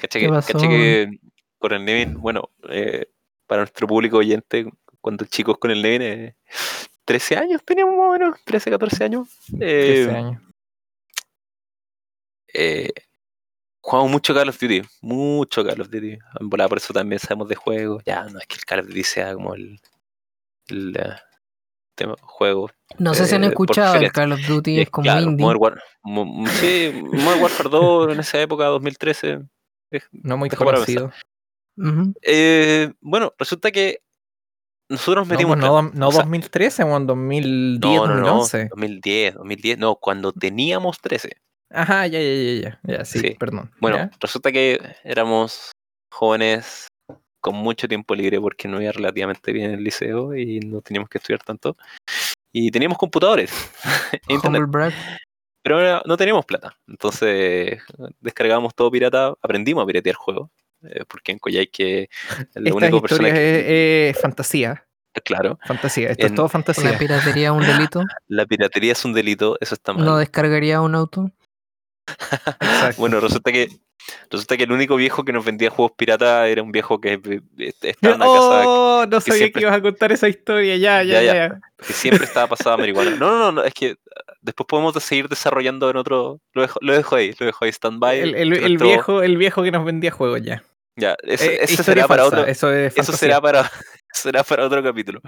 ¿caché 0.02 0.20
¿Qué 0.20 0.26
que, 0.26 0.30
pasó, 0.34 0.54
caché 0.54 0.68
que 0.68 1.20
con 1.58 1.72
el 1.72 1.86
Nevin, 1.86 2.20
bueno, 2.20 2.50
eh, 2.70 3.10
para 3.48 3.62
nuestro 3.62 3.88
público 3.88 4.18
oyente, 4.18 4.70
cuando 5.08 5.24
chicos 5.26 5.58
con 5.58 5.72
el 5.72 5.82
Nevin, 5.82 6.02
eh, 6.02 6.36
13 7.06 7.38
años 7.38 7.62
teníamos 7.64 7.96
más 7.96 8.10
o 8.10 8.12
menos, 8.12 8.38
13, 8.44 8.70
14 8.72 9.04
años. 9.06 9.28
Eh, 9.62 10.04
13 10.06 10.12
años. 10.12 10.42
eh, 12.54 12.90
jugamos 13.82 14.12
mucho 14.12 14.34
Call 14.34 14.50
of 14.50 14.60
Duty, 14.60 14.82
mucho 15.02 15.64
Call 15.66 15.80
of 15.82 15.90
Duty. 15.90 16.18
En 16.40 16.50
volada 16.50 16.68
por 16.70 16.78
eso 16.80 16.94
también 16.94 17.20
sabemos 17.20 17.48
de 17.48 17.56
juegos. 17.56 18.04
Ya, 18.06 18.24
no 18.26 18.40
es 18.40 18.48
que 18.48 18.56
el 18.56 18.66
Call 18.66 18.80
of 18.82 18.88
Duty 18.88 19.04
sea 19.04 19.34
como 19.34 19.54
el, 19.56 19.80
el 20.68 20.96
eh, 20.98 21.16
tema 21.96 22.16
juego. 22.22 22.70
No 23.00 23.14
sé 23.14 23.26
si 23.28 23.36
han 23.36 23.44
Eh, 23.44 23.48
escuchado, 23.48 23.96
el. 23.96 24.12
Call 24.12 24.34
of 24.34 24.42
Duty 24.46 24.72
Y 24.76 24.80
es 24.82 24.90
como 24.90 25.04
claro, 25.04 25.22
indie. 25.22 25.46
Modern 25.46 25.62
War- 25.62 25.84
mo- 26.04 26.46
sí, 26.60 26.92
Modern 27.14 27.42
Warfare 27.44 27.70
2 27.70 28.12
en 28.14 28.20
esa 28.20 28.42
época, 28.42 28.66
2013. 28.66 29.40
No 30.12 30.36
muy 30.38 30.50
conocido. 30.50 31.12
Ujú. 31.78 32.14
Eh, 32.24 32.92
bueno, 33.02 33.34
resulta 33.38 33.72
que 33.72 34.02
nosotros 34.90 35.28
No, 35.28 35.32
metimos. 35.34 35.58
la- 35.60 35.68
no, 35.68 35.82
no 35.94 36.08
o 36.08 36.12
sea, 36.12 36.22
2013, 36.22 36.84
o 36.84 36.98
en 36.98 37.08
2010, 37.08 37.82
no, 38.02 38.08
no, 38.08 38.16
no, 38.16 38.22
2011. 38.38 38.68
2010, 38.70 39.36
2010, 39.36 39.78
no, 39.80 39.96
cuando 39.96 40.32
teníamos 40.32 41.00
13. 41.02 41.32
Ajá, 41.70 42.08
ya, 42.08 42.20
ya, 42.20 42.34
ya, 42.34 42.62
ya. 42.62 42.80
Ya, 43.00 43.06
sí, 43.06 43.20
Sí. 43.20 43.36
perdón. 43.38 43.72
Bueno, 43.82 43.98
¿Ya? 43.98 44.12
resulta 44.20 44.52
que 44.52 44.80
éramos 45.04 45.72
jóvenes 46.14 46.88
con 47.42 47.56
mucho 47.56 47.88
tiempo 47.88 48.16
libre 48.16 48.40
porque 48.40 48.68
no 48.68 48.82
iba 48.82 48.92
relativamente 48.92 49.52
bien 49.52 49.72
en 49.72 49.78
el 49.80 49.84
liceo 49.84 50.36
y 50.36 50.60
no 50.62 50.82
teníamos 50.82 51.10
que 51.10 51.18
estudiar 51.18 51.44
tanto. 51.44 51.76
Y 52.54 52.72
teníamos 52.72 52.98
computadores, 52.98 53.52
internet, 54.30 54.64
pero 55.64 55.82
no- 55.82 56.02
no 56.06 56.18
teníamos 56.18 56.46
plata. 56.46 56.78
Entonces 56.88 57.82
descargábamos 58.22 58.74
todo 58.74 58.90
pirata, 58.90 59.34
aprendimos 59.42 59.84
a 59.84 59.88
piratear 59.88 60.16
juegos. 60.16 60.50
Eh, 60.84 61.04
porque 61.08 61.32
en 61.34 61.40
Coyhaique 61.40 62.10
la 62.54 62.70
Esta 62.70 62.74
única 62.76 63.02
persona 63.02 63.32
que. 63.32 64.10
es, 64.10 64.16
es 64.16 64.22
fantasía. 64.22 64.84
Claro, 65.26 65.58
Fantasía. 65.66 66.10
Esto 66.12 66.26
es 66.28 66.30
En- 66.30 66.36
todo 66.36 66.46
La 66.46 66.50
fantasía. 66.52 66.96
piratería 67.00 67.48
es 67.48 67.52
un 67.56 67.66
delito. 67.66 68.04
la 68.28 68.46
piratería 68.46 68.92
es 68.92 69.04
un 69.04 69.14
delito, 69.14 69.58
eso 69.60 69.74
está 69.74 69.92
mal. 69.94 70.06
No 70.06 70.18
descargaría 70.18 70.80
un 70.82 70.94
auto. 70.94 71.32
Bueno, 72.98 73.20
resulta 73.20 73.52
que 73.52 73.68
resulta 74.30 74.56
que 74.58 74.64
el 74.64 74.72
único 74.72 74.96
viejo 74.96 75.26
que 75.26 75.34
nos 75.34 75.44
vendía 75.44 75.70
juegos 75.70 75.94
pirata 75.98 76.48
era 76.48 76.62
un 76.64 76.72
viejo 76.72 77.02
que 77.02 77.14
eh, 77.58 77.74
estaba 77.82 78.16
en 78.16 78.22
una 78.22 78.26
casa 78.32 78.64
Oh, 78.68 79.06
no 79.10 79.20
sabía 79.20 79.38
siempre- 79.40 79.60
que 79.62 79.68
ibas 79.68 79.76
a 79.78 79.82
contar 79.82 80.12
esa 80.12 80.28
historia. 80.30 80.78
Ya, 80.78 81.04
ya, 81.04 81.22
Ya, 81.22 81.24
ya. 81.24 81.34
ya. 81.50 81.60
que 81.86 81.94
siempre 81.94 82.26
estaba 82.26 82.48
pasada 82.48 82.78
marihuana. 82.78 83.12
No, 83.12 83.32
no, 83.32 83.40
no, 83.40 83.52
no, 83.54 83.64
es 83.64 83.74
que 83.74 83.96
después 84.42 84.68
podemos 84.68 84.94
de- 84.94 85.00
seguir 85.02 85.28
desarrollando 85.30 85.90
en 85.90 85.98
otro. 85.98 86.40
Lo 86.54 86.62
dejo, 86.62 86.80
lo 86.82 86.94
dejo 86.94 87.16
ahí, 87.16 87.34
lo 87.40 87.46
dejo 87.46 87.66
ahí 87.66 87.72
stand-by. 87.72 88.20
El, 88.20 88.78
viejo, 88.78 89.22
el 89.24 89.38
viejo 89.38 89.64
que 89.64 89.72
nos 89.72 89.86
vendía 89.86 90.12
juegos 90.12 90.42
ya. 90.44 90.64
Ya, 90.96 91.16
ese, 91.24 91.64
Eh, 91.64 91.68
será 91.68 92.08
para 92.08 92.26
otro. 92.26 92.46
Eso 92.46 92.72
es 92.74 92.98
Eso 92.98 93.14
será 93.14 93.40
para, 93.40 93.70
será 94.14 94.44
para 94.44 94.66
otro 94.66 94.82
capítulo. 94.84 95.22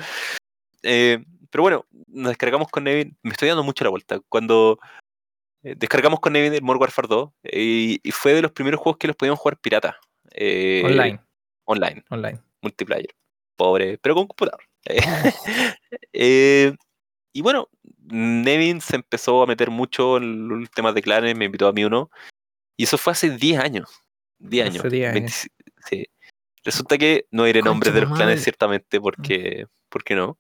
Eh, 0.84 1.24
pero 1.52 1.62
bueno, 1.64 1.86
nos 2.08 2.30
descargamos 2.30 2.68
con 2.70 2.84
Nevin. 2.86 3.16
Me 3.24 3.32
estoy 3.32 3.50
dando 3.50 3.64
mucho 3.64 3.84
la 3.84 3.90
vuelta. 3.92 4.20
Cuando 4.30 4.80
eh, 5.64 5.76
descargamos 5.78 6.20
con 6.20 6.34
Nevin 6.34 6.54
el 6.54 6.62
Modern 6.62 6.82
Warfare 6.82 7.08
2 7.08 7.30
eh, 7.44 7.60
y, 7.62 8.00
y 8.04 8.12
fue 8.12 8.34
de 8.34 8.42
los 8.42 8.52
primeros 8.52 8.80
juegos 8.80 8.98
que 8.98 9.08
los 9.08 9.16
podíamos 9.16 9.40
jugar 9.40 9.58
pirata. 9.58 9.98
eh, 10.32 10.82
Online, 10.86 11.20
Online, 11.66 12.04
online. 12.10 12.40
multiplayer. 12.62 13.14
Pobre, 13.56 13.98
pero 14.00 14.16
con 14.16 14.28
computador. 14.28 14.64
Eh, 16.14 16.74
y 17.34 17.42
bueno, 17.42 17.70
Nevin 18.08 18.82
se 18.82 18.96
empezó 18.98 19.42
a 19.44 19.46
meter 19.48 19.70
mucho 19.70 20.18
en 20.18 20.48
los 20.48 20.72
temas 20.72 20.96
de 20.96 21.02
clanes, 21.02 21.36
me 21.36 21.46
invitó 21.46 21.68
a 21.68 21.74
mí 21.74 21.84
uno. 21.86 22.10
Y 22.78 22.84
eso 22.84 22.98
fue 22.98 23.12
hace 23.14 23.30
10 23.32 23.60
años. 23.60 24.04
10 24.40 24.70
Hace 24.70 24.80
años. 24.80 24.92
10 24.92 25.10
años. 25.10 25.14
25 25.14 25.56
sí. 25.90 26.08
Resulta 26.64 26.98
que 26.98 27.28
no 27.32 27.44
Concha 27.44 27.62
nombres 27.62 27.94
de 27.94 28.02
los 28.02 28.10
clanes, 28.10 28.26
madre. 28.26 28.42
ciertamente, 28.42 29.00
porque, 29.02 29.66
porque 29.90 30.16
no. 30.16 30.38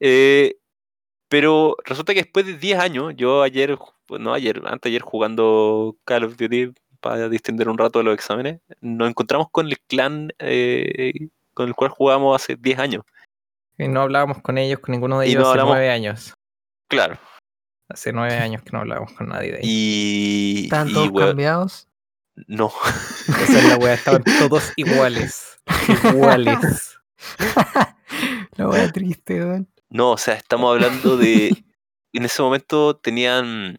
Eh, 0.00 0.56
pero 1.28 1.76
resulta 1.84 2.14
que 2.14 2.22
después 2.22 2.46
de 2.46 2.56
10 2.56 2.78
años, 2.80 3.14
yo 3.16 3.42
ayer, 3.42 3.78
no 4.08 4.32
ayer, 4.34 4.62
antes 4.66 4.90
ayer 4.90 5.02
jugando 5.02 5.96
Call 6.04 6.24
of 6.24 6.36
Duty 6.36 6.72
para 7.00 7.28
distender 7.28 7.68
un 7.68 7.78
rato 7.78 8.00
de 8.00 8.04
los 8.04 8.14
exámenes, 8.14 8.60
nos 8.80 9.08
encontramos 9.08 9.48
con 9.50 9.66
el 9.68 9.78
clan 9.80 10.32
eh, 10.38 11.28
con 11.54 11.68
el 11.68 11.74
cual 11.74 11.90
jugamos 11.90 12.40
hace 12.42 12.56
10 12.56 12.78
años. 12.78 13.04
Y 13.84 13.88
no 13.88 14.02
hablábamos 14.02 14.42
con 14.42 14.58
ellos, 14.58 14.80
con 14.80 14.92
ninguno 14.92 15.18
de 15.20 15.26
ellos 15.26 15.42
no 15.42 15.48
hace 15.48 15.50
hablamos- 15.60 15.74
nueve 15.74 15.90
años. 15.90 16.34
Claro. 16.88 17.18
Hace 17.88 18.12
nueve 18.12 18.34
años 18.34 18.62
que 18.62 18.70
no 18.72 18.80
hablábamos 18.80 19.12
con 19.14 19.28
nadie 19.28 19.52
de 19.52 19.56
ahí. 19.58 19.62
Y. 19.64 20.60
Están 20.64 20.88
y, 20.90 20.92
todos 20.92 21.08
weón, 21.10 21.28
cambiados. 21.28 21.88
no. 22.46 22.72
Esa 23.28 23.58
es 23.58 23.64
la 23.68 23.76
wea, 23.76 23.94
estaban 23.94 24.22
todos 24.38 24.72
iguales. 24.76 25.58
Iguales. 26.04 26.98
La 28.56 28.68
wea 28.68 28.90
triste, 28.92 29.44
weón. 29.44 29.68
No, 29.88 30.12
o 30.12 30.18
sea, 30.18 30.34
estamos 30.34 30.72
hablando 30.72 31.16
de. 31.16 31.64
En 32.12 32.24
ese 32.24 32.42
momento 32.42 32.96
tenían. 32.96 33.78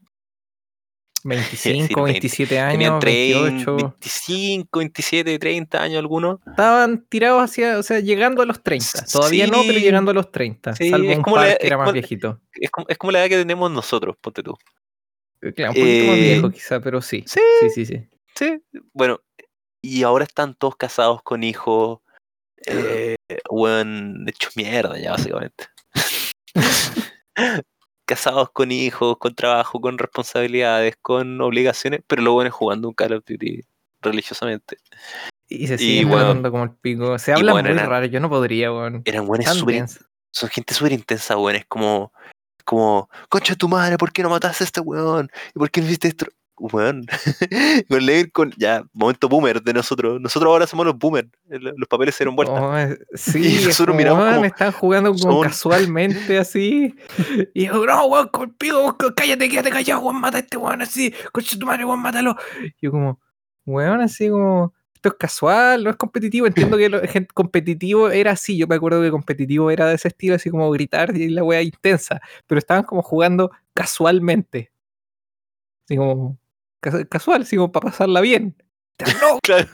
25, 1.24 2.04
20, 2.04 2.20
27 2.20 2.50
Tenían 2.56 2.70
años, 2.94 3.00
30, 3.00 3.42
28. 3.42 3.76
25, 3.78 4.80
27, 4.80 5.40
30 5.40 5.82
años 5.84 6.00
algunos. 6.00 6.40
Estaban 6.48 7.06
tirados 7.10 7.44
hacia, 7.44 7.78
o 7.78 7.84
sea, 7.84 8.00
llegando 8.00 8.42
a 8.42 8.46
los 8.46 8.62
30. 8.64 9.06
Todavía 9.12 9.48
no, 9.48 9.62
pero 9.66 9.80
llegando 9.80 10.12
a 10.12 10.14
los 10.14 10.32
30. 10.32 10.76
Sí, 10.76 10.90
salvo 10.90 11.10
es 11.12 11.18
un 11.18 11.24
como 11.24 11.36
par 11.38 11.48
la- 11.50 11.56
que 11.58 11.68
era 11.68 11.76
es 11.76 11.78
más 11.80 11.86
como- 11.86 11.94
viejito. 11.94 12.42
Es 12.54 12.72
como, 12.72 12.88
es 12.90 12.98
como 12.98 13.12
la 13.12 13.20
edad 13.20 13.30
que 13.30 13.38
tenemos 13.38 13.72
nosotros, 13.72 14.16
ponte 14.20 14.42
tú. 14.44 14.58
Claro, 15.56 15.72
un 15.72 15.76
poquito 15.76 16.06
más 16.08 16.18
Eh, 16.18 16.22
viejo 16.22 16.52
quizá, 16.52 16.80
pero 16.80 17.02
sí. 17.02 17.24
sí. 17.26 17.40
Sí, 17.62 17.70
sí, 17.72 17.86
sí. 17.86 18.08
Sí, 18.36 18.62
bueno, 18.94 19.20
y 19.84 20.04
ahora 20.04 20.24
están 20.24 20.54
todos 20.56 20.76
casados 20.76 21.22
con 21.24 21.44
hijos. 21.44 22.00
Eh, 22.68 23.16
weón, 23.50 24.24
hechos 24.28 24.56
mierda 24.56 25.00
ya, 25.00 25.12
básicamente. 25.12 25.66
casados 28.06 28.52
con 28.52 28.72
hijos, 28.72 29.18
con 29.18 29.36
trabajo, 29.36 29.80
con 29.80 29.98
responsabilidades, 29.98 30.96
con 31.02 31.40
obligaciones, 31.42 32.02
pero 32.08 32.22
lo 32.22 32.34
bueno 32.34 32.50
es 32.50 32.54
jugando 32.54 32.88
un 32.88 32.94
Call 32.94 33.14
of 33.14 33.24
Duty 33.26 33.62
religiosamente. 34.02 34.78
Y 35.48 35.68
se 35.68 35.78
siguen 35.78 36.10
bueno, 36.10 36.52
como 36.52 36.64
el 36.64 36.72
pico. 36.72 37.20
Se 37.20 37.34
habla 37.34 37.52
bueno, 37.52 37.70
muy 37.70 37.78
raro, 37.78 38.06
yo 38.06 38.20
no 38.20 38.30
podría, 38.30 38.72
weón. 38.72 39.02
Eran 39.06 39.26
buenos 39.26 39.46
Tan 39.46 39.56
súper 39.56 39.86
son 40.34 40.50
gente 40.50 40.74
súper 40.74 40.94
intensa, 40.94 41.38
weón. 41.38 41.58
Es 41.58 41.66
como, 41.66 42.14
como, 42.64 43.10
concha 43.30 43.54
de 43.54 43.58
tu 43.58 43.68
madre, 43.68 43.98
¿por 43.98 44.12
qué 44.12 44.24
no 44.24 44.30
mataste 44.30 44.64
a 44.64 44.66
este 44.66 44.82
weón? 44.82 45.30
¿Y 45.54 45.60
por 45.60 45.70
qué 45.70 45.82
no 45.82 45.88
hiciste 45.88 46.08
esto? 46.08 46.26
Weón. 46.62 47.06
con 47.90 48.06
Levin, 48.06 48.30
con, 48.32 48.54
ya, 48.56 48.84
momento 48.94 49.28
boomer 49.28 49.64
de 49.64 49.74
nosotros. 49.74 50.22
Nosotros 50.22 50.52
ahora 50.52 50.68
somos 50.68 50.86
los 50.86 50.98
boomers. 50.98 51.28
Los 51.50 51.88
papeles 51.90 52.14
se 52.16 52.24
dieron 52.24 52.36
vuelta. 52.36 52.54
Oh, 52.54 52.78
eh, 52.78 52.98
Y 53.36 53.66
nosotros 53.66 53.96
miramos 53.96 54.36
como- 54.36 54.46
están 54.46 54.72
jugando 54.72 55.14
como 55.14 55.42
casualmente 55.42 56.38
así. 56.38 56.96
Y 57.56 57.66
yo, 57.66 57.86
no, 57.86 58.06
weón, 58.06 58.28
con 58.28 58.50
el 58.50 58.56
pico, 58.56 58.80
weón, 58.80 58.96
cállate, 59.16 59.50
quédate 59.50 59.72
callado, 59.72 60.02
weón, 60.02 60.22
mata 60.22 60.38
a 60.38 60.42
este 60.42 60.58
weón 60.58 60.82
así, 60.82 61.14
concha 61.32 61.58
tu 61.58 61.66
madre, 61.66 61.84
weón, 61.86 62.00
mátalo. 62.00 62.36
Y 62.80 62.86
yo 62.86 62.92
como, 62.92 63.20
weón, 63.66 64.02
así 64.02 64.30
como, 64.30 64.74
esto 64.94 65.10
es 65.10 65.16
casual, 65.16 65.84
no 65.84 65.90
es 65.90 65.96
competitivo. 65.96 66.46
Entiendo 66.46 66.78
que 66.78 66.90
lo, 66.90 67.02
gente, 67.02 67.34
competitivo 67.34 68.12
era 68.12 68.32
así, 68.32 68.56
yo 68.56 68.68
me 68.68 68.76
acuerdo 68.76 69.02
que 69.02 69.10
competitivo 69.10 69.72
era 69.72 69.88
de 69.88 69.96
ese 69.96 70.10
estilo, 70.10 70.36
así 70.36 70.52
como 70.52 70.70
gritar 70.70 71.18
y 71.18 71.30
la 71.30 71.44
wea 71.44 71.64
intensa, 71.64 72.22
pero 72.46 72.60
estaban 72.60 72.84
como 72.84 73.02
jugando 73.02 73.50
casualmente. 73.74 74.72
Así 75.86 75.98
como, 75.98 76.38
casual, 77.10 77.44
así 77.44 77.56
como 77.56 77.72
para 77.72 77.92
pasarla 77.92 78.22
bien. 78.22 78.56
No, 79.22 79.40
Claro. 79.44 79.68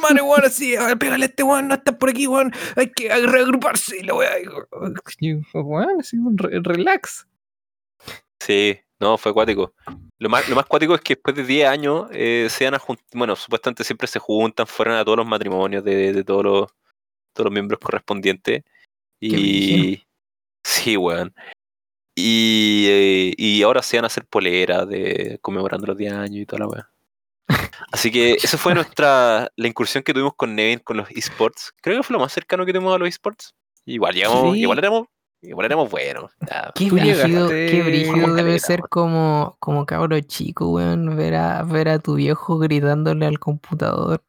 Madre, 0.00 0.22
weón, 0.22 0.44
así, 0.44 0.74
pégale 0.98 1.24
a 1.24 1.28
este 1.28 1.42
weón, 1.42 1.68
no 1.68 1.74
estás 1.74 1.96
por 1.96 2.10
aquí, 2.10 2.26
weón, 2.26 2.52
hay 2.76 2.90
que 2.90 3.08
reagruparse, 3.08 3.98
y 3.98 4.02
la 4.02 4.14
yo, 5.20 5.42
weón, 5.54 6.00
así, 6.00 6.16
un 6.16 6.36
relax. 6.38 7.26
Sí, 8.40 8.78
no, 9.00 9.16
fue 9.18 9.30
acuático. 9.30 9.74
Lo 10.18 10.28
más, 10.28 10.48
lo 10.48 10.56
más 10.56 10.66
cuático 10.66 10.94
es 10.94 11.00
que 11.00 11.14
después 11.14 11.36
de 11.36 11.44
10 11.44 11.68
años 11.68 12.08
eh, 12.12 12.48
se 12.50 12.64
van 12.64 12.74
a 12.74 12.78
juntar, 12.78 13.04
bueno, 13.14 13.36
supuestamente 13.36 13.84
siempre 13.84 14.06
se 14.06 14.18
juntan, 14.18 14.66
fueron 14.66 14.96
a 14.96 15.04
todos 15.04 15.18
los 15.18 15.26
matrimonios 15.26 15.84
de, 15.84 16.12
de 16.12 16.24
todos, 16.24 16.44
los, 16.44 16.74
todos 17.32 17.46
los 17.46 17.52
miembros 17.52 17.80
correspondientes. 17.80 18.62
Y 19.20 20.02
sí, 20.62 20.96
weón. 20.96 21.34
Y, 22.14 22.86
eh, 22.88 23.34
y 23.36 23.62
ahora 23.62 23.82
se 23.82 23.96
van 23.96 24.04
a 24.04 24.06
hacer 24.06 24.24
poleras 24.26 24.88
de 24.88 25.38
conmemorando 25.42 25.86
los 25.88 25.96
10 25.96 26.12
años 26.12 26.36
y 26.42 26.46
toda 26.46 26.60
la 26.60 26.68
weá. 26.68 26.90
Así 27.92 28.10
que 28.10 28.34
esa 28.34 28.56
fue 28.56 28.74
nuestra 28.74 29.48
la 29.56 29.68
incursión 29.68 30.02
que 30.04 30.12
tuvimos 30.14 30.34
con 30.36 30.54
Nevin 30.54 30.78
con 30.78 30.96
los 30.96 31.10
esports. 31.10 31.72
Creo 31.82 31.96
que 31.98 32.02
fue 32.02 32.14
lo 32.14 32.20
más 32.20 32.32
cercano 32.32 32.64
que 32.64 32.72
tuvimos 32.72 32.94
a 32.94 32.98
los 32.98 33.08
esports. 33.08 33.54
Igual 33.84 34.14
llegamos, 34.14 34.54
Sí. 34.54 34.60
igual 34.60 34.78
éramos, 34.78 35.06
igual 35.42 35.66
éramos 35.66 35.90
buenos. 35.90 36.30
ya. 36.48 36.72
Qué 36.74 36.90
brígido, 36.90 37.48
qué 37.48 37.82
brígido 37.84 38.34
debe 38.34 38.58
ser 38.60 38.80
como, 38.88 39.56
como 39.60 39.84
cabro 39.84 40.18
chico, 40.20 40.70
weón, 40.70 41.16
ver 41.16 41.34
a, 41.34 41.62
ver 41.64 41.88
a 41.88 41.98
tu 41.98 42.14
viejo 42.14 42.58
gritándole 42.58 43.26
al 43.26 43.38
computador. 43.38 44.22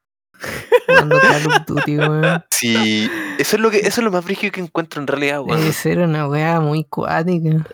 Jugando 0.88 1.20
Call 1.20 1.48
of 1.48 1.66
Duty, 1.66 1.98
weón. 2.00 2.44
Sí, 2.50 3.10
eso 3.40 3.56
es 3.56 3.62
lo 3.62 3.72
que, 3.72 3.78
eso 3.80 4.02
es 4.02 4.04
lo 4.04 4.12
más 4.12 4.24
brígido 4.26 4.52
que 4.52 4.62
encuentro 4.62 5.02
en 5.02 5.08
realidad, 5.08 5.42
weón. 5.42 5.60
Debe 5.60 5.74
ser 5.74 6.00
una 6.00 6.28
weá 6.28 6.60
muy 6.60 6.84
cuática. 6.84 7.66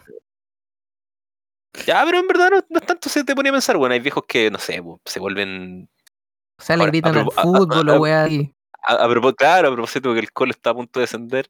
Ya, 1.86 2.04
pero 2.06 2.20
en 2.20 2.28
verdad 2.28 2.50
no, 2.52 2.66
no 2.70 2.80
es 2.80 2.86
tanto 2.86 3.10
se 3.10 3.24
te 3.24 3.34
ponía 3.36 3.52
a 3.52 3.54
pensar, 3.56 3.78
bueno, 3.78 3.94
hay 3.94 4.00
viejos 4.02 4.24
que, 4.28 4.52
no 4.52 4.60
sé, 4.60 4.82
se 5.06 5.20
vuelven. 5.20 5.90
O 6.60 6.64
sea, 6.64 6.76
le 6.76 6.82
Ahora, 6.84 6.92
gritan 6.92 7.18
al 7.18 7.32
fútbol 7.32 7.90
o 7.90 8.00
weá. 8.02 8.28
A, 8.84 9.08
propósito, 9.08 9.36
claro, 9.38 9.68
a 9.70 9.74
propósito 9.74 10.14
que 10.14 10.20
el 10.20 10.32
Colo 10.32 10.52
está 10.52 10.72
a 10.72 10.74
punto 10.74 11.00
de 11.00 11.04
descender. 11.04 11.50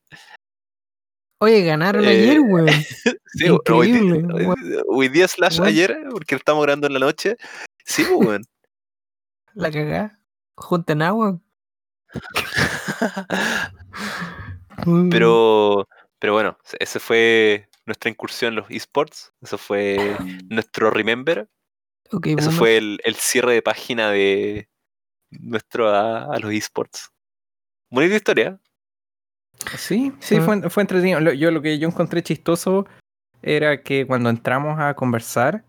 Oye, 1.39 1.63
ganaron 1.63 2.03
Eh, 2.05 2.09
ayer, 2.09 2.39
weón. 2.41 2.67
Sí, 3.33 3.47
bueno, 3.49 3.61
hoy, 3.77 3.91
día, 3.93 4.01
Increíble, 4.01 4.83
hoy- 4.87 5.07
día 5.07 5.25
slash 5.27 5.59
Weón. 5.59 5.69
ayer, 5.69 5.97
porque 6.11 6.35
estamos 6.35 6.61
grabando 6.63 6.87
en 6.87 6.93
la 6.93 6.99
noche. 6.99 7.37
Sí, 7.85 8.03
pues, 8.03 8.27
weón. 8.27 8.43
La 9.53 9.71
cagá. 9.71 10.19
Junten 10.61 11.01
agua. 11.01 11.39
Mm. 14.85 15.09
pero, 15.09 15.87
pero 16.19 16.33
bueno, 16.33 16.57
ese 16.79 16.99
fue 16.99 17.67
nuestra 17.85 18.09
incursión 18.09 18.53
en 18.53 18.55
los 18.59 18.69
esports. 18.69 19.33
Eso 19.41 19.57
fue 19.57 20.15
nuestro 20.49 20.89
Remember. 20.91 21.49
Ok, 22.11 22.27
Eso 22.27 22.51
fue 22.51 22.77
el, 22.77 22.99
el 23.03 23.15
cierre 23.15 23.53
de 23.53 23.61
página 23.61 24.11
de 24.11 24.69
nuestro 25.31 25.89
a, 25.89 26.25
a 26.33 26.39
los 26.39 26.51
esports. 26.53 27.09
Bonita 27.89 28.15
historia. 28.15 28.59
Sí, 29.77 30.11
sí, 30.19 30.37
Ah. 30.37 30.41
fue, 30.41 30.69
fue 30.69 30.83
entretenido. 30.83 31.19
Lo- 31.19 31.33
yo 31.33 31.51
lo 31.51 31.61
que 31.61 31.77
yo 31.79 31.87
encontré 31.87 32.23
chistoso 32.23 32.85
era 33.41 33.81
que 33.81 34.05
cuando 34.05 34.29
entramos 34.29 34.79
a 34.79 34.93
conversar, 34.93 35.63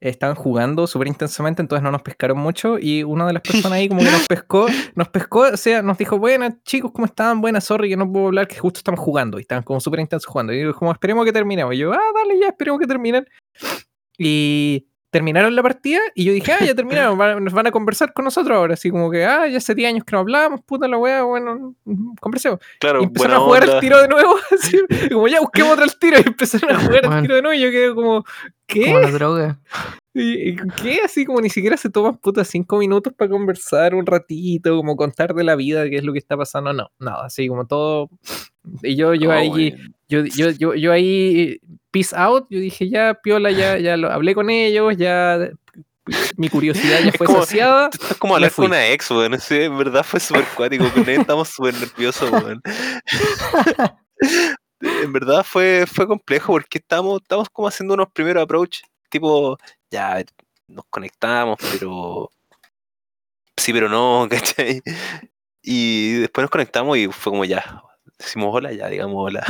estaban 0.00 0.36
jugando 0.36 0.86
súper 0.86 1.08
intensamente, 1.08 1.62
entonces 1.62 1.82
no 1.82 1.90
nos 1.90 2.02
pescaron 2.02 2.38
mucho 2.38 2.78
y 2.78 3.02
una 3.02 3.26
de 3.26 3.32
las 3.32 3.42
personas 3.42 3.72
ahí 3.72 3.88
como 3.88 4.00
que 4.00 4.10
nos 4.10 4.26
pescó, 4.28 4.66
nos 4.94 5.08
pescó, 5.08 5.40
o 5.40 5.56
sea, 5.56 5.82
nos 5.82 5.98
dijo, 5.98 6.18
buenas 6.18 6.62
chicos, 6.64 6.92
¿cómo 6.92 7.06
están? 7.06 7.40
Buenas, 7.40 7.64
sorry 7.64 7.88
que 7.88 7.96
no 7.96 8.10
puedo 8.10 8.26
hablar, 8.26 8.46
que 8.46 8.58
justo 8.58 8.78
estamos 8.78 9.00
jugando 9.00 9.38
y 9.38 9.42
estaban 9.42 9.64
como 9.64 9.80
súper 9.80 10.00
intensos 10.00 10.26
jugando. 10.26 10.52
Y 10.52 10.62
yo 10.62 10.74
como, 10.74 10.92
esperemos 10.92 11.24
que 11.24 11.32
terminemos. 11.32 11.74
Y 11.74 11.78
yo, 11.78 11.92
ah, 11.92 12.12
dale, 12.14 12.40
ya, 12.40 12.48
esperemos 12.48 12.80
que 12.80 12.86
terminen. 12.86 13.26
Y 14.18 14.86
terminaron 15.10 15.56
la 15.56 15.62
partida 15.62 16.00
y 16.14 16.24
yo 16.24 16.32
dije, 16.32 16.52
ah, 16.52 16.64
ya 16.64 16.74
terminaron, 16.76 17.16
van- 17.16 17.42
nos 17.42 17.52
van 17.52 17.66
a 17.66 17.70
conversar 17.70 18.12
con 18.12 18.24
nosotros 18.24 18.56
ahora, 18.56 18.74
así 18.74 18.90
como 18.90 19.10
que, 19.10 19.24
ah, 19.24 19.46
ya 19.48 19.56
hace 19.58 19.74
10 19.74 19.88
años 19.88 20.04
que 20.04 20.12
no 20.14 20.20
hablábamos, 20.20 20.60
puta 20.66 20.86
la 20.88 20.98
wea, 20.98 21.22
bueno, 21.22 21.74
mm, 21.84 22.14
conversemos. 22.20 22.60
Claro, 22.80 23.00
Y 23.00 23.04
empezaron 23.04 23.36
a 23.36 23.40
jugar 23.40 23.62
onda. 23.64 23.74
el 23.76 23.80
tiro 23.80 24.00
de 24.02 24.08
nuevo, 24.08 24.34
así, 24.50 24.78
como 25.12 25.28
ya 25.28 25.40
busquemos 25.40 25.72
otro 25.72 25.84
el 25.84 25.98
tiro, 25.98 26.18
y 26.18 26.26
empezaron 26.28 26.76
a 26.76 26.78
jugar 26.80 27.04
el 27.04 27.06
Bueno. 27.08 27.22
tiro 27.22 27.34
de 27.36 27.42
nuevo, 27.42 27.54
y 27.54 27.60
yo 27.62 27.70
quedé 27.70 27.94
como, 27.94 28.24
¿qué? 28.66 28.84
Como 28.86 28.98
la 29.00 29.10
droga. 29.10 29.60
¿Y- 30.14 30.50
y 30.50 30.56
¿Qué? 30.82 31.00
Así 31.04 31.24
como 31.24 31.40
ni 31.40 31.48
siquiera 31.48 31.76
se 31.76 31.90
toman 31.90 32.16
puta 32.18 32.44
cinco 32.44 32.76
minutos 32.78 33.12
para 33.16 33.30
conversar 33.30 33.94
un 33.94 34.04
ratito, 34.04 34.76
como 34.76 34.96
contar 34.96 35.32
de 35.32 35.44
la 35.44 35.54
vida, 35.54 35.88
qué 35.88 35.96
es 35.96 36.04
lo 36.04 36.12
que 36.12 36.18
está 36.18 36.36
pasando, 36.36 36.72
no, 36.72 36.88
nada, 36.98 37.26
así 37.26 37.46
como 37.46 37.66
todo. 37.66 38.10
Y 38.82 38.96
yo, 38.96 39.14
yo 39.14 39.30
Oh, 39.30 39.32
ahí, 39.32 39.74
yo, 40.08 40.24
yo, 40.24 40.50
yo, 40.50 40.74
yo 40.74 40.92
ahí, 40.92 41.60
peace 41.90 42.14
out, 42.16 42.46
yo 42.50 42.60
dije, 42.60 42.88
ya, 42.90 43.14
piola, 43.14 43.50
ya, 43.50 43.78
ya 43.78 43.96
lo 43.96 44.10
hablé 44.10 44.34
con 44.34 44.50
ellos, 44.50 44.96
ya 44.96 45.50
mi 46.36 46.48
curiosidad 46.48 47.00
ya 47.00 47.08
Es 47.10 47.16
fue 47.16 47.26
como- 47.26 47.40
saciada. 47.40 47.90
Es 48.10 48.16
como 48.18 48.34
hablar 48.34 48.50
con 48.52 48.66
una 48.66 48.86
ex, 48.88 49.10
weón. 49.10 49.38
Sí, 49.40 49.56
en 49.62 49.76
verdad 49.76 50.02
fue 50.04 50.20
súper 50.20 50.44
cuático. 50.56 50.90
Con 50.92 51.02
él 51.08 51.20
estamos 51.20 51.48
súper 51.48 51.74
nerviosos, 51.74 52.30
weón. 52.30 52.62
en 54.80 55.12
verdad 55.12 55.44
fue, 55.44 55.84
fue 55.86 56.06
complejo 56.06 56.52
porque 56.52 56.78
estamos, 56.78 57.20
estamos 57.22 57.48
como 57.50 57.68
haciendo 57.68 57.94
unos 57.94 58.08
primeros 58.12 58.42
approach. 58.42 58.80
Tipo, 59.10 59.58
ya 59.90 60.24
nos 60.66 60.84
conectamos, 60.90 61.58
pero. 61.72 62.30
Sí, 63.56 63.72
pero 63.72 63.88
no, 63.88 64.26
¿cachai? 64.30 64.82
Y 65.62 66.14
después 66.20 66.42
nos 66.44 66.50
conectamos 66.50 66.96
y 66.96 67.08
fue 67.08 67.32
como 67.32 67.44
ya. 67.44 67.82
Decimos 68.18 68.48
hola, 68.52 68.72
ya 68.72 68.88
digamos 68.88 69.16
hola. 69.18 69.44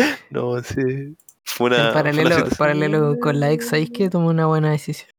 no, 0.30 0.62
sí. 0.62 1.16
Fue 1.44 1.66
una. 1.66 1.76
en 1.76 1.82
fue 1.82 1.82
una 1.82 1.92
paralelo, 1.92 2.48
paralelo 2.56 3.18
con 3.20 3.40
la 3.40 3.50
ex, 3.50 3.68
¿sabéis 3.68 3.90
que 3.90 4.10
tomó 4.10 4.28
una 4.28 4.46
buena 4.46 4.70
decisión? 4.70 5.10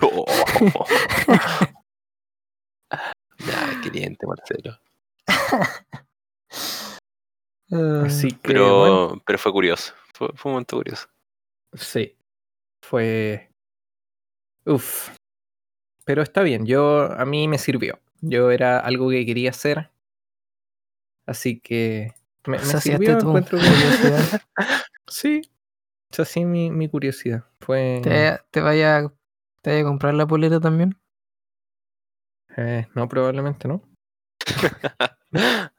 Oh. 0.00 0.24
ya, 3.38 3.80
cliente, 3.82 4.26
Marcelo. 4.26 4.78
Así 8.04 8.30
que, 8.30 8.38
Pero, 8.42 8.78
bueno, 8.78 9.22
pero 9.26 9.38
fue 9.38 9.52
curioso. 9.52 9.92
Fue, 10.12 10.28
fue 10.34 10.50
un 10.50 10.54
momento 10.54 10.76
curioso. 10.76 11.08
sí, 11.72 12.16
fue. 12.82 13.50
Uf. 14.64 15.10
Pero 16.04 16.22
está 16.22 16.42
bien, 16.42 16.66
yo 16.66 17.12
a 17.12 17.24
mí 17.24 17.48
me 17.48 17.58
sirvió. 17.58 17.98
Yo 18.20 18.50
era 18.50 18.78
algo 18.78 19.10
que 19.10 19.26
quería 19.26 19.50
hacer. 19.50 19.90
Así 21.26 21.60
que 21.60 22.14
me, 22.46 22.58
me 22.58 22.64
sirvió, 22.80 23.18
tu 23.18 23.26
encuentro 23.28 23.58
curiosidad. 23.58 24.42
Sí. 25.06 25.42
Esa 26.10 26.24
sí 26.24 26.44
mi, 26.44 26.70
mi 26.70 26.88
curiosidad. 26.88 27.44
Fue. 27.60 28.00
¿Te, 28.02 28.38
te 28.50 28.60
vaya, 28.60 29.12
¿Te 29.62 29.70
vaya 29.70 29.82
a 29.82 29.84
comprar 29.84 30.14
la 30.14 30.26
polera 30.26 30.60
también? 30.60 30.96
eh, 32.56 32.86
no, 32.94 33.08
probablemente 33.08 33.66
no. 33.68 33.82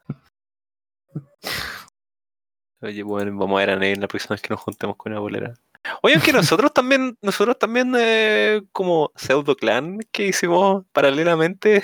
Oye, 2.82 3.02
bueno, 3.02 3.36
vamos 3.38 3.56
a 3.56 3.60
ver 3.60 3.70
a 3.70 3.76
Ney 3.76 3.94
la 3.96 4.06
próxima 4.08 4.34
vez 4.34 4.42
que 4.42 4.50
nos 4.50 4.60
juntemos 4.60 4.96
con 4.96 5.12
una 5.12 5.20
bolera. 5.20 5.54
Oye, 6.02 6.14
aunque 6.14 6.32
nosotros 6.32 6.72
también, 6.74 7.16
nosotros 7.22 7.58
también 7.58 7.92
eh, 7.98 8.62
como 8.72 9.12
pseudo 9.16 9.56
clan 9.56 9.98
que 10.12 10.26
hicimos 10.28 10.84
paralelamente, 10.92 11.82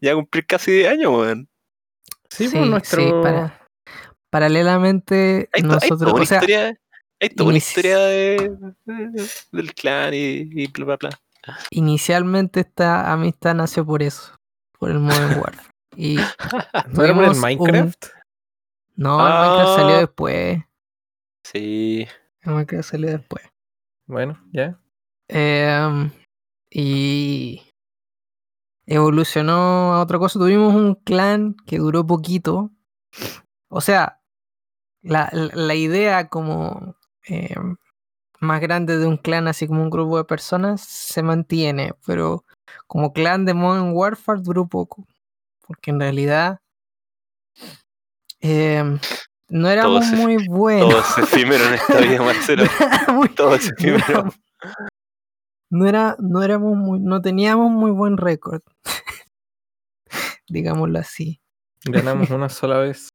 ya 0.00 0.14
cumplir 0.14 0.46
casi 0.46 0.72
10 0.72 0.92
años, 0.92 1.12
weón. 1.12 1.48
Sí, 2.30 2.48
pues 2.48 2.66
nuestro. 2.66 3.22
para- 3.22 3.58
paralelamente 4.32 5.48
Hay, 5.52 5.62
hay 5.62 5.68
nosotros, 5.68 6.12
una 6.14 6.22
o 6.22 6.26
sea, 6.26 6.38
historia, 6.38 6.80
hay 7.20 7.28
toda 7.28 7.48
una 7.50 7.58
historia 7.58 7.98
de, 7.98 8.56
de- 8.86 9.28
del 9.52 9.74
clan 9.74 10.14
y, 10.14 10.48
y 10.50 10.66
bla 10.68 10.84
bla 10.86 10.96
bla. 10.96 11.10
inicialmente 11.70 12.60
esta 12.60 13.12
amistad 13.12 13.54
nació 13.54 13.84
por 13.84 14.02
eso, 14.02 14.34
por 14.78 14.90
el 14.90 14.98
Modern 15.00 15.38
Warfare. 15.40 15.68
Y 15.96 16.16
¿No 16.16 17.04
era 17.04 17.14
por 17.14 17.24
el 17.24 17.30
un- 17.30 17.40
Minecraft? 17.40 18.06
no, 18.96 19.18
el 19.26 19.32
Minecraft 19.34 19.76
salió 19.78 19.96
Ah. 19.96 20.00
después. 20.00 20.58
Sí. 21.44 22.06
El 22.40 22.52
Minecraft 22.54 22.88
salió 22.88 23.10
después. 23.10 23.44
Bueno, 24.06 24.42
ya. 24.52 24.78
Em, 25.28 26.10
y 26.70 27.62
evolucionó 28.86 29.94
a 29.94 30.00
otra 30.00 30.18
cosa. 30.18 30.38
Tuvimos 30.38 30.74
un 30.74 30.94
clan 30.94 31.54
que 31.66 31.78
duró 31.78 32.06
poquito. 32.06 32.70
O 33.68 33.80
sea, 33.82 34.21
la, 35.02 35.28
la- 35.32 35.74
idea 35.74 36.28
como 36.28 36.96
em, 37.24 37.76
más 38.40 38.60
grande 38.60 38.98
de 38.98 39.06
un 39.06 39.16
clan, 39.16 39.48
así 39.48 39.66
como 39.66 39.82
un 39.82 39.90
grupo 39.90 40.16
de 40.18 40.24
personas, 40.24 40.80
se 40.80 41.22
mantiene. 41.22 41.94
Pero 42.06 42.44
como 42.86 43.12
clan 43.12 43.44
de 43.44 43.54
Modern 43.54 43.92
Warfare 43.92 44.40
duró 44.42 44.66
poco. 44.68 45.06
Porque 45.66 45.90
en 45.90 46.00
realidad 46.00 46.58
em, 48.40 48.98
no 49.48 49.68
éramos 49.68 50.06
muy 50.12 50.46
buenos. 50.48 50.88
Todo 50.90 51.00
es 51.00 51.18
efímero 51.18 51.64
en 51.64 51.74
esta 51.74 51.98
vida, 52.00 52.22
Marcelo. 52.24 52.64
Muy- 53.12 53.28
Todo 53.30 53.54
es 53.54 53.66
no 53.66 53.72
efímero. 53.76 54.04
éramos- 54.08 54.34
no 55.70 55.86
era, 55.86 56.16
no 56.18 56.42
éramos 56.42 56.76
muy, 56.76 57.00
no 57.00 57.22
teníamos 57.22 57.70
muy 57.70 57.90
buen 57.92 58.16
récord. 58.18 58.60
Digámoslo 60.48 60.98
así. 60.98 61.40
Ganamos 61.84 62.30
una 62.30 62.48
sola 62.48 62.78
vez. 62.78 63.08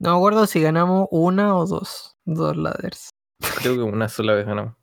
No 0.00 0.10
me 0.12 0.16
acuerdo 0.16 0.46
si 0.46 0.60
ganamos 0.60 1.08
una 1.10 1.56
o 1.56 1.66
dos. 1.66 2.16
Dos 2.24 2.56
ladders. 2.56 3.10
Creo 3.60 3.74
que 3.74 3.82
una 3.82 4.08
sola 4.08 4.34
vez 4.34 4.46
ganamos. 4.46 4.74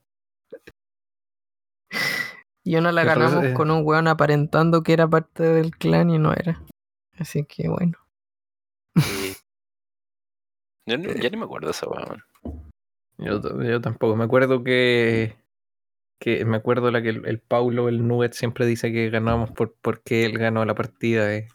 Y 2.64 2.76
una 2.78 2.92
la 2.92 3.04
ganamos 3.04 3.46
con 3.54 3.70
un 3.72 3.86
weón 3.86 4.08
aparentando 4.08 4.82
que 4.84 4.94
era 4.94 5.08
parte 5.08 5.44
del 5.44 5.72
clan 5.78 6.10
y 6.10 6.18
no 6.18 6.34
era. 6.34 6.62
Así 7.18 7.46
que 7.46 7.70
bueno. 7.70 7.98
Sí. 8.98 9.36
Yo, 10.88 10.98
no- 10.98 11.14
ya 11.14 11.30
ni 11.30 11.38
me 11.38 11.46
acuerdo 11.46 11.68
de 11.68 11.72
esa 11.72 11.88
weá, 11.88 12.06
man. 12.06 12.24
Yo, 13.18 13.40
yo 13.64 13.82
tampoco. 13.82 14.16
Me 14.16 14.24
acuerdo 14.26 14.64
que. 14.64 15.38
que 16.20 16.44
me 16.44 16.58
acuerdo 16.58 16.92
la 16.92 17.02
que 17.02 17.10
el, 17.10 17.26
el 17.28 17.40
Paulo, 17.40 17.88
el 17.88 18.06
Nugget, 18.08 18.34
siempre 18.34 18.66
dice 18.66 18.92
que 18.92 19.10
ganamos 19.10 19.52
por, 19.52 19.76
porque 19.82 20.26
él 20.26 20.38
ganó 20.38 20.66
la 20.66 20.76
partida. 20.76 21.34
eh. 21.34 21.48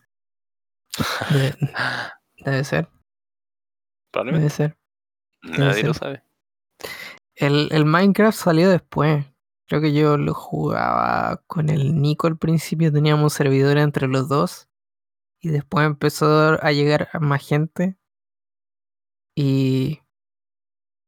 Debe, 1.30 1.54
debe 2.44 2.64
ser, 2.64 2.88
Probablemente. 4.10 4.40
debe 4.40 4.50
ser. 4.50 4.76
Nadie 5.42 5.82
lo 5.84 5.94
ser. 5.94 6.00
sabe. 6.00 6.22
El, 7.34 7.68
el 7.72 7.84
Minecraft 7.84 8.38
salió 8.38 8.70
después. 8.70 9.24
Creo 9.66 9.80
que 9.80 9.92
yo 9.92 10.16
lo 10.16 10.34
jugaba 10.34 11.42
con 11.46 11.68
el 11.70 12.00
Nico 12.00 12.26
al 12.26 12.36
principio. 12.38 12.92
Teníamos 12.92 13.22
un 13.24 13.30
servidor 13.30 13.78
entre 13.78 14.08
los 14.08 14.28
dos. 14.28 14.68
Y 15.40 15.48
después 15.50 15.86
empezó 15.86 16.62
a 16.62 16.72
llegar 16.72 17.08
a 17.12 17.18
más 17.18 17.46
gente. 17.46 17.96
Y 19.34 20.00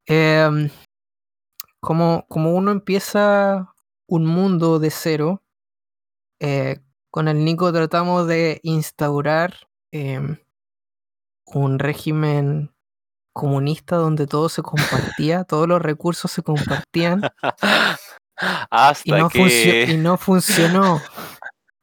em, 0.07 0.69
como, 1.79 2.25
como 2.29 2.55
uno 2.55 2.71
empieza 2.71 3.75
un 4.07 4.25
mundo 4.25 4.79
de 4.79 4.89
cero, 4.89 5.43
eh, 6.39 6.79
con 7.11 7.27
el 7.27 7.45
Nico 7.45 7.71
tratamos 7.71 8.27
de 8.27 8.59
instaurar 8.63 9.69
em, 9.91 10.37
un 11.45 11.79
régimen 11.79 12.72
comunista 13.33 13.95
donde 13.97 14.27
todo 14.27 14.47
se 14.49 14.61
compartía, 14.61 15.43
todos 15.47 15.67
los 15.67 15.81
recursos 15.81 16.31
se 16.31 16.43
compartían 16.43 17.21
Hasta 18.69 19.17
y 19.17 19.21
no, 19.21 19.29
que. 19.29 19.85
y 19.89 19.97
no 19.97 20.17
funcionó. 20.17 21.01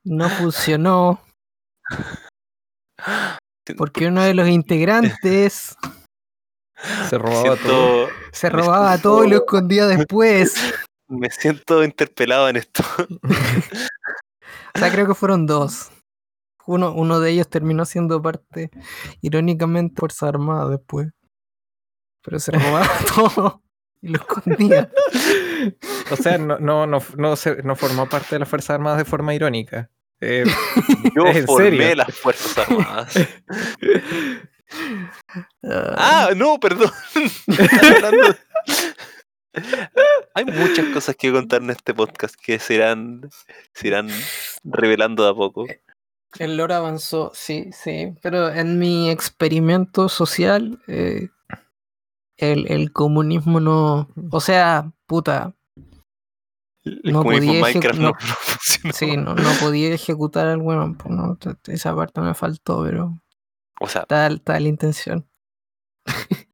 No 0.04 0.30
funcionó 0.30 1.20
porque 3.76 4.06
uno 4.06 4.22
de 4.22 4.34
los 4.34 4.48
integrantes 4.48 5.76
Se 7.08 7.18
robaba 7.18 7.56
todo. 7.56 8.08
Se 8.32 8.48
robaba 8.48 8.88
siento- 8.92 9.02
todo 9.10 9.24
y 9.24 9.30
lo 9.30 9.36
escondía 9.36 9.86
después. 9.86 10.54
Me 11.08 11.30
siento 11.30 11.82
interpelado 11.84 12.48
en 12.48 12.56
esto. 12.56 12.82
O 14.74 14.78
sea, 14.78 14.90
creo 14.92 15.06
que 15.06 15.14
fueron 15.14 15.46
dos. 15.46 15.90
Uno, 16.66 16.92
uno 16.92 17.18
de 17.20 17.30
ellos 17.32 17.48
terminó 17.48 17.84
siendo 17.84 18.22
parte, 18.22 18.70
irónicamente, 19.20 19.94
de 19.94 19.98
Fuerza 20.00 20.28
Armada 20.28 20.68
después. 20.68 21.08
Pero 22.22 22.38
se 22.38 22.52
robaba 22.52 22.88
todo 23.14 23.62
y 24.02 24.08
lo 24.08 24.18
escondía. 24.18 24.90
O 26.10 26.16
sea, 26.16 26.38
no, 26.38 26.58
no, 26.58 26.86
no, 26.86 27.02
no, 27.16 27.36
se- 27.36 27.62
no 27.62 27.76
formó 27.76 28.08
parte 28.08 28.34
de 28.34 28.38
las 28.40 28.48
Fuerzas 28.48 28.70
Armadas 28.74 28.98
de 28.98 29.04
forma 29.04 29.34
irónica. 29.34 29.90
Eh, 30.20 30.44
Yo 31.16 31.26
¿En 31.26 31.46
formé 31.46 31.70
serio? 31.78 31.94
las 31.96 32.14
Fuerzas 32.14 32.58
Armadas. 32.58 33.14
Ah, 33.18 34.36
Ah, 35.96 36.28
no, 36.36 36.58
perdón. 36.60 36.90
Hay 40.34 40.44
muchas 40.44 40.86
cosas 40.92 41.16
que 41.16 41.32
contar 41.32 41.62
en 41.62 41.70
este 41.70 41.92
podcast 41.92 42.34
que 42.40 42.58
se 42.58 42.74
irán, 42.74 43.22
se 43.74 43.88
irán 43.88 44.08
revelando 44.62 45.24
de 45.24 45.30
a 45.30 45.34
poco. 45.34 45.66
el 46.38 46.56
lore 46.56 46.74
avanzó, 46.74 47.32
sí, 47.34 47.70
sí. 47.72 48.14
Pero 48.22 48.48
en 48.50 48.78
mi 48.78 49.10
experimento 49.10 50.08
social, 50.08 50.80
eh, 50.86 51.28
el, 52.40 52.70
el 52.70 52.92
comunismo 52.92 53.60
no. 53.60 54.08
O 54.30 54.40
sea, 54.40 54.92
puta, 55.06 55.54
El 56.84 57.12
No 57.12 57.22
podía 57.22 57.60
Minecraft 57.62 57.98
no, 58.00 58.10
no. 58.10 58.16
sí, 58.92 59.16
no, 59.16 59.34
no 59.34 59.50
podía 59.60 59.94
ejecutar 59.94 60.46
al 60.48 60.58
weón. 60.60 60.96
pues, 60.96 61.14
no, 61.14 61.36
t- 61.36 61.54
t- 61.54 61.72
esa 61.74 61.94
parte 61.94 62.20
me 62.20 62.34
faltó, 62.34 62.82
pero 62.84 63.20
O 63.80 63.86
sea, 63.88 64.04
tal, 64.04 64.40
tal 64.42 64.66
intención. 64.66 65.28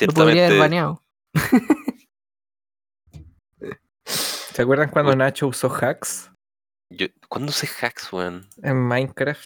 Lo 0.00 0.12
podría 0.12 0.46
haber 0.46 0.58
baneado. 0.58 1.02
¿Se 4.04 4.62
acuerdan 4.62 4.88
cuando 4.90 5.14
Nacho 5.14 5.48
usó 5.48 5.68
hacks 5.68 6.30
Yo, 6.90 7.06
¿Cuándo 7.28 7.50
usé 7.50 7.68
hacks, 7.80 8.12
weón? 8.12 8.48
en 8.62 8.76
Minecraft? 8.86 9.44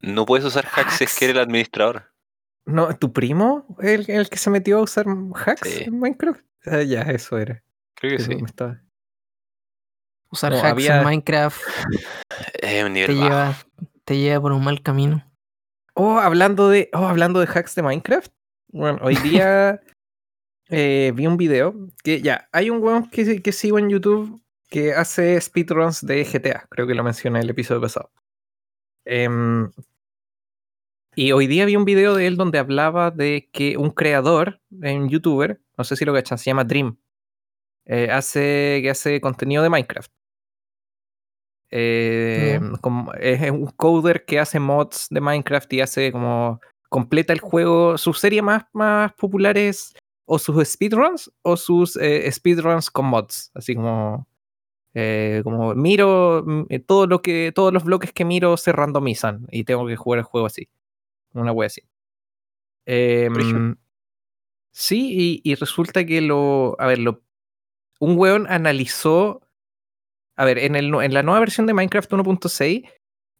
No 0.00 0.24
puedes 0.26 0.44
usar 0.46 0.66
hacks 0.66 0.94
si 0.98 1.04
es 1.04 1.18
que 1.18 1.26
eres 1.26 1.36
el 1.36 1.42
administrador. 1.42 2.13
No, 2.66 2.96
¿tu 2.96 3.12
primo? 3.12 3.66
¿El, 3.80 4.08
el 4.10 4.28
que 4.30 4.38
se 4.38 4.50
metió 4.50 4.78
a 4.78 4.82
usar 4.82 5.06
hacks 5.34 5.68
Sí. 5.68 5.84
en 5.84 5.98
Minecraft? 5.98 6.42
Ah, 6.66 6.82
ya, 6.82 7.02
eso 7.02 7.38
era. 7.38 7.62
Creo 7.94 8.16
que 8.16 8.22
Eso 8.22 8.32
sí. 8.32 8.38
estaba- 8.44 8.80
Usar 10.30 10.52
No, 10.52 10.58
hacks 10.58 10.70
había- 10.70 10.98
en 10.98 11.04
Minecraft 11.04 11.60
Es 12.62 12.84
un 12.84 12.94
te 12.94 13.06
bajo. 13.06 13.12
lleva, 13.22 13.56
te 14.04 14.16
lleva 14.18 14.40
por 14.40 14.52
un 14.52 14.64
mal 14.64 14.82
camino. 14.82 15.30
Oh, 15.94 16.18
hablando 16.18 16.68
de, 16.70 16.90
oh, 16.92 17.06
hablando 17.06 17.38
de 17.40 17.46
hacks 17.46 17.74
de 17.74 17.82
Minecraft. 17.82 18.32
Bueno, 18.72 18.98
hoy 19.02 19.14
día 19.16 19.80
eh, 20.70 21.12
vi 21.14 21.26
un 21.26 21.36
video 21.36 21.74
que 22.02 22.20
ya, 22.22 22.48
hay 22.50 22.70
un 22.70 22.82
weón 22.82 23.08
que, 23.10 23.42
que 23.42 23.52
sigo 23.52 23.78
en 23.78 23.90
YouTube 23.90 24.42
que 24.70 24.92
hace 24.94 25.40
speedruns 25.40 26.04
de 26.04 26.24
GTA. 26.24 26.66
Creo 26.70 26.86
que 26.86 26.94
lo 26.94 27.04
mencioné 27.04 27.38
en 27.38 27.44
el 27.44 27.50
episodio 27.50 27.80
pasado. 27.82 28.10
Em, 29.04 29.70
y 31.16 31.32
hoy 31.32 31.46
día 31.46 31.64
vi 31.64 31.76
un 31.76 31.84
video 31.84 32.14
de 32.14 32.26
él 32.26 32.36
donde 32.36 32.58
hablaba 32.58 33.10
de 33.10 33.48
que 33.52 33.76
un 33.76 33.90
creador, 33.90 34.60
un 34.70 35.08
youtuber, 35.08 35.60
no 35.76 35.84
sé 35.84 35.96
si 35.96 36.04
lo 36.04 36.12
cachan, 36.14 36.38
se 36.38 36.46
llama 36.46 36.64
Dream, 36.64 36.96
eh, 37.86 38.08
hace, 38.10 38.80
que 38.82 38.90
hace 38.90 39.20
contenido 39.20 39.62
de 39.62 39.70
Minecraft. 39.70 40.10
Eh, 41.70 42.60
como- 42.80 43.12
es 43.14 43.50
un 43.50 43.66
coder 43.76 44.24
que 44.24 44.38
hace 44.38 44.60
mods 44.60 45.08
de 45.10 45.20
Minecraft 45.20 45.72
y 45.72 45.80
hace 45.80 46.12
como 46.12 46.60
completa 46.88 47.32
el 47.32 47.40
juego. 47.40 47.98
Sus 47.98 48.20
series 48.20 48.42
más, 48.42 48.64
más 48.72 49.12
populares 49.14 49.94
o 50.26 50.38
sus 50.38 50.66
speedruns 50.68 51.32
o 51.42 51.56
sus 51.56 51.96
eh, 51.96 52.30
speedruns 52.30 52.90
con 52.90 53.06
mods. 53.06 53.50
Así 53.54 53.74
como, 53.74 54.28
eh, 54.94 55.40
como 55.44 55.74
miro 55.74 56.44
mm, 56.46 56.64
todo 56.86 57.06
lo 57.06 57.22
que, 57.22 57.50
todos 57.54 57.72
los 57.72 57.82
bloques 57.84 58.12
que 58.12 58.24
miro 58.24 58.56
se 58.56 58.70
randomizan 58.72 59.46
y 59.50 59.64
tengo 59.64 59.86
que 59.86 59.96
jugar 59.96 60.18
el 60.20 60.24
juego 60.24 60.46
así. 60.46 60.68
Una 61.34 61.52
wea 61.52 61.66
así. 61.66 61.82
Brígido. 63.32 63.58
Sí, 64.72 65.40
y, 65.44 65.50
y 65.50 65.54
resulta 65.54 66.04
que 66.04 66.20
lo. 66.20 66.76
A 66.80 66.86
ver, 66.86 66.98
lo, 66.98 67.22
un 68.00 68.18
weón 68.18 68.46
analizó. 68.48 69.40
A 70.36 70.44
ver, 70.44 70.58
en, 70.58 70.74
el, 70.76 70.92
en 70.94 71.14
la 71.14 71.22
nueva 71.22 71.40
versión 71.40 71.66
de 71.66 71.74
Minecraft 71.74 72.10
1.6 72.12 72.84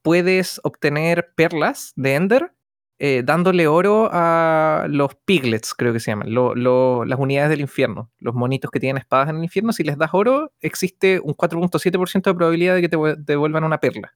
puedes 0.03 0.61
obtener 0.65 1.33
perlas 1.35 1.93
de 1.97 2.15
Ender 2.15 2.55
eh, 3.01 3.23
dándole 3.25 3.67
oro 3.67 4.09
a 4.13 4.87
los 4.89 5.17
piglets, 5.25 5.75
creo 5.75 5.93
que 5.93 5.99
se 5.99 6.13
llaman, 6.13 6.33
lo- 6.33 6.55
lo- 6.55 7.05
las 7.05 7.19
unidades 7.19 7.51
del 7.51 7.61
infierno, 7.63 8.13
los 8.19 8.35
monitos 8.35 8.71
que 8.71 8.79
tienen 8.79 8.99
espadas 9.01 9.29
en 9.31 9.37
el 9.39 9.43
infierno. 9.45 9.73
Si 9.73 9.83
les 9.83 9.99
das 9.99 10.11
oro, 10.13 10.53
existe 10.61 11.19
un 11.19 11.35
4.7% 11.35 12.31
de 12.31 12.35
probabilidad 12.37 12.77
de 12.77 12.83
que 12.83 12.89
te 12.89 12.97
vu- 12.97 13.17
devuelvan 13.17 13.65
una 13.65 13.81
perla. 13.81 14.15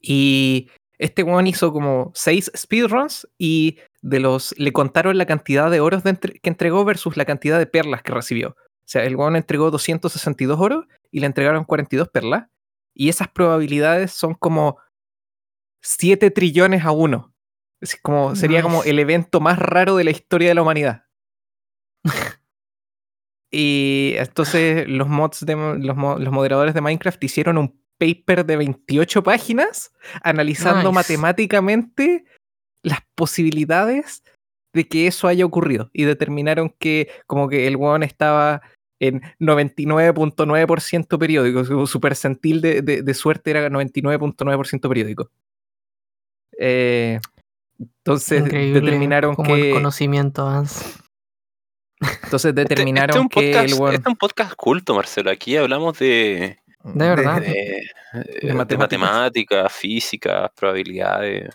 Y 0.00 0.70
este 1.00 1.22
weón 1.22 1.46
hizo 1.46 1.72
como 1.72 2.12
6 2.14 2.52
speedruns 2.54 3.26
y 3.38 3.78
de 4.02 4.20
los 4.20 4.54
le 4.58 4.70
contaron 4.72 5.16
la 5.16 5.24
cantidad 5.24 5.70
de 5.70 5.80
oros 5.80 6.04
de 6.04 6.10
entre- 6.10 6.38
que 6.40 6.50
entregó 6.50 6.84
versus 6.84 7.16
la 7.16 7.24
cantidad 7.24 7.58
de 7.58 7.66
perlas 7.66 8.02
que 8.02 8.12
recibió. 8.12 8.50
O 8.50 8.84
sea, 8.84 9.04
el 9.04 9.16
weón 9.16 9.34
entregó 9.34 9.70
262 9.70 10.60
oros 10.60 10.84
y 11.10 11.20
le 11.20 11.26
entregaron 11.26 11.64
42 11.64 12.08
perlas. 12.08 12.48
Y 12.94 13.08
esas 13.08 13.28
probabilidades 13.28 14.12
son 14.12 14.34
como 14.34 14.76
7 15.80 16.30
trillones 16.30 16.84
a 16.84 16.90
1. 16.90 17.34
Es 17.80 17.96
como, 17.96 18.36
sería 18.36 18.62
como 18.62 18.84
el 18.84 18.98
evento 18.98 19.40
más 19.40 19.58
raro 19.58 19.96
de 19.96 20.04
la 20.04 20.10
historia 20.10 20.48
de 20.48 20.54
la 20.54 20.62
humanidad. 20.62 21.04
y 23.50 24.14
entonces 24.18 24.86
los 24.86 25.08
mods 25.08 25.46
de 25.46 25.56
los 25.56 25.96
moderadores 26.32 26.74
de 26.74 26.82
Minecraft 26.82 27.24
hicieron 27.24 27.56
un 27.56 27.80
paper 28.00 28.46
de 28.46 28.56
28 28.56 29.22
páginas 29.22 29.92
analizando 30.24 30.88
Nice. 30.88 30.94
matemáticamente 30.94 32.24
las 32.82 33.00
posibilidades 33.14 34.24
de 34.74 34.88
que 34.88 35.06
eso 35.06 35.28
haya 35.28 35.44
ocurrido 35.44 35.90
y 35.92 36.04
determinaron 36.04 36.74
que 36.78 37.10
como 37.26 37.48
que 37.48 37.66
el 37.66 37.76
weón 37.76 38.02
estaba 38.02 38.62
en 39.02 39.20
99.9% 39.40 41.18
periódico, 41.18 41.64
su, 41.64 41.86
su 41.86 42.00
percentil 42.00 42.60
de, 42.60 42.82
de- 42.82 43.02
de 43.02 43.14
suerte 43.14 43.50
era 43.50 43.68
99.9% 43.68 44.88
periódico. 44.88 45.30
Eh, 46.58 47.18
entonces 47.78 48.42
Increíble 48.42 48.80
determinaron 48.80 49.34
como 49.34 49.56
el 49.56 49.62
que 49.62 49.72
conocimiento 49.72 50.42
avanza. 50.42 50.84
entonces 52.24 52.50
Este- 52.50 52.62
determinaron 52.62 53.10
este 53.10 53.18
es 53.18 53.22
un 53.22 53.28
que 53.28 53.52
podcast, 53.52 53.72
el 53.72 53.80
weón 53.80 53.94
este 53.94 54.08
es 54.08 54.12
un 54.12 54.16
podcast 54.16 54.54
culto, 54.54 54.94
Marcelo. 54.94 55.30
Aquí 55.30 55.56
hablamos 55.56 55.98
de, 55.98 56.58
De 56.82 57.08
verdad. 57.08 57.40
de, 57.40 57.50
eh, 57.52 57.84
de 58.42 58.54
matemáticas. 58.54 58.78
matemáticas, 58.78 59.72
física, 59.72 60.50
probabilidades. 60.56 61.54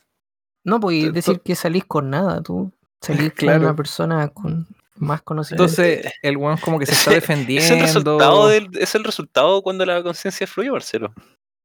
No 0.63 0.79
podéis 0.79 1.05
to- 1.07 1.11
decir 1.13 1.41
que 1.41 1.55
salís 1.55 1.85
con 1.85 2.09
nada, 2.09 2.41
tú 2.41 2.71
salís 3.01 3.33
Claro. 3.33 3.59
con 3.59 3.65
una 3.67 3.75
persona 3.75 4.27
con 4.29 4.67
más 4.97 5.21
conocimiento. 5.23 5.63
Entonces 5.63 6.11
el 6.21 6.37
weón 6.37 6.57
como 6.57 6.79
que 6.79 6.85
se 6.85 6.93
está 6.93 7.11
defendiendo. 7.11 7.65
Es 7.65 7.71
el 7.71 7.81
resultado 7.81 8.47
del, 8.47 8.69
es 8.79 8.95
el 8.95 9.03
resultado 9.03 9.61
cuando 9.61 9.85
la 9.85 10.01
conciencia 10.03 10.47
fluye, 10.47 10.71
Marcelo. 10.71 11.13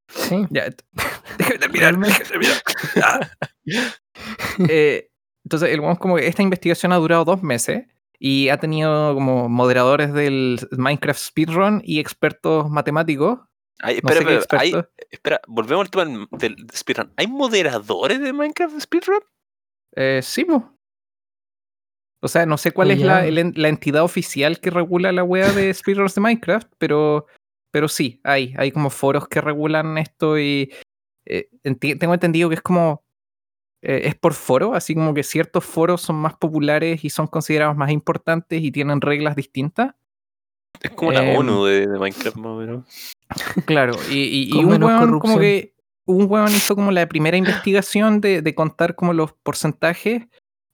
sí, 0.08 0.46
Ya, 0.50 0.64
déjame 1.38 1.58
terminar, 1.58 1.98
déjame 1.98 2.24
terminar. 2.24 2.62
Ah. 3.02 3.20
Eh, 4.68 5.08
entonces, 5.44 5.70
el 5.70 5.80
weón 5.80 5.96
como 5.96 6.16
que 6.16 6.26
esta 6.26 6.42
investigación 6.42 6.92
ha 6.92 6.96
durado 6.96 7.24
dos 7.24 7.42
meses 7.42 7.84
y 8.18 8.48
ha 8.50 8.58
tenido 8.58 9.14
como 9.14 9.48
moderadores 9.48 10.12
del 10.12 10.58
Minecraft 10.72 11.18
Speedrun 11.20 11.80
y 11.84 12.00
expertos 12.00 12.68
matemáticos. 12.68 13.38
Ay, 13.82 14.00
No 14.02 14.10
espera, 14.10 14.18
sé 14.18 14.24
qué 14.24 14.34
espera, 14.36 14.60
hay- 14.62 14.74
espera, 15.10 15.40
volvemos 15.46 15.84
al 15.86 15.90
tema 15.90 16.04
del 16.32 16.56
del 16.56 16.70
speedrun. 16.74 17.12
¿Hay 17.16 17.26
moderadores 17.26 18.20
de 18.20 18.32
Minecraft 18.32 18.78
Speedrun? 18.80 19.20
Eh, 19.96 20.20
sí, 20.22 20.44
po. 20.44 20.76
O 22.22 22.28
sea, 22.28 22.44
no 22.44 22.58
sé 22.58 22.72
cuál 22.72 22.90
Oh, 22.90 22.92
es 22.92 23.00
la, 23.00 23.24
la 23.24 23.68
entidad 23.68 24.02
oficial 24.04 24.60
que 24.60 24.70
regula 24.70 25.10
la 25.12 25.24
wea 25.24 25.52
de 25.52 25.72
speedruns 25.74 26.14
de 26.14 26.20
Minecraft, 26.20 26.70
pero, 26.78 27.26
pero 27.70 27.88
sí, 27.88 28.20
hay, 28.24 28.54
hay 28.58 28.72
como 28.72 28.90
foros 28.90 29.26
que 29.26 29.40
regulan 29.40 29.96
esto 29.96 30.38
y 30.38 30.70
eh, 31.24 31.48
enti- 31.64 31.98
tengo 31.98 32.12
entendido 32.12 32.48
que 32.50 32.56
es 32.56 32.62
como 32.62 33.02
eh, 33.82 34.02
es 34.04 34.14
por 34.14 34.34
foro, 34.34 34.74
así 34.74 34.94
como 34.94 35.14
que 35.14 35.22
ciertos 35.22 35.64
foros 35.64 36.02
son 36.02 36.16
más 36.16 36.34
populares 36.36 37.02
y 37.04 37.08
son 37.08 37.26
considerados 37.26 37.76
más 37.76 37.90
importantes 37.90 38.60
y 38.62 38.70
tienen 38.70 39.00
reglas 39.00 39.34
distintas. 39.34 39.94
Es 40.82 40.90
como 40.90 41.12
la 41.12 41.22
Em, 41.22 41.36
ONU 41.38 41.64
de, 41.64 41.86
de 41.86 41.98
Minecraft, 41.98 42.36
más 42.36 42.46
o 42.46 42.56
menos. 42.56 43.14
Claro, 43.66 43.94
y, 44.10 44.14
y- 44.18 44.42
y 44.48 44.50
Con 44.50 44.64
un 44.66 44.82
weón 44.86 45.00
como 45.20 45.34
que 45.38 45.74
un 46.06 46.26
weón 46.28 46.48
hizo 46.48 46.74
como 46.74 46.90
la 46.90 47.06
primera 47.08 47.36
investigación 47.36 48.20
de, 48.20 48.42
de 48.42 48.54
contar 48.54 48.94
como 48.96 49.12
los 49.12 49.32
porcentajes 49.34 50.24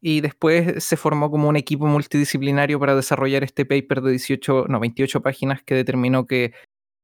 y 0.01 0.21
después 0.21 0.83
se 0.85 0.97
formó 0.97 1.31
como 1.31 1.49
un 1.49 1.57
equipo 1.57 1.87
multidisciplinario 1.87 2.79
para 2.81 2.95
desarrollar 2.95 3.45
este 3.45 3.65
paper 3.67 4.01
de 4.03 4.11
18, 4.13 4.67
no, 4.69 4.81
28 4.81 5.21
páginas 5.21 5.63
que 5.63 5.75
determinó 5.75 6.27
que, 6.27 6.53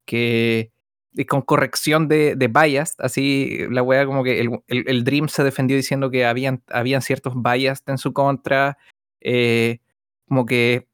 que 0.07 0.73
y 1.15 1.27
con 1.27 1.43
corrección 1.43 2.09
de, 2.09 2.37
de 2.37 2.49
bias, 2.49 2.95
así 2.99 3.59
la 3.71 3.83
wea 3.83 4.07
como 4.07 4.25
que 4.25 4.41
el, 4.41 4.51
el- 4.69 4.85
el 4.89 5.05
Dream 5.05 5.29
se 5.29 5.45
defendió 5.45 5.77
diciendo 5.77 6.11
que 6.11 6.25
habían, 6.25 6.63
habían 6.69 7.03
ciertos 7.03 7.35
bias 7.37 7.83
en 7.87 7.99
su 7.99 8.15
contra, 8.15 8.79
eh, 9.21 9.81
como 10.27 10.47
que 10.47 10.87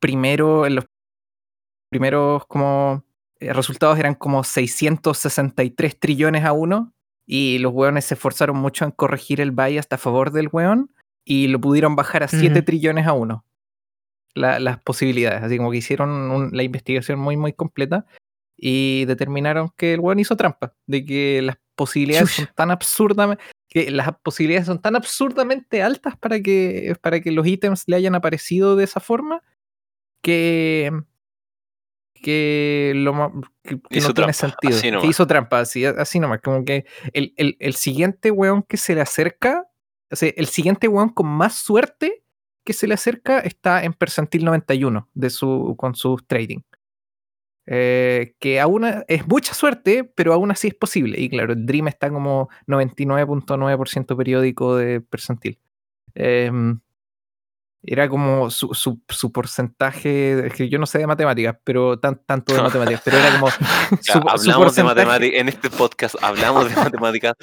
primero 0.00 0.66
en 0.66 0.74
los 0.76 0.86
primeros 1.90 2.44
como 2.46 3.02
eh, 3.02 3.05
resultados 3.40 3.98
eran 3.98 4.14
como 4.14 4.42
663 4.44 5.98
trillones 5.98 6.44
a 6.44 6.52
uno 6.52 6.92
y 7.26 7.58
los 7.58 7.72
weones 7.72 8.04
se 8.06 8.14
esforzaron 8.14 8.56
mucho 8.56 8.84
en 8.84 8.90
corregir 8.92 9.40
el 9.40 9.50
bias 9.50 9.86
a 9.90 9.98
favor 9.98 10.30
del 10.32 10.48
weón 10.52 10.90
y 11.24 11.48
lo 11.48 11.60
pudieron 11.60 11.96
bajar 11.96 12.22
a 12.22 12.28
7 12.28 12.58
Ujú. 12.60 12.64
trillones 12.64 13.06
a 13.06 13.12
uno 13.12 13.44
la- 14.34 14.58
las 14.60 14.78
posibilidades, 14.80 15.42
así 15.42 15.56
como 15.56 15.70
que 15.70 15.78
hicieron 15.78 16.10
un- 16.30 16.50
la 16.56 16.62
investigación 16.62 17.18
muy 17.18 17.36
muy 17.36 17.52
completa 17.52 18.04
y 18.56 19.04
determinaron 19.06 19.70
que 19.76 19.94
el 19.94 20.00
weón 20.00 20.18
hizo 20.18 20.36
trampa, 20.36 20.74
de 20.86 21.04
que 21.04 21.42
las 21.42 21.56
posibilidades 21.74 22.30
son 22.30 22.48
tan 22.54 22.70
absurdamente 22.70 23.42
que 23.68 23.90
las 23.90 24.16
posibilidades 24.22 24.66
son 24.66 24.80
tan 24.80 24.94
absurdamente 24.96 25.82
altas 25.82 26.16
para 26.16 26.40
que 26.40 26.94
para 27.02 27.20
que 27.20 27.32
los 27.32 27.46
ítems 27.46 27.84
le 27.88 27.96
hayan 27.96 28.14
aparecido 28.14 28.76
de 28.76 28.84
esa 28.84 29.00
forma 29.00 29.42
que 30.22 30.92
que 32.22 32.92
lo 32.96 33.12
que, 33.62 33.80
que 33.88 34.00
no 34.00 34.14
tiene 34.14 34.32
sentido. 34.32 34.72
así 34.78 34.90
que 35.00 35.06
hizo 35.08 35.26
trampa, 35.26 35.60
así, 35.60 35.84
así 35.84 36.18
nomás. 36.20 36.40
Como 36.40 36.64
que 36.64 36.84
el, 37.12 37.32
el- 37.36 37.56
el 37.60 37.74
siguiente 37.74 38.30
weón 38.30 38.62
que 38.62 38.76
se 38.76 38.94
le 38.94 39.00
acerca, 39.00 39.66
o 40.10 40.16
sea, 40.16 40.32
el 40.36 40.46
siguiente 40.46 40.88
weón 40.88 41.08
con 41.10 41.26
más 41.28 41.54
suerte 41.54 42.22
que 42.64 42.72
se 42.72 42.86
le 42.88 42.94
acerca 42.94 43.38
está 43.40 43.84
en 43.84 43.92
percentil 43.92 44.44
91 44.44 45.08
de 45.14 45.30
su, 45.30 45.74
con 45.78 45.94
sus 45.94 46.26
trading. 46.26 46.60
Eh, 47.68 48.34
que 48.38 48.60
aún 48.60 48.84
es 49.08 49.26
mucha 49.26 49.52
suerte, 49.52 50.04
pero 50.04 50.32
aún 50.32 50.50
así 50.52 50.68
es 50.68 50.74
posible. 50.74 51.20
Y 51.20 51.28
claro, 51.28 51.52
el 51.52 51.66
Dream 51.66 51.88
está 51.88 52.10
como 52.10 52.48
99.9% 52.66 54.16
periódico 54.16 54.76
de 54.76 55.00
percentil. 55.00 55.58
Em, 56.14 56.80
era 57.86 58.08
como 58.08 58.50
su, 58.50 58.74
su, 58.74 59.00
su 59.08 59.30
porcentaje, 59.32 60.46
es 60.48 60.52
que 60.54 60.68
yo 60.68 60.78
no 60.78 60.86
sé 60.86 60.98
de 60.98 61.06
matemáticas, 61.06 61.56
pero 61.64 61.98
tan, 61.98 62.20
tanto 62.26 62.54
de 62.54 62.62
matemáticas, 62.62 63.02
pero 63.04 63.16
era 63.18 63.32
como 63.38 63.48
Ya, 64.02 64.12
su, 64.14 64.20
su 64.20 64.28
hablamos 64.28 64.74
de 64.74 64.82
matemáticas. 64.84 65.40
En 65.40 65.48
este 65.48 65.70
podcast 65.70 66.16
hablamos 66.22 66.68
de 66.68 66.76
matemáticas. 66.76 67.34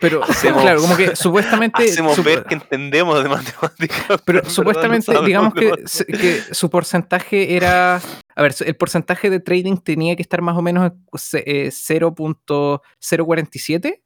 Pero 0.00 0.22
hacemos- 0.22 0.62
claro, 0.62 0.80
como 0.80 0.96
que 0.96 1.16
supuestamente. 1.16 1.82
Hacemos 1.84 2.14
su- 2.14 2.22
ver 2.22 2.44
que 2.44 2.54
entendemos 2.54 3.20
de 3.20 3.28
matemáticas. 3.28 4.20
pero 4.24 4.42
no 4.42 4.48
supuestamente, 4.50 5.12
digamos 5.24 5.52
que, 5.54 5.72
que 6.06 6.40
su 6.52 6.70
porcentaje 6.70 7.56
era. 7.56 8.00
A 8.36 8.42
ver, 8.42 8.54
el 8.64 8.76
porcentaje 8.76 9.28
de 9.28 9.40
trading 9.40 9.76
tenía 9.78 10.14
que 10.14 10.22
estar 10.22 10.40
más 10.40 10.56
o 10.56 10.62
menos 10.62 10.92
en 10.92 11.04
se- 11.18 11.42
eh, 11.44 11.70
0.047, 11.72 14.02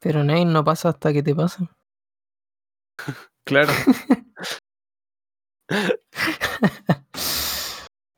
Pero 0.00 0.24
Nate 0.24 0.44
no 0.46 0.64
pasa 0.64 0.88
hasta 0.90 1.12
que 1.12 1.22
te 1.22 1.34
pasa. 1.34 1.70
Claro. 3.44 3.72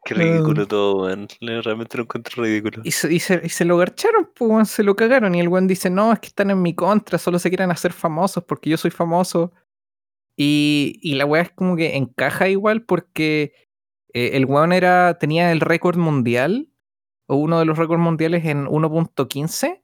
Qué 0.05 0.15
ridículo 0.15 0.67
todo, 0.69 1.05
weón. 1.05 1.29
Realmente 1.41 1.97
lo 1.97 2.05
encuentro 2.05 2.43
ridículo. 2.43 2.83
Y 2.85 2.91
se, 2.91 3.13
y 3.13 3.21
se- 3.21 3.41
y 3.43 3.49
se 3.49 3.65
lo 3.65 3.77
garcharon, 3.79 4.31
pues, 4.35 4.51
weón, 4.51 4.67
se 4.67 4.83
lo 4.83 4.95
cagaron. 4.97 5.35
Y 5.35 5.41
el 5.41 5.49
weón 5.49 5.67
dice, 5.67 5.89
no, 5.91 6.13
es 6.13 6.21
que 6.21 6.29
están 6.29 6.51
en 6.51 6.61
mi 6.61 6.75
contra, 6.75 7.19
solo 7.19 7.39
se 7.39 7.49
quieren 7.49 7.71
hacer 7.71 7.93
famosos 7.93 8.45
porque 8.45 8.71
yo 8.71 8.77
soy 8.77 8.91
famoso. 8.91 9.53
Y, 10.37 10.99
y 11.03 11.15
la 11.15 11.27
weá 11.27 11.43
es 11.43 11.51
como 11.53 11.77
que 11.77 11.97
encaja 11.97 12.49
igual 12.49 12.85
porque 12.85 13.55
eh, 14.15 14.33
el 14.35 14.47
weón 14.47 14.73
era, 14.73 15.19
tenía 15.19 15.53
el 15.53 15.61
récord 15.61 15.97
mundial, 15.99 16.69
o 17.29 17.37
uno 17.37 17.59
de 17.59 17.65
los 17.67 17.79
récords 17.79 18.03
mundiales 18.03 18.45
en 18.47 18.67
1.15, 18.67 19.83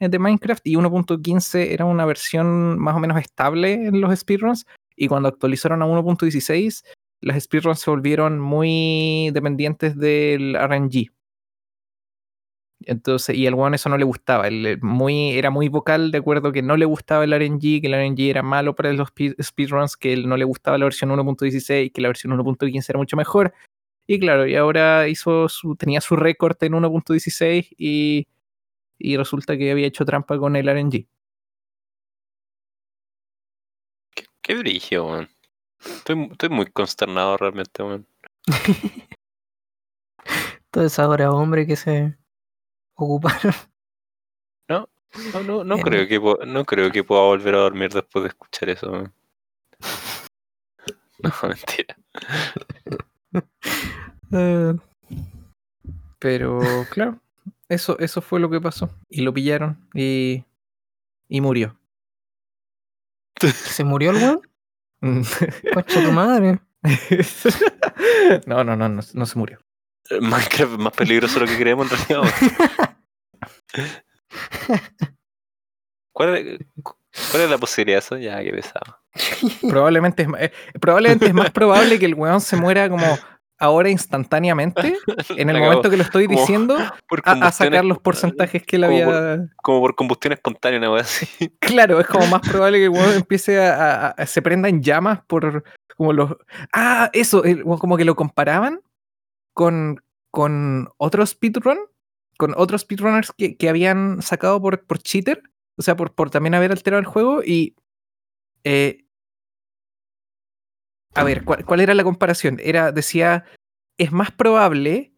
eh, 0.00 0.08
de 0.08 0.18
Minecraft 0.18 0.66
y 0.66 0.76
1.15 0.76 1.72
era 1.72 1.84
una 1.84 2.06
versión 2.06 2.78
más 2.78 2.96
o 2.96 3.00
menos 3.00 3.18
estable 3.20 3.74
en 3.74 4.00
los 4.00 4.18
speedruns. 4.18 4.66
Y 4.96 5.08
cuando 5.08 5.28
actualizaron 5.28 5.82
a 5.82 5.86
1.16, 5.86 6.84
las 7.20 7.42
speedruns 7.42 7.80
se 7.80 7.90
volvieron 7.90 8.40
muy 8.40 9.30
dependientes 9.32 9.96
del 9.96 10.56
RNG. 10.56 11.10
Entonces, 12.86 13.36
y 13.36 13.46
al 13.46 13.54
weón 13.54 13.74
eso 13.74 13.90
no 13.90 13.98
le 13.98 14.04
gustaba. 14.04 14.48
Él, 14.48 14.78
muy, 14.80 15.32
era 15.32 15.50
muy 15.50 15.68
vocal 15.68 16.10
de 16.10 16.18
acuerdo 16.18 16.50
que 16.52 16.62
no 16.62 16.76
le 16.76 16.86
gustaba 16.86 17.24
el 17.24 17.32
RNG, 17.34 17.82
que 17.82 17.86
el 17.86 17.94
RNG 17.94 18.30
era 18.30 18.42
malo 18.42 18.74
para 18.74 18.92
los 18.92 19.10
speedruns, 19.42 19.96
que 19.96 20.14
él 20.14 20.28
no 20.28 20.36
le 20.36 20.44
gustaba 20.44 20.78
la 20.78 20.86
versión 20.86 21.10
1.16, 21.10 21.92
que 21.92 22.00
la 22.00 22.08
versión 22.08 22.32
1.15 22.32 22.88
era 22.88 22.98
mucho 22.98 23.16
mejor. 23.16 23.52
Y 24.06 24.18
claro, 24.18 24.46
y 24.46 24.56
ahora 24.56 25.08
hizo 25.08 25.48
su, 25.48 25.76
tenía 25.76 26.00
su 26.00 26.16
récord 26.16 26.56
en 26.62 26.72
1.16 26.72 27.68
y, 27.78 28.26
y 28.98 29.16
resulta 29.16 29.56
que 29.58 29.70
había 29.70 29.86
hecho 29.86 30.04
trampa 30.06 30.38
con 30.38 30.56
el 30.56 30.68
RNG. 30.68 31.06
Qué, 34.14 34.24
qué 34.42 34.54
brillo. 34.56 35.26
Estoy, 35.84 36.28
estoy 36.32 36.48
muy 36.48 36.66
consternado 36.70 37.36
realmente, 37.36 37.82
weón. 37.82 38.06
Toda 40.70 40.86
esa 40.86 41.08
hora 41.08 41.32
hombre 41.32 41.66
que 41.66 41.76
se 41.76 42.16
ocuparon. 42.94 43.54
No, 44.68 44.88
no, 45.44 45.64
no 45.64 45.76
Eh, 45.76 45.82
creo 45.82 46.06
que 46.06 46.46
no 46.46 46.64
creo 46.64 46.92
que 46.92 47.02
pueda 47.02 47.22
volver 47.22 47.54
a 47.56 47.58
dormir 47.58 47.92
después 47.92 48.22
de 48.22 48.28
escuchar 48.28 48.68
eso. 48.70 48.90
weón. 48.90 49.12
No, 51.22 51.30
mentira. 51.48 51.96
Eh, 54.32 54.74
Pero 56.20 56.60
claro, 56.90 57.18
eso, 57.68 57.98
eso 57.98 58.22
fue 58.22 58.38
lo 58.40 58.48
que 58.48 58.60
pasó. 58.60 58.88
Y 59.08 59.22
lo 59.22 59.34
pillaron 59.34 59.88
y, 59.92 60.44
y 61.28 61.40
murió. 61.40 61.76
¿Se 63.40 63.82
murió 63.84 64.12
el 64.12 64.16
weón? 64.16 64.40
Concha 65.00 66.02
tu 66.02 66.12
madre. 66.12 66.60
no, 68.46 68.64
no, 68.64 68.76
no, 68.76 68.88
no, 68.88 69.02
no 69.12 69.26
se 69.26 69.38
murió. 69.38 69.58
Minecraft 70.10 70.72
es 70.72 70.78
más 70.78 70.92
peligroso 70.92 71.34
de 71.34 71.46
lo 71.46 71.52
que 71.52 71.58
creemos 71.58 71.90
en 71.90 71.98
realidad. 71.98 72.34
¿Cuál 76.12 76.36
es, 76.36 76.58
cuál 77.30 77.42
es 77.42 77.50
la 77.50 77.58
posibilidad 77.58 77.96
de 77.96 78.00
eso? 78.00 78.18
Ya, 78.18 78.42
qué 78.42 78.50
pesado. 78.50 78.98
Probablemente 79.68 80.22
es, 80.22 80.28
eh, 80.38 80.52
probablemente 80.80 81.26
es 81.26 81.34
más 81.34 81.50
probable 81.50 81.98
que 81.98 82.06
el 82.06 82.14
weón 82.14 82.40
se 82.40 82.56
muera 82.56 82.88
como 82.88 83.18
ahora 83.60 83.88
instantáneamente, 83.90 84.96
en 85.36 85.48
el 85.50 85.56
La 85.60 85.62
momento 85.62 85.88
que 85.90 85.96
lo 85.96 86.02
estoy 86.02 86.26
diciendo, 86.26 86.76
Por 87.08 87.20
a, 87.24 87.52
sacar 87.52 87.84
los 87.84 87.98
porcentajes 87.98 88.64
que 88.64 88.76
él 88.76 88.82
como 88.84 89.04
por- 89.04 89.14
había... 89.14 89.48
Como 89.62 89.80
por 89.80 89.94
combustión 89.94 90.32
espontánea, 90.32 90.80
así. 91.02 91.26
Claro, 91.60 92.00
es 92.00 92.06
como 92.08 92.26
más 92.26 92.40
probable 92.48 92.78
que 92.78 92.88
el 92.88 93.14
empiece 93.14 93.60
a, 93.64 93.74
a- 93.74 94.08
a- 94.08 94.26
se 94.26 94.42
prenda 94.42 94.68
en 94.68 94.82
llamas 94.82 95.20
por 95.26 95.62
como 95.96 96.12
los... 96.12 96.34
Ah, 96.72 97.10
eso, 97.12 97.44
el- 97.44 97.62
como 97.62 97.96
que 97.96 98.04
lo 98.04 98.16
comparaban 98.16 98.80
con, 99.54 100.02
con 100.30 100.88
otro 100.96 101.24
speedrun, 101.26 101.78
con 102.38 102.54
otros 102.56 102.80
speedrunners 102.80 103.32
que, 103.36 103.56
que 103.56 103.68
habían 103.68 104.22
sacado 104.22 104.60
por, 104.62 104.86
por 104.86 104.98
cheater, 104.98 105.42
o 105.76 105.82
sea, 105.82 105.96
por, 105.96 106.14
por 106.14 106.30
también 106.30 106.54
haber 106.54 106.72
alterado 106.72 106.98
el 107.00 107.06
juego 107.06 107.42
y... 107.44 107.76
eh, 108.64 109.04
a 111.14 111.24
ver, 111.24 111.44
¿cuál, 111.44 111.80
era 111.80 111.94
la 111.94 112.04
comparación? 112.04 112.58
Era, 112.62 112.92
decía, 112.92 113.44
es 113.98 114.12
más 114.12 114.30
probable 114.30 115.12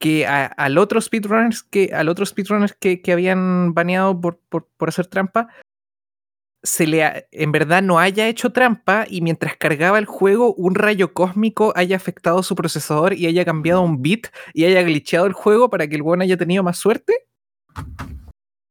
que 0.00 0.26
al 0.26 0.78
otro 0.78 1.00
speedrunners 1.00 1.64
que 1.64 1.90
al 1.92 2.08
otro 2.08 2.24
que, 2.80 3.02
que 3.02 3.12
habían 3.12 3.74
baneado 3.74 4.20
por, 4.20 4.38
por, 4.48 4.88
hacer 4.88 5.06
trampa 5.06 5.48
se 6.62 6.86
le 6.86 7.04
ha- 7.04 7.24
en 7.32 7.50
verdad 7.50 7.82
no 7.82 7.98
haya 7.98 8.28
hecho 8.28 8.52
trampa 8.52 9.06
y 9.08 9.22
mientras 9.22 9.56
cargaba 9.56 9.98
el 9.98 10.06
juego 10.06 10.54
un 10.54 10.76
rayo 10.76 11.12
cósmico 11.14 11.72
haya 11.74 11.96
afectado 11.96 12.42
su 12.44 12.54
procesador 12.54 13.12
y 13.14 13.26
haya 13.26 13.44
cambiado 13.44 13.82
un 13.82 14.00
bit 14.00 14.28
y 14.54 14.64
haya 14.64 14.82
glitcheado 14.82 15.26
el 15.26 15.32
juego 15.32 15.68
para 15.68 15.88
que 15.88 15.96
el 15.96 16.02
weón 16.02 16.22
haya 16.22 16.36
tenido 16.36 16.62
más 16.62 16.78
suerte 16.78 17.26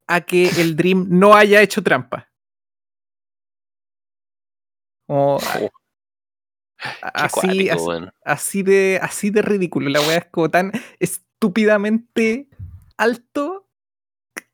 a 0.08 0.22
que 0.22 0.50
el 0.62 0.78
Dream 0.78 1.08
no 1.10 1.36
haya 1.36 1.62
hecho 1.62 1.84
trampa. 1.84 2.30
Como, 5.06 5.38
Oh, 5.60 5.70
así, 7.02 7.34
cuático, 7.34 7.92
así, 7.92 8.06
así 8.26 8.64
de, 8.64 9.00
así 9.02 9.30
de 9.30 9.42
ridículo. 9.42 9.90
La 9.90 10.02
weá 10.02 10.18
es 10.18 10.26
como 10.32 10.50
tan 10.50 10.72
estúpidamente 11.00 12.50
alto 12.98 13.68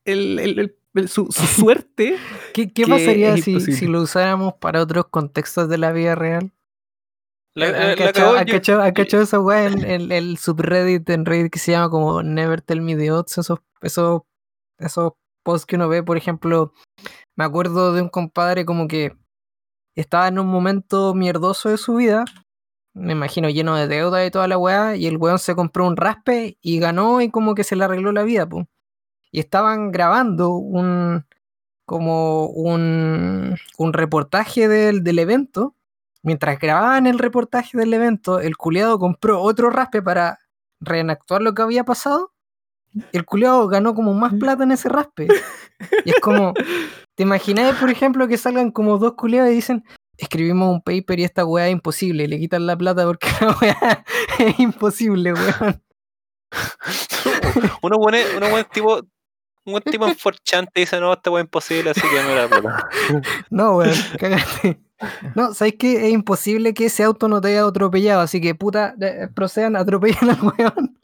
el, 0.06 0.40
el- 0.40 0.60
el- 0.60 0.78
el- 0.96 1.10
su, 1.10 1.28
su 1.32 1.46
suerte. 1.66 2.18
¿Qué, 2.54 2.72
qué 2.72 2.86
pasaría 2.88 3.38
si, 3.38 3.60
si 3.74 3.88
lo 3.88 4.02
usáramos 4.02 4.54
para 4.56 4.82
otros 4.82 5.06
contextos 5.10 5.70
de 5.70 5.78
la 5.78 5.92
vida 5.92 6.16
real? 6.16 6.52
¿Han 7.56 7.96
cachado- 7.96 9.22
esa 9.24 9.40
weá 9.40 9.66
en, 9.66 9.84
en 9.86 10.12
el 10.12 10.38
subreddit 10.38 11.08
en 11.10 11.26
Reddit 11.26 11.52
que 11.54 11.60
se 11.60 11.72
llama 11.72 11.90
como 11.90 12.24
Never 12.24 12.62
Tell 12.62 12.82
Me 12.82 12.96
the 12.96 13.12
Odds? 13.12 13.38
Esos, 13.38 13.60
esos, 13.82 14.22
esos 14.80 15.14
posts 15.44 15.66
que 15.66 15.76
uno 15.76 15.88
ve, 15.88 16.02
por 16.04 16.18
ejemplo, 16.18 16.74
me 17.36 17.44
acuerdo 17.44 17.94
de 17.94 18.02
un 18.02 18.10
compadre 18.10 18.66
como 18.66 18.88
que 18.88 19.16
estaba 20.02 20.28
en 20.28 20.40
un 20.40 20.48
momento 20.48 21.14
mierdoso 21.14 21.70
de 21.70 21.78
su 21.78 21.96
vida, 21.96 22.26
me 22.94 23.14
imagino 23.14 23.50
lleno 23.50 23.76
de 23.76 23.88
deuda 23.88 24.26
y 24.26 24.32
toda 24.32 24.48
la 24.48 24.58
weá, 24.58 24.96
y 24.96 25.08
el 25.08 25.18
weón 25.18 25.40
se 25.40 25.56
compró 25.56 25.88
un 25.88 25.98
raspe 25.98 26.58
y 26.62 26.80
ganó 26.80 27.22
y 27.22 27.30
como 27.32 27.56
que 27.56 27.64
se 27.64 27.76
le 27.76 27.86
arregló 27.86 28.12
la 28.12 28.24
vida, 28.24 28.48
po. 28.48 28.68
Y 29.32 29.40
estaban 29.40 29.92
grabando 29.92 30.52
un 30.52 31.26
como 31.86 32.48
un, 32.48 33.56
un 33.78 33.94
reportaje 33.94 34.68
del, 34.68 35.04
del 35.04 35.20
evento. 35.20 35.76
Mientras 36.24 36.60
grababan 36.60 37.08
el 37.08 37.20
reportaje 37.20 37.78
del 37.78 37.94
evento, 37.94 38.40
el 38.40 38.58
culiado 38.58 38.98
compró 39.00 39.42
otro 39.42 39.70
raspe 39.70 40.02
para 40.02 40.40
reenactuar 40.80 41.42
lo 41.42 41.54
que 41.54 41.62
había 41.62 41.84
pasado. 41.84 42.32
El 43.12 43.26
culiado 43.26 43.68
ganó 43.68 43.96
como 43.96 44.14
más 44.14 44.34
plata 44.36 44.64
en 44.64 44.72
ese 44.72 44.90
raspe. 44.90 45.28
Y 46.06 46.12
es 46.12 46.20
como, 46.22 46.54
¿te 47.16 47.24
imaginas, 47.24 47.78
por 47.80 47.90
ejemplo, 47.90 48.28
que 48.28 48.38
salgan 48.38 48.72
como 48.72 48.98
dos 48.98 49.14
culiados 49.14 49.52
y 49.52 49.56
dicen, 49.56 49.84
escribimos 50.18 50.70
un 50.70 50.82
paper 50.82 51.20
y 51.20 51.24
esta 51.24 51.46
weá 51.46 51.68
es 51.68 51.74
imposible, 51.74 52.24
y 52.24 52.28
le 52.28 52.40
quitan 52.40 52.66
la 52.66 52.78
plata 52.78 53.06
porque 53.06 53.28
la 53.42 53.58
weá 53.62 54.06
es 54.40 54.60
imposible, 54.60 55.34
weón. 55.34 55.84
uno 57.82 57.98
buen, 57.98 58.38
uno 58.38 58.50
buen 58.50 58.66
tipo, 58.66 58.98
un 59.66 59.72
buen 59.72 59.84
tipo 59.84 60.08
en 60.08 60.16
4chan 60.16 60.70
te 60.72 60.82
dice, 60.82 61.00
no, 61.00 61.14
esta 61.14 61.32
wea 61.32 61.42
es 61.42 61.46
imposible, 61.46 61.90
así 61.92 62.02
que 62.02 62.24
no 62.24 62.36
la 62.36 62.48
plata. 62.48 62.90
No, 63.50 63.78
weón, 63.78 63.96
cagaste. 64.20 64.80
No, 65.36 65.54
¿sabes 65.54 65.76
qué? 65.78 66.08
Es 66.08 66.14
imposible 66.14 66.74
que 66.74 66.86
ese 66.86 67.04
auto 67.04 67.28
no 67.28 67.42
te 67.42 67.50
haya 67.50 67.66
atropellado, 67.66 68.22
así 68.22 68.40
que 68.40 68.56
puta, 68.56 68.96
eh, 69.02 69.28
procedan, 69.34 69.76
atropellan 69.76 70.30
al 70.30 70.40
weón. 70.42 71.00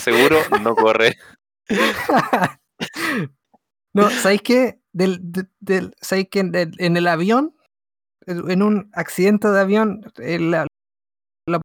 Seguro 0.00 0.38
no 0.60 0.74
corre. 0.74 1.16
No, 3.94 4.10
¿sabéis 4.10 4.42
qué? 4.42 4.80
Del, 4.92 5.18
de- 5.22 5.48
del, 5.60 5.94
¿Sabéis 6.00 6.28
que 6.30 6.40
en 6.40 6.54
el, 6.54 6.72
en 6.78 6.96
el 6.96 7.06
avión, 7.06 7.54
en 8.26 8.62
un 8.62 8.90
accidente 8.92 9.48
de 9.48 9.60
avión, 9.60 10.00
eh, 10.18 10.38
la, 10.38 10.66
la 11.48 11.60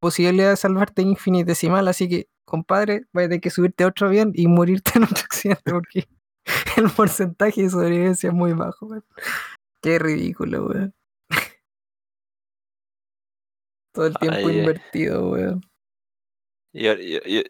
posibilidad 0.00 0.50
de 0.50 0.56
salvarte 0.56 1.02
es 1.02 1.08
infinitesimal, 1.08 1.88
así 1.88 2.08
que, 2.08 2.26
compadre, 2.46 3.06
vas 3.12 3.24
a 3.24 3.28
tener 3.28 3.40
que 3.40 3.50
subirte 3.50 3.84
a 3.84 3.88
otro 3.88 4.06
avión 4.08 4.32
y 4.34 4.46
morirte 4.48 4.92
en 4.96 5.04
otro 5.04 5.16
accidente 5.24 5.70
porque 5.72 6.08
el 6.76 6.90
porcentaje 6.90 7.62
de 7.62 7.70
sobrevivencia 7.70 8.28
es 8.28 8.34
muy 8.34 8.52
bajo, 8.52 8.86
weón. 8.86 9.04
Qué 9.82 9.98
ridículo, 9.98 10.66
weón. 10.66 10.94
Todo 13.94 14.06
el 14.06 14.14
tiempo 14.16 14.38
Ay, 14.38 14.44
ay. 14.46 14.58
invertido, 14.60 15.30
weón. 15.30 15.60
Y, 16.74 16.86
ahora- 16.88 17.02
y- 17.02 17.16
y- 17.26 17.38
y- 17.40 17.44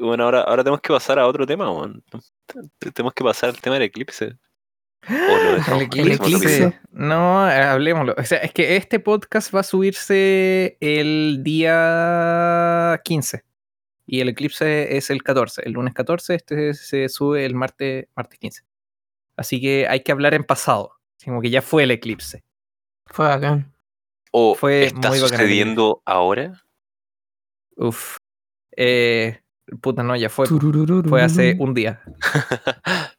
bueno, 0.00 0.24
ahora, 0.24 0.40
ahora 0.42 0.62
tenemos 0.64 0.80
que 0.80 0.92
pasar 0.92 1.18
a 1.18 1.26
otro 1.26 1.46
tema, 1.46 1.70
weón. 1.70 2.02
Te- 2.78 2.90
Tenemos 2.92 3.12
que 3.14 3.24
pasar 3.24 3.50
al 3.50 3.60
tema 3.60 3.74
del 3.74 3.84
eclipse. 3.84 4.36
El 5.96 6.12
eclipse. 6.12 6.78
No, 6.90 7.40
hablemoslo. 7.44 8.14
O 8.18 8.24
sea, 8.24 8.38
es 8.38 8.52
que 8.52 8.76
este 8.76 8.98
podcast 9.00 9.54
va 9.54 9.60
a 9.60 9.62
subirse 9.62 10.76
el 10.80 11.40
día 11.44 13.00
15. 13.04 13.44
Y 14.06 14.20
el 14.20 14.28
eclipse 14.30 14.96
es 14.96 15.10
el 15.10 15.22
14. 15.22 15.62
El 15.64 15.72
lunes 15.72 15.94
14, 15.94 16.34
este 16.34 16.74
se 16.74 17.08
sube 17.08 17.44
el 17.44 17.54
martes, 17.54 18.06
martes 18.16 18.38
15. 18.38 18.62
Así 19.36 19.60
que 19.60 19.86
hay 19.88 20.00
que 20.02 20.12
hablar 20.12 20.34
en 20.34 20.44
pasado. 20.44 20.92
Como 21.24 21.40
que 21.40 21.50
ya 21.50 21.62
fue 21.62 21.84
el 21.84 21.90
eclipse. 21.90 22.42
Fue 23.06 23.26
bacán. 23.26 23.72
¿O 24.32 24.54
Fue 24.54 24.84
está 24.84 25.08
muy 25.10 25.20
bacán 25.20 25.34
el 25.34 25.38
sucediendo 25.40 26.02
ahora? 26.04 26.64
Uf. 27.76 28.16
Eh, 28.76 29.40
puta, 29.80 30.02
no, 30.02 30.16
ya 30.16 30.28
fue. 30.28 30.46
Fue 30.46 31.22
hace 31.22 31.56
un 31.58 31.74
día. 31.74 32.00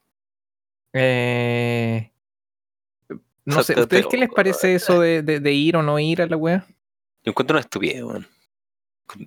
Eh, 0.94 2.12
no 3.46 3.62
sé, 3.64 3.76
te- 3.76 3.82
¿ustedes 3.82 4.04
te- 4.06 4.10
qué 4.10 4.18
les 4.18 4.30
parece 4.30 4.74
eso 4.74 5.00
de, 5.00 5.22
de- 5.22 5.40
de 5.40 5.52
ir 5.54 5.78
o 5.78 5.84
no 5.84 6.00
ir 6.00 6.22
a 6.22 6.26
la 6.26 6.36
wea? 6.36 6.66
Yo 7.24 7.30
encuentro 7.32 7.56
una 7.56 7.62
estupidez, 7.62 8.04
weón. 8.04 8.26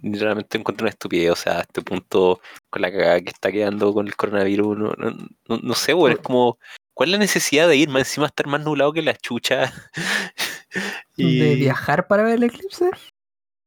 literalmente 0.02 0.58
encuentro 0.58 0.84
una 0.84 0.90
estupidez. 0.90 1.30
O 1.30 1.36
sea, 1.36 1.58
a 1.58 1.60
este 1.60 1.82
punto, 1.82 2.40
con 2.68 2.82
la 2.82 2.90
cagada 2.90 3.20
que 3.20 3.30
está 3.30 3.52
quedando 3.52 3.92
con 3.94 4.06
el 4.08 4.16
coronavirus, 4.16 4.76
no, 4.76 4.92
no, 4.98 5.10
no- 5.48 5.58
no 5.62 5.74
sé, 5.74 5.94
weón. 5.94 6.12
Es 6.12 6.18
como, 6.18 6.58
¿cuál 6.94 7.10
es 7.10 7.12
la 7.12 7.18
necesidad 7.18 7.68
de 7.68 7.76
ir? 7.76 7.88
Más 7.88 8.00
encima 8.02 8.26
estar 8.26 8.46
más 8.48 8.60
nublado 8.64 8.92
que 8.92 9.02
la 9.02 9.14
chucha. 9.16 9.72
¿De 11.16 11.22
Y- 11.24 11.56
viajar 11.56 12.08
para 12.08 12.24
ver 12.24 12.34
el 12.38 12.42
eclipse? 12.44 12.90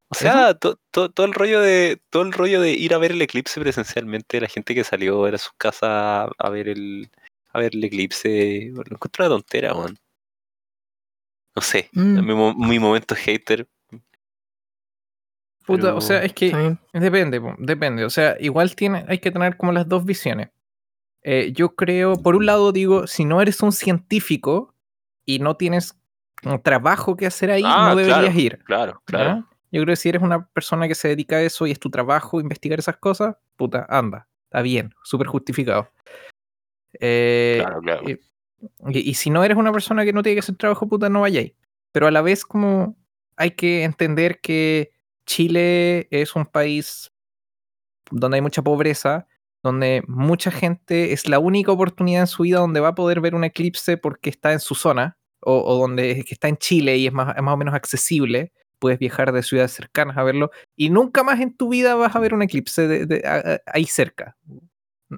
O 0.09 0.15
sea, 0.15 0.53
to- 0.53 0.79
to- 0.91 1.09
todo 1.11 1.25
el 1.25 1.33
rollo 1.33 1.59
de 1.61 1.99
todo 2.09 2.23
el 2.23 2.31
rollo 2.33 2.61
de 2.61 2.71
ir 2.71 2.93
a 2.93 2.97
ver 2.97 3.11
el 3.11 3.21
eclipse 3.21 3.59
presencialmente, 3.59 4.39
la 4.39 4.47
gente 4.47 4.75
que 4.75 4.83
salió 4.83 5.25
a 5.25 5.37
sus 5.37 5.51
casas 5.57 6.29
a 6.37 6.49
ver 6.49 6.69
el 6.69 7.09
a 7.51 7.59
ver 7.59 7.73
el 7.75 7.83
eclipse, 7.83 8.71
lo 8.73 8.81
encuentro 8.81 9.25
una 9.25 9.35
tontera, 9.35 9.73
weón. 9.73 9.97
No 11.55 11.61
sé, 11.61 11.89
Mm. 11.93 12.19
mi, 12.25 12.67
mi 12.67 12.79
momento 12.79 13.15
hater. 13.15 13.67
Puta, 15.65 15.83
Pero- 15.83 15.97
o 15.97 16.01
sea, 16.01 16.23
es 16.23 16.33
que. 16.33 16.77
Depende, 16.93 17.41
depende. 17.57 18.05
O 18.05 18.09
sea, 18.09 18.35
igual 18.39 18.75
tiene, 18.75 19.05
hay 19.07 19.17
que 19.17 19.31
tener 19.31 19.57
como 19.57 19.71
las 19.71 19.87
dos 19.87 20.05
visiones. 20.05 20.49
Eh, 21.23 21.51
yo 21.53 21.75
creo, 21.75 22.17
por 22.21 22.35
un 22.35 22.45
lado 22.45 22.71
digo, 22.71 23.07
si 23.07 23.25
no 23.25 23.41
eres 23.41 23.61
un 23.61 23.71
científico 23.71 24.75
y 25.25 25.39
no 25.39 25.57
tienes 25.57 25.97
un 26.43 26.61
trabajo 26.61 27.15
que 27.17 27.25
hacer 27.25 27.49
ahí, 27.49 27.63
Ah, 27.65 27.87
no 27.89 27.95
deberías 27.95 28.19
claro, 28.19 28.39
ir. 28.39 28.59
Claro, 28.65 29.01
claro. 29.05 29.49
Yo 29.75 29.81
creo 29.81 29.91
que 29.91 29.97
si 29.97 30.07
eres 30.07 30.21
una 30.21 30.47
persona 30.47 30.87
que 30.87 30.95
se 30.95 31.09
dedica 31.09 31.35
a 31.35 31.41
eso 31.41 31.67
y 31.67 31.71
es 31.71 31.79
tu 31.81 31.89
trabajo 31.89 32.39
investigar 32.39 32.79
esas 32.79 32.95
cosas, 32.95 33.35
puta, 33.57 33.85
anda, 33.89 34.25
está 34.45 34.61
bien, 34.61 34.95
súper 35.03 35.27
justificado. 35.27 35.91
Eh, 36.93 37.57
Claro, 37.59 37.81
claro. 37.81 38.03
Y, 38.87 39.13
si 39.15 39.29
no 39.29 39.43
eres 39.43 39.57
una 39.57 39.73
persona 39.73 40.05
que 40.05 40.13
no 40.13 40.23
tiene 40.23 40.37
que 40.37 40.39
hacer 40.39 40.55
trabajo, 40.55 40.87
puta, 40.87 41.09
no 41.09 41.21
vayáis. 41.21 41.51
Pero 41.91 42.07
a 42.07 42.11
la 42.11 42.21
vez 42.21 42.45
como 42.45 42.95
hay 43.35 43.51
que 43.51 43.83
entender 43.83 44.39
que 44.39 44.93
Chile 45.25 46.07
es 46.09 46.37
un 46.37 46.45
país 46.45 47.11
donde 48.11 48.37
hay 48.37 48.41
mucha 48.41 48.61
pobreza, 48.61 49.27
donde 49.61 50.03
mucha 50.07 50.51
gente 50.51 51.11
es 51.11 51.27
la 51.27 51.39
única 51.39 51.73
oportunidad 51.73 52.21
en 52.21 52.27
su 52.27 52.43
vida 52.43 52.59
donde 52.59 52.79
va 52.79 52.89
a 52.89 52.95
poder 52.95 53.19
ver 53.19 53.35
un 53.35 53.43
eclipse 53.43 53.97
porque 53.97 54.29
está 54.29 54.53
en 54.53 54.61
su 54.61 54.73
zona, 54.73 55.17
o, 55.41 55.61
o 55.65 55.77
donde 55.77 56.23
está 56.29 56.47
en 56.47 56.55
Chile 56.55 56.95
y 56.95 57.07
es 57.07 57.13
más, 57.13 57.35
es 57.35 57.43
más 57.43 57.53
o 57.53 57.57
menos 57.57 57.75
accesible, 57.75 58.53
puedes 58.85 58.99
viajar 58.99 59.31
de 59.31 59.41
ciudades 59.41 59.71
cercanas 59.71 60.15
a 60.15 60.23
verlo, 60.23 60.51
y 60.75 60.91
nunca 60.91 61.23
más 61.23 61.39
en 61.41 61.55
tu 61.57 61.69
vida 61.69 61.95
vas 61.95 62.15
a 62.15 62.19
ver 62.19 62.35
un 62.35 62.43
eclipse 62.43 62.87
de- 62.87 63.05
de- 63.07 63.27
a- 63.27 63.53
a- 63.55 63.59
ahí 63.73 63.85
cerca. 63.85 64.37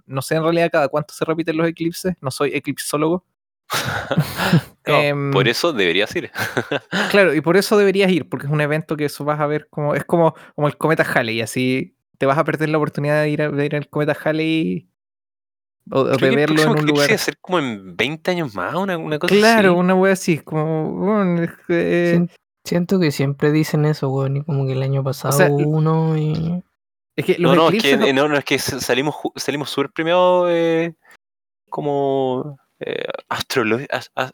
No 0.05 0.21
sé 0.21 0.35
en 0.35 0.43
realidad 0.43 0.69
cada 0.71 0.87
cuánto 0.87 1.13
se 1.13 1.25
repiten 1.25 1.57
los 1.57 1.67
eclipses, 1.67 2.13
no 2.21 2.31
soy 2.31 2.51
eclipsólogo. 2.55 3.25
No, 4.87 5.01
Em, 5.01 5.31
por 5.31 5.49
eso 5.49 5.73
deberías 5.73 6.15
ir. 6.15 6.31
Claro, 7.11 7.33
y 7.35 7.41
por 7.41 7.57
eso 7.57 7.77
deberías 7.77 8.09
ir, 8.09 8.29
porque 8.29 8.45
es 8.47 8.51
un 8.53 8.61
evento 8.61 8.95
que 8.95 9.03
eso 9.05 9.25
vas 9.25 9.41
a 9.41 9.45
ver 9.47 9.67
como. 9.69 9.95
Es 9.95 10.05
como, 10.05 10.33
como 10.55 10.67
el 10.69 10.77
cometa 10.77 11.03
Halley, 11.03 11.41
así 11.41 11.93
te 12.17 12.25
vas 12.25 12.37
a 12.37 12.45
perder 12.45 12.69
la 12.69 12.77
oportunidad 12.77 13.21
de 13.21 13.29
ir 13.29 13.41
a 13.41 13.49
ver 13.49 13.75
el 13.75 13.89
cometa 13.89 14.15
Halley 14.23 14.87
o, 15.91 16.05
Creo 16.05 16.17
de 16.29 16.35
verlo 16.37 16.61
en 16.61 16.69
un 16.69 16.77
eclipse 16.79 16.93
lugar. 16.93 17.17
ser 17.19 17.37
como 17.39 17.59
en 17.59 17.95
20 17.97 18.31
años 18.31 18.55
más, 18.55 18.73
una, 18.75 18.97
una 18.97 19.19
cosa 19.19 19.35
Claro, 19.35 19.71
así. 19.71 19.79
una 19.79 19.95
wea 19.95 20.13
así, 20.13 20.37
como. 20.39 20.91
bueno, 20.93 21.41
Sien- 21.67 22.29
Siento 22.67 22.99
que 22.99 23.11
siempre 23.11 23.51
dicen 23.51 23.85
eso, 23.85 24.09
weón, 24.09 24.37
y 24.37 24.43
como 24.43 24.65
que 24.65 24.73
el 24.73 24.83
año 24.83 25.03
pasado 25.03 25.31
sea, 25.37 25.49
hubo 25.49 25.69
uno 25.69 26.17
y... 26.17 26.61
es 27.15 27.25
que 27.25 27.37
los 27.39 27.55
No, 27.55 27.63
no, 27.63 27.69
es 27.69 27.81
que, 27.81 27.91
eclipses. 27.93 28.13
no, 28.13 28.27
no, 28.27 28.37
es 28.37 28.43
que 28.45 28.59
salimos, 28.59 29.15
salimos 29.37 29.69
súper 29.69 29.91
premiados 29.91 30.49
eh, 30.51 30.93
como 31.69 32.57
eh, 32.79 33.05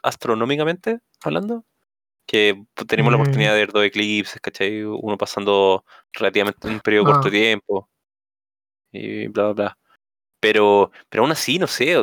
astronómicamente 0.01 0.99
hablando. 1.23 1.63
Que 2.25 2.63
tenemos 2.87 3.11
la 3.11 3.17
Mm. 3.17 3.21
oportunidad 3.21 3.51
de 3.53 3.59
ver 3.59 3.71
dos 3.71 3.83
eclipses, 3.85 4.39
¿cachai? 4.41 4.83
Uno 4.83 5.17
pasando 5.17 5.83
relativamente 6.13 6.67
en 6.67 6.75
un 6.75 6.79
periodo 6.79 7.05
corto 7.05 7.27
Ah. 7.27 7.31
de 7.31 7.37
tiempo. 7.39 7.89
Y 8.91 9.27
bla, 9.27 9.43
bla, 9.45 9.53
bla. 9.53 9.77
Pero, 10.39 10.91
pero 11.09 11.23
aún 11.23 11.31
así, 11.31 11.59
no 11.59 11.67
sé. 11.67 11.95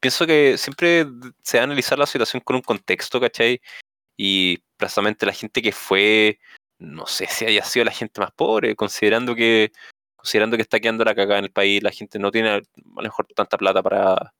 Pienso 0.00 0.26
que 0.26 0.56
siempre 0.58 1.06
se 1.42 1.58
va 1.58 1.62
a 1.62 1.64
analizar 1.64 1.98
la 1.98 2.06
situación 2.06 2.42
con 2.44 2.56
un 2.56 2.62
contexto, 2.62 3.20
¿cachai? 3.20 3.60
Y 4.16 4.58
precisamente 4.86 5.26
la 5.26 5.32
gente 5.32 5.62
que 5.62 5.70
fue, 5.72 6.38
no 6.78 7.06
sé 7.06 7.26
si 7.28 7.44
haya 7.46 7.64
sido 7.64 7.84
la 7.84 7.92
gente 7.92 8.20
más 8.20 8.32
pobre, 8.32 8.74
considerando 8.74 9.34
que 9.36 9.70
considerando 10.16 10.56
que 10.56 10.62
está 10.62 10.78
quedando 10.80 11.04
la 11.04 11.14
cagada 11.14 11.38
en 11.38 11.44
el 11.46 11.52
país, 11.52 11.82
la 11.82 11.90
gente 11.90 12.18
no 12.18 12.30
tiene 12.30 12.48
a 12.50 12.56
lo 12.58 13.02
mejor 13.02 13.26
tanta 13.34 13.56
plata 13.58 13.82
para, 13.82 14.32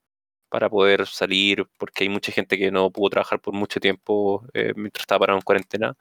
para 0.48 0.68
poder 0.70 1.06
salir, 1.08 1.64
porque 1.78 2.04
hay 2.04 2.08
mucha 2.08 2.30
gente 2.32 2.56
que 2.56 2.70
no 2.70 2.90
pudo 2.90 3.10
trabajar 3.10 3.40
por 3.40 3.52
mucho 3.54 3.80
tiempo 3.80 4.44
eh, 4.54 4.72
mientras 4.76 5.02
estaba 5.02 5.20
parado 5.20 5.38
en 5.38 5.42
cuarentena. 5.42 5.96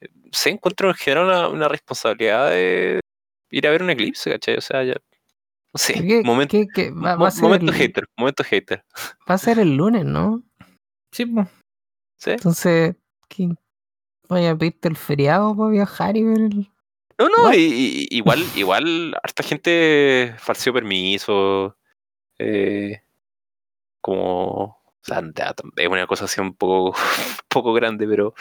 Eh, 0.00 0.08
Se 0.32 0.48
encuentra 0.50 0.88
en 0.88 0.94
general 0.94 1.26
una, 1.26 1.48
una 1.48 1.68
responsabilidad 1.68 2.50
de 2.50 3.00
ir 3.50 3.66
a 3.66 3.70
ver 3.70 3.82
un 3.82 3.90
eclipse, 3.90 4.30
¿cachai? 4.30 4.56
O 4.56 4.60
sea, 4.62 4.82
ya. 4.82 4.94
No 5.74 5.78
sé, 5.78 5.94
¿Qué, 5.94 6.22
momento, 6.22 6.52
qué- 6.52 6.66
qué- 6.74 6.90
va, 6.90 7.16
mo- 7.16 7.22
va 7.24 7.28
a 7.28 7.30
ser 7.30 7.42
momento 7.44 7.72
el, 7.72 7.78
hater, 7.78 8.04
momento 8.16 8.44
hater. 8.44 8.84
va 9.30 9.34
a 9.34 9.38
ser 9.38 9.58
el 9.58 9.74
lunes, 9.76 10.04
¿no? 10.06 10.42
Sí. 11.12 11.24
¿Sí? 12.18 12.30
Entonces, 12.30 12.94
¿qué? 13.28 13.48
Voy 14.32 14.46
a 14.46 14.56
pedirte 14.56 14.88
el 14.88 14.96
feriado 14.96 15.56
para 15.56 15.70
viajar 15.70 16.16
y 16.16 16.22
ver 16.24 16.38
el... 16.40 16.70
No, 17.18 17.28
no, 17.28 17.54
y- 17.54 18.06
y- 18.10 18.16
igual, 18.16 18.42
igual, 18.56 19.14
harta 19.22 19.42
gente 19.42 20.34
falseó 20.38 20.72
permiso. 20.72 21.76
eh, 22.38 23.02
como. 24.00 24.80
O 25.04 25.04
sea, 25.04 25.20
es 25.76 25.88
una 25.88 26.06
cosa 26.06 26.24
así 26.26 26.40
un 26.40 26.54
poco, 26.54 26.90
un 26.90 26.94
poco 27.48 27.72
grande, 27.72 28.06
pero, 28.06 28.34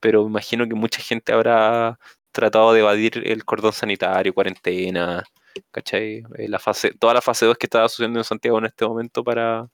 pero 0.00 0.26
imagino 0.26 0.66
que 0.68 0.74
mucha 0.74 1.00
gente 1.02 1.32
habrá 1.32 1.98
tratado 2.32 2.72
de 2.72 2.80
evadir 2.80 3.22
el 3.26 3.44
cordón 3.44 3.72
sanitario, 3.72 4.34
cuarentena, 4.34 5.24
¿cachai? 5.72 6.24
Eh, 6.38 6.48
La 6.48 6.58
fase, 6.58 6.92
toda 6.92 7.14
la 7.14 7.22
fase 7.22 7.46
2 7.46 7.56
que 7.58 7.66
estaba 7.66 7.88
sucediendo 7.88 8.20
en 8.20 8.24
Santiago 8.24 8.58
en 8.58 8.66
este 8.66 8.86
momento 8.86 9.22
para. 9.24 9.68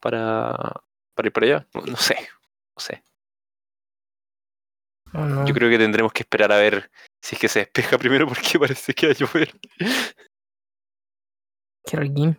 para. 0.00 0.56
para 1.14 1.26
ir 1.28 1.32
para 1.32 1.46
allá. 1.46 1.66
No, 1.74 1.80
no 1.82 1.96
sé, 1.96 2.16
no 2.76 2.80
sé. 2.80 3.02
Oh, 5.14 5.24
no. 5.26 5.46
Yo 5.46 5.54
creo 5.54 5.70
que 5.70 5.78
tendremos 5.78 6.12
que 6.12 6.22
esperar 6.22 6.52
a 6.52 6.56
ver 6.58 6.90
si 7.22 7.34
es 7.36 7.40
que 7.40 7.48
se 7.48 7.60
despeja 7.60 7.96
primero 7.98 8.26
porque 8.28 8.58
parece 8.58 8.92
que 8.94 9.06
va 9.06 9.12
a 9.12 9.16
llover. 9.16 9.52
Qué 11.86 11.96
riquín. 11.96 12.38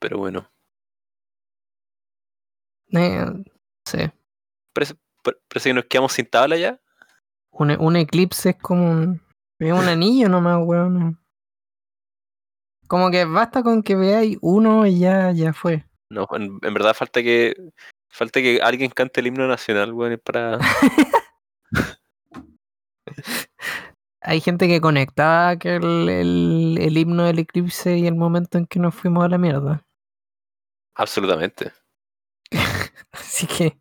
Pero 0.00 0.18
bueno, 0.18 0.50
Eh, 2.92 3.24
sí. 3.86 3.98
parece, 4.72 4.94
pa- 5.22 5.34
parece 5.48 5.68
que 5.70 5.74
nos 5.74 5.84
quedamos 5.84 6.12
sin 6.12 6.26
tabla 6.26 6.56
ya. 6.56 6.80
Un, 7.52 7.70
un 7.80 7.96
eclipse 7.96 8.50
es 8.50 8.56
como 8.56 8.90
un, 8.90 9.22
es 9.60 9.72
un 9.72 9.84
anillo 9.88 10.28
nomás, 10.28 10.58
weón. 10.64 11.18
Como 12.88 13.10
que 13.12 13.24
basta 13.24 13.62
con 13.62 13.82
que 13.84 13.94
veáis 13.94 14.36
uno 14.40 14.84
y 14.86 14.98
ya, 14.98 15.30
ya 15.32 15.52
fue. 15.52 15.84
No, 16.10 16.26
en, 16.32 16.58
en 16.62 16.74
verdad 16.74 16.94
falta 16.94 17.22
que 17.22 17.54
falta 18.10 18.40
que 18.40 18.60
alguien 18.62 18.90
cante 18.90 19.20
el 19.20 19.28
himno 19.28 19.46
nacional, 19.48 19.92
weón, 19.92 20.20
para. 20.22 20.58
Hay 24.22 24.40
gente 24.40 24.68
que 24.68 24.82
conectaba 24.82 25.56
que 25.56 25.76
el, 25.76 26.08
el, 26.08 26.78
el 26.78 26.98
himno 26.98 27.24
del 27.24 27.38
eclipse 27.38 27.96
y 27.96 28.06
el 28.06 28.14
momento 28.14 28.58
en 28.58 28.66
que 28.66 28.78
nos 28.78 28.94
fuimos 28.94 29.24
a 29.24 29.28
la 29.28 29.38
mierda. 29.38 29.86
Absolutamente. 30.94 31.72
Así 33.12 33.46
que, 33.46 33.80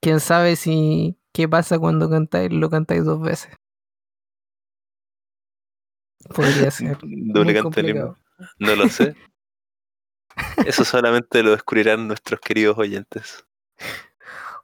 quién 0.00 0.20
sabe 0.20 0.56
si 0.56 1.18
qué 1.34 1.46
pasa 1.48 1.78
cuando 1.78 2.08
cantáis, 2.08 2.50
lo 2.50 2.70
cantáis 2.70 3.04
dos 3.04 3.20
veces. 3.20 3.54
Podría 6.34 6.70
ser. 6.70 6.96
Doble 7.02 7.54
cante 7.54 7.80
el 7.80 7.88
himno. 7.90 8.18
No 8.58 8.76
lo 8.76 8.88
sé. 8.88 9.14
Eso 10.66 10.84
solamente 10.84 11.42
lo 11.42 11.50
descubrirán 11.52 12.06
nuestros 12.08 12.40
queridos 12.40 12.76
oyentes. 12.78 13.44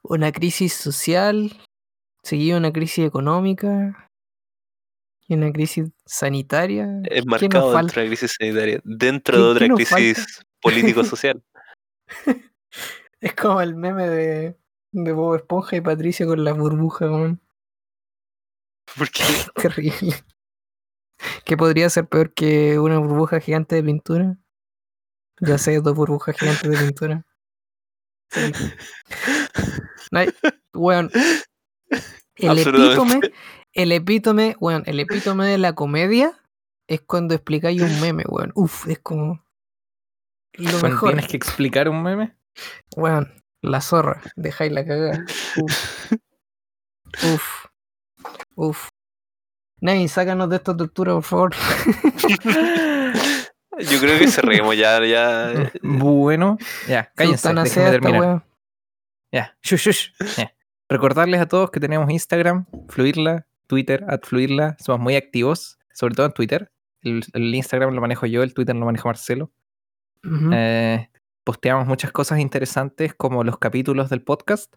Una 0.03 0.31
crisis 0.31 0.73
social, 0.73 1.51
seguida 2.23 2.57
una 2.57 2.71
crisis 2.71 3.05
económica 3.05 4.09
y 5.27 5.33
una 5.33 5.51
crisis 5.51 5.89
sanitaria. 6.05 6.87
Es 7.05 7.09
¿Qué 7.09 7.25
nos 7.25 7.41
marcado 7.41 7.71
falta? 7.73 7.79
dentro 7.81 8.01
de 8.01 8.07
una 8.07 8.09
crisis 8.15 8.35
sanitaria, 8.39 8.81
dentro 8.83 9.35
¿Qué- 9.35 9.59
de 9.59 9.67
qué 9.67 9.73
otra 9.73 9.85
crisis 9.97 10.41
político-social. 10.61 11.43
Es 13.19 13.33
como 13.33 13.61
el 13.61 13.73
meme 13.75 14.07
de, 14.07 14.59
de 14.91 15.11
Bob 15.11 15.35
Esponja 15.37 15.75
y 15.75 15.81
Patricia 15.81 16.27
con 16.27 16.43
las 16.43 16.55
burbujas, 16.55 17.09
weón. 17.09 17.41
Porque 18.95 19.23
Terrible. 19.55 20.13
¿Qué 21.43 21.57
podría 21.57 21.89
ser 21.89 22.07
peor 22.07 22.31
que 22.35 22.77
una 22.77 22.99
burbuja 22.99 23.39
gigante 23.39 23.75
de 23.75 23.83
pintura? 23.83 24.37
Ya 25.39 25.57
sé, 25.57 25.79
dos 25.81 25.95
burbujas 25.95 26.35
gigantes 26.37 26.69
de 26.69 26.77
pintura. 26.77 27.25
Sí. 28.31 28.51
No 30.11 30.19
hay- 30.19 30.29
weón. 30.73 31.11
El 32.35 32.59
epítome, 32.59 33.19
el 33.73 33.91
epítome, 33.91 34.55
weón, 34.59 34.83
el 34.85 34.99
epítome 34.99 35.47
de 35.47 35.57
la 35.57 35.73
comedia 35.73 36.37
es 36.87 37.01
cuando 37.01 37.33
explicáis 37.35 37.81
un 37.81 37.99
meme, 38.01 38.23
weón. 38.27 38.51
Uf, 38.55 38.87
es 38.87 38.99
como 38.99 39.43
lo 40.53 40.69
Cuando 40.71 40.87
mejor. 40.89 41.09
tienes 41.09 41.27
que 41.27 41.37
explicar 41.37 41.89
un 41.89 42.01
meme. 42.03 42.35
Weón, 42.95 43.31
la 43.61 43.81
zorra, 43.81 44.21
dejáis 44.35 44.71
la 44.71 44.85
cagada. 44.85 45.25
Uf. 45.61 46.11
Uf. 47.23 47.65
Uf. 48.55 48.89
Ney, 49.79 50.07
sácanos 50.07 50.49
de 50.49 50.55
esta 50.57 50.75
tortura, 50.75 51.13
por 51.13 51.23
favor. 51.23 51.55
Yo 53.79 53.99
creo 53.99 54.19
que 54.19 54.27
cerremos 54.27 54.75
ya, 54.77 55.03
ya. 55.05 55.71
Bueno, 55.81 56.57
ya, 56.87 57.11
cállense, 57.15 57.53
déjenme 57.53 57.91
terminar. 57.91 58.45
Ya, 59.31 59.57
shush, 59.61 59.87
shush. 59.87 60.09
Ya. 60.37 60.53
Recordarles 60.89 61.41
a 61.41 61.47
todos 61.47 61.69
que 61.69 61.79
tenemos 61.79 62.09
Instagram, 62.09 62.65
Fluirla, 62.87 63.45
Twitter, 63.67 64.05
at 64.07 64.21
Fluirla. 64.23 64.77
Somos 64.79 65.01
muy 65.01 65.15
activos, 65.15 65.77
sobre 65.93 66.15
todo 66.15 66.25
en 66.25 66.31
Twitter. 66.31 66.71
El, 67.01 67.23
el 67.33 67.53
Instagram 67.53 67.93
lo 67.93 68.01
manejo 68.01 68.25
yo, 68.25 68.41
el 68.41 68.53
Twitter 68.53 68.75
lo 68.75 68.85
maneja 68.85 69.05
Marcelo. 69.05 69.51
Eh, 70.53 71.09
posteamos 71.43 71.87
muchas 71.87 72.11
cosas 72.11 72.39
interesantes 72.39 73.13
como 73.13 73.43
los 73.43 73.57
capítulos 73.57 74.09
del 74.09 74.23
podcast. 74.23 74.75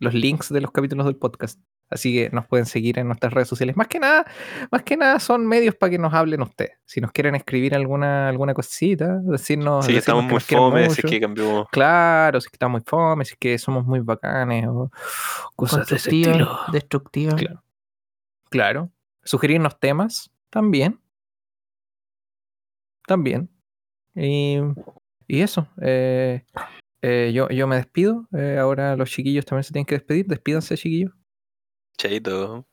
Los 0.00 0.14
links 0.14 0.50
de 0.50 0.60
los 0.60 0.70
capítulos 0.70 1.06
del 1.06 1.16
podcast. 1.16 1.60
Así 1.90 2.12
que 2.14 2.30
nos 2.30 2.46
pueden 2.46 2.66
seguir 2.66 2.98
en 2.98 3.06
nuestras 3.06 3.32
redes 3.32 3.48
sociales. 3.48 3.76
Más 3.76 3.88
que 3.88 3.98
nada, 3.98 4.26
más 4.70 4.82
que 4.82 4.96
nada 4.96 5.18
son 5.20 5.46
medios 5.46 5.74
para 5.74 5.90
que 5.90 5.98
nos 5.98 6.12
hablen 6.12 6.42
ustedes. 6.42 6.72
Si 6.84 7.00
nos 7.00 7.12
quieren 7.12 7.34
escribir 7.34 7.74
alguna, 7.74 8.28
alguna 8.28 8.52
cosita, 8.54 9.18
decirnos. 9.22 9.86
Sí, 9.86 9.92
que 9.92 9.96
decirnos 9.96 10.24
estamos 10.24 10.46
que 10.46 10.56
muy 10.56 10.70
fome, 10.70 10.90
si 10.90 11.00
es 11.00 11.10
que 11.10 11.20
cambiamos. 11.20 11.66
Claro, 11.70 12.40
si 12.40 12.46
es 12.46 12.50
que 12.50 12.56
estamos 12.56 12.80
muy 12.82 12.84
fome, 12.86 13.24
si 13.24 13.32
es 13.32 13.38
que 13.38 13.58
somos 13.58 13.86
muy 13.86 14.00
bacanes 14.00 14.66
o 14.68 14.90
cosas 15.56 15.88
de 15.88 15.96
ese 15.96 16.10
Constructiva, 16.10 16.30
estilo. 16.32 16.58
destructiva. 16.72 17.36
Claro. 17.36 17.62
Claro. 18.50 18.90
Sugerirnos 19.24 19.78
temas 19.80 20.30
también. 20.50 21.00
También. 23.06 23.48
Y, 24.14 24.58
y 25.26 25.40
eso. 25.40 25.68
eh, 25.80 26.44
eh, 27.00 27.30
yo, 27.34 27.48
yo 27.48 27.66
me 27.66 27.76
despido. 27.76 28.26
eh, 28.32 28.58
ahora 28.58 28.96
los 28.96 29.10
chiquillos 29.10 29.44
también 29.46 29.64
se 29.64 29.72
tienen 29.72 29.86
que 29.86 29.94
despedir. 29.94 30.26
Despídanse, 30.26 30.76
chiquillos. 30.76 31.12
Chaito. 31.98 32.66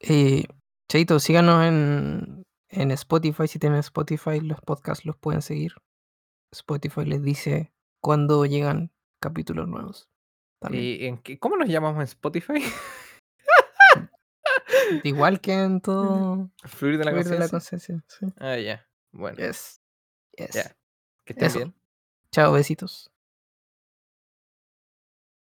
Eh, 0.00 0.44
Cheito, 0.88 1.18
síganos 1.20 1.64
en, 1.64 2.44
en 2.68 2.90
Spotify. 2.90 3.46
Si 3.48 3.58
tienen 3.58 3.78
Spotify, 3.80 4.40
los 4.40 4.60
podcasts 4.60 5.04
los 5.06 5.16
pueden 5.16 5.40
seguir. 5.42 5.74
Spotify 6.52 7.04
les 7.04 7.22
dice 7.22 7.72
cuándo 8.00 8.44
llegan 8.46 8.92
capítulos 9.20 9.68
nuevos. 9.68 10.08
¿Y 10.70 11.06
en 11.06 11.18
qué- 11.18 11.38
¿Cómo 11.38 11.56
nos 11.56 11.68
llamamos 11.68 11.96
en 11.98 12.04
Spotify? 12.04 12.62
Igual 15.02 15.40
que 15.40 15.52
en 15.52 15.80
todo. 15.80 16.50
Fluir 16.64 16.98
de 16.98 17.04
la 17.04 17.10
Fluir 17.12 17.26
de 17.28 17.38
la 17.38 17.48
conciencia. 17.48 18.02
sí. 18.08 18.26
Ah, 18.38 18.56
ya. 18.56 18.86
Bueno, 19.12 19.36
Yes. 19.38 19.80
Yes. 20.36 20.50
ya. 20.54 20.76
Que 21.24 21.32
estén 21.34 21.46
Eso. 21.48 21.58
bien. 21.58 21.74
Chao, 22.32 22.52
besitos. 22.52 23.10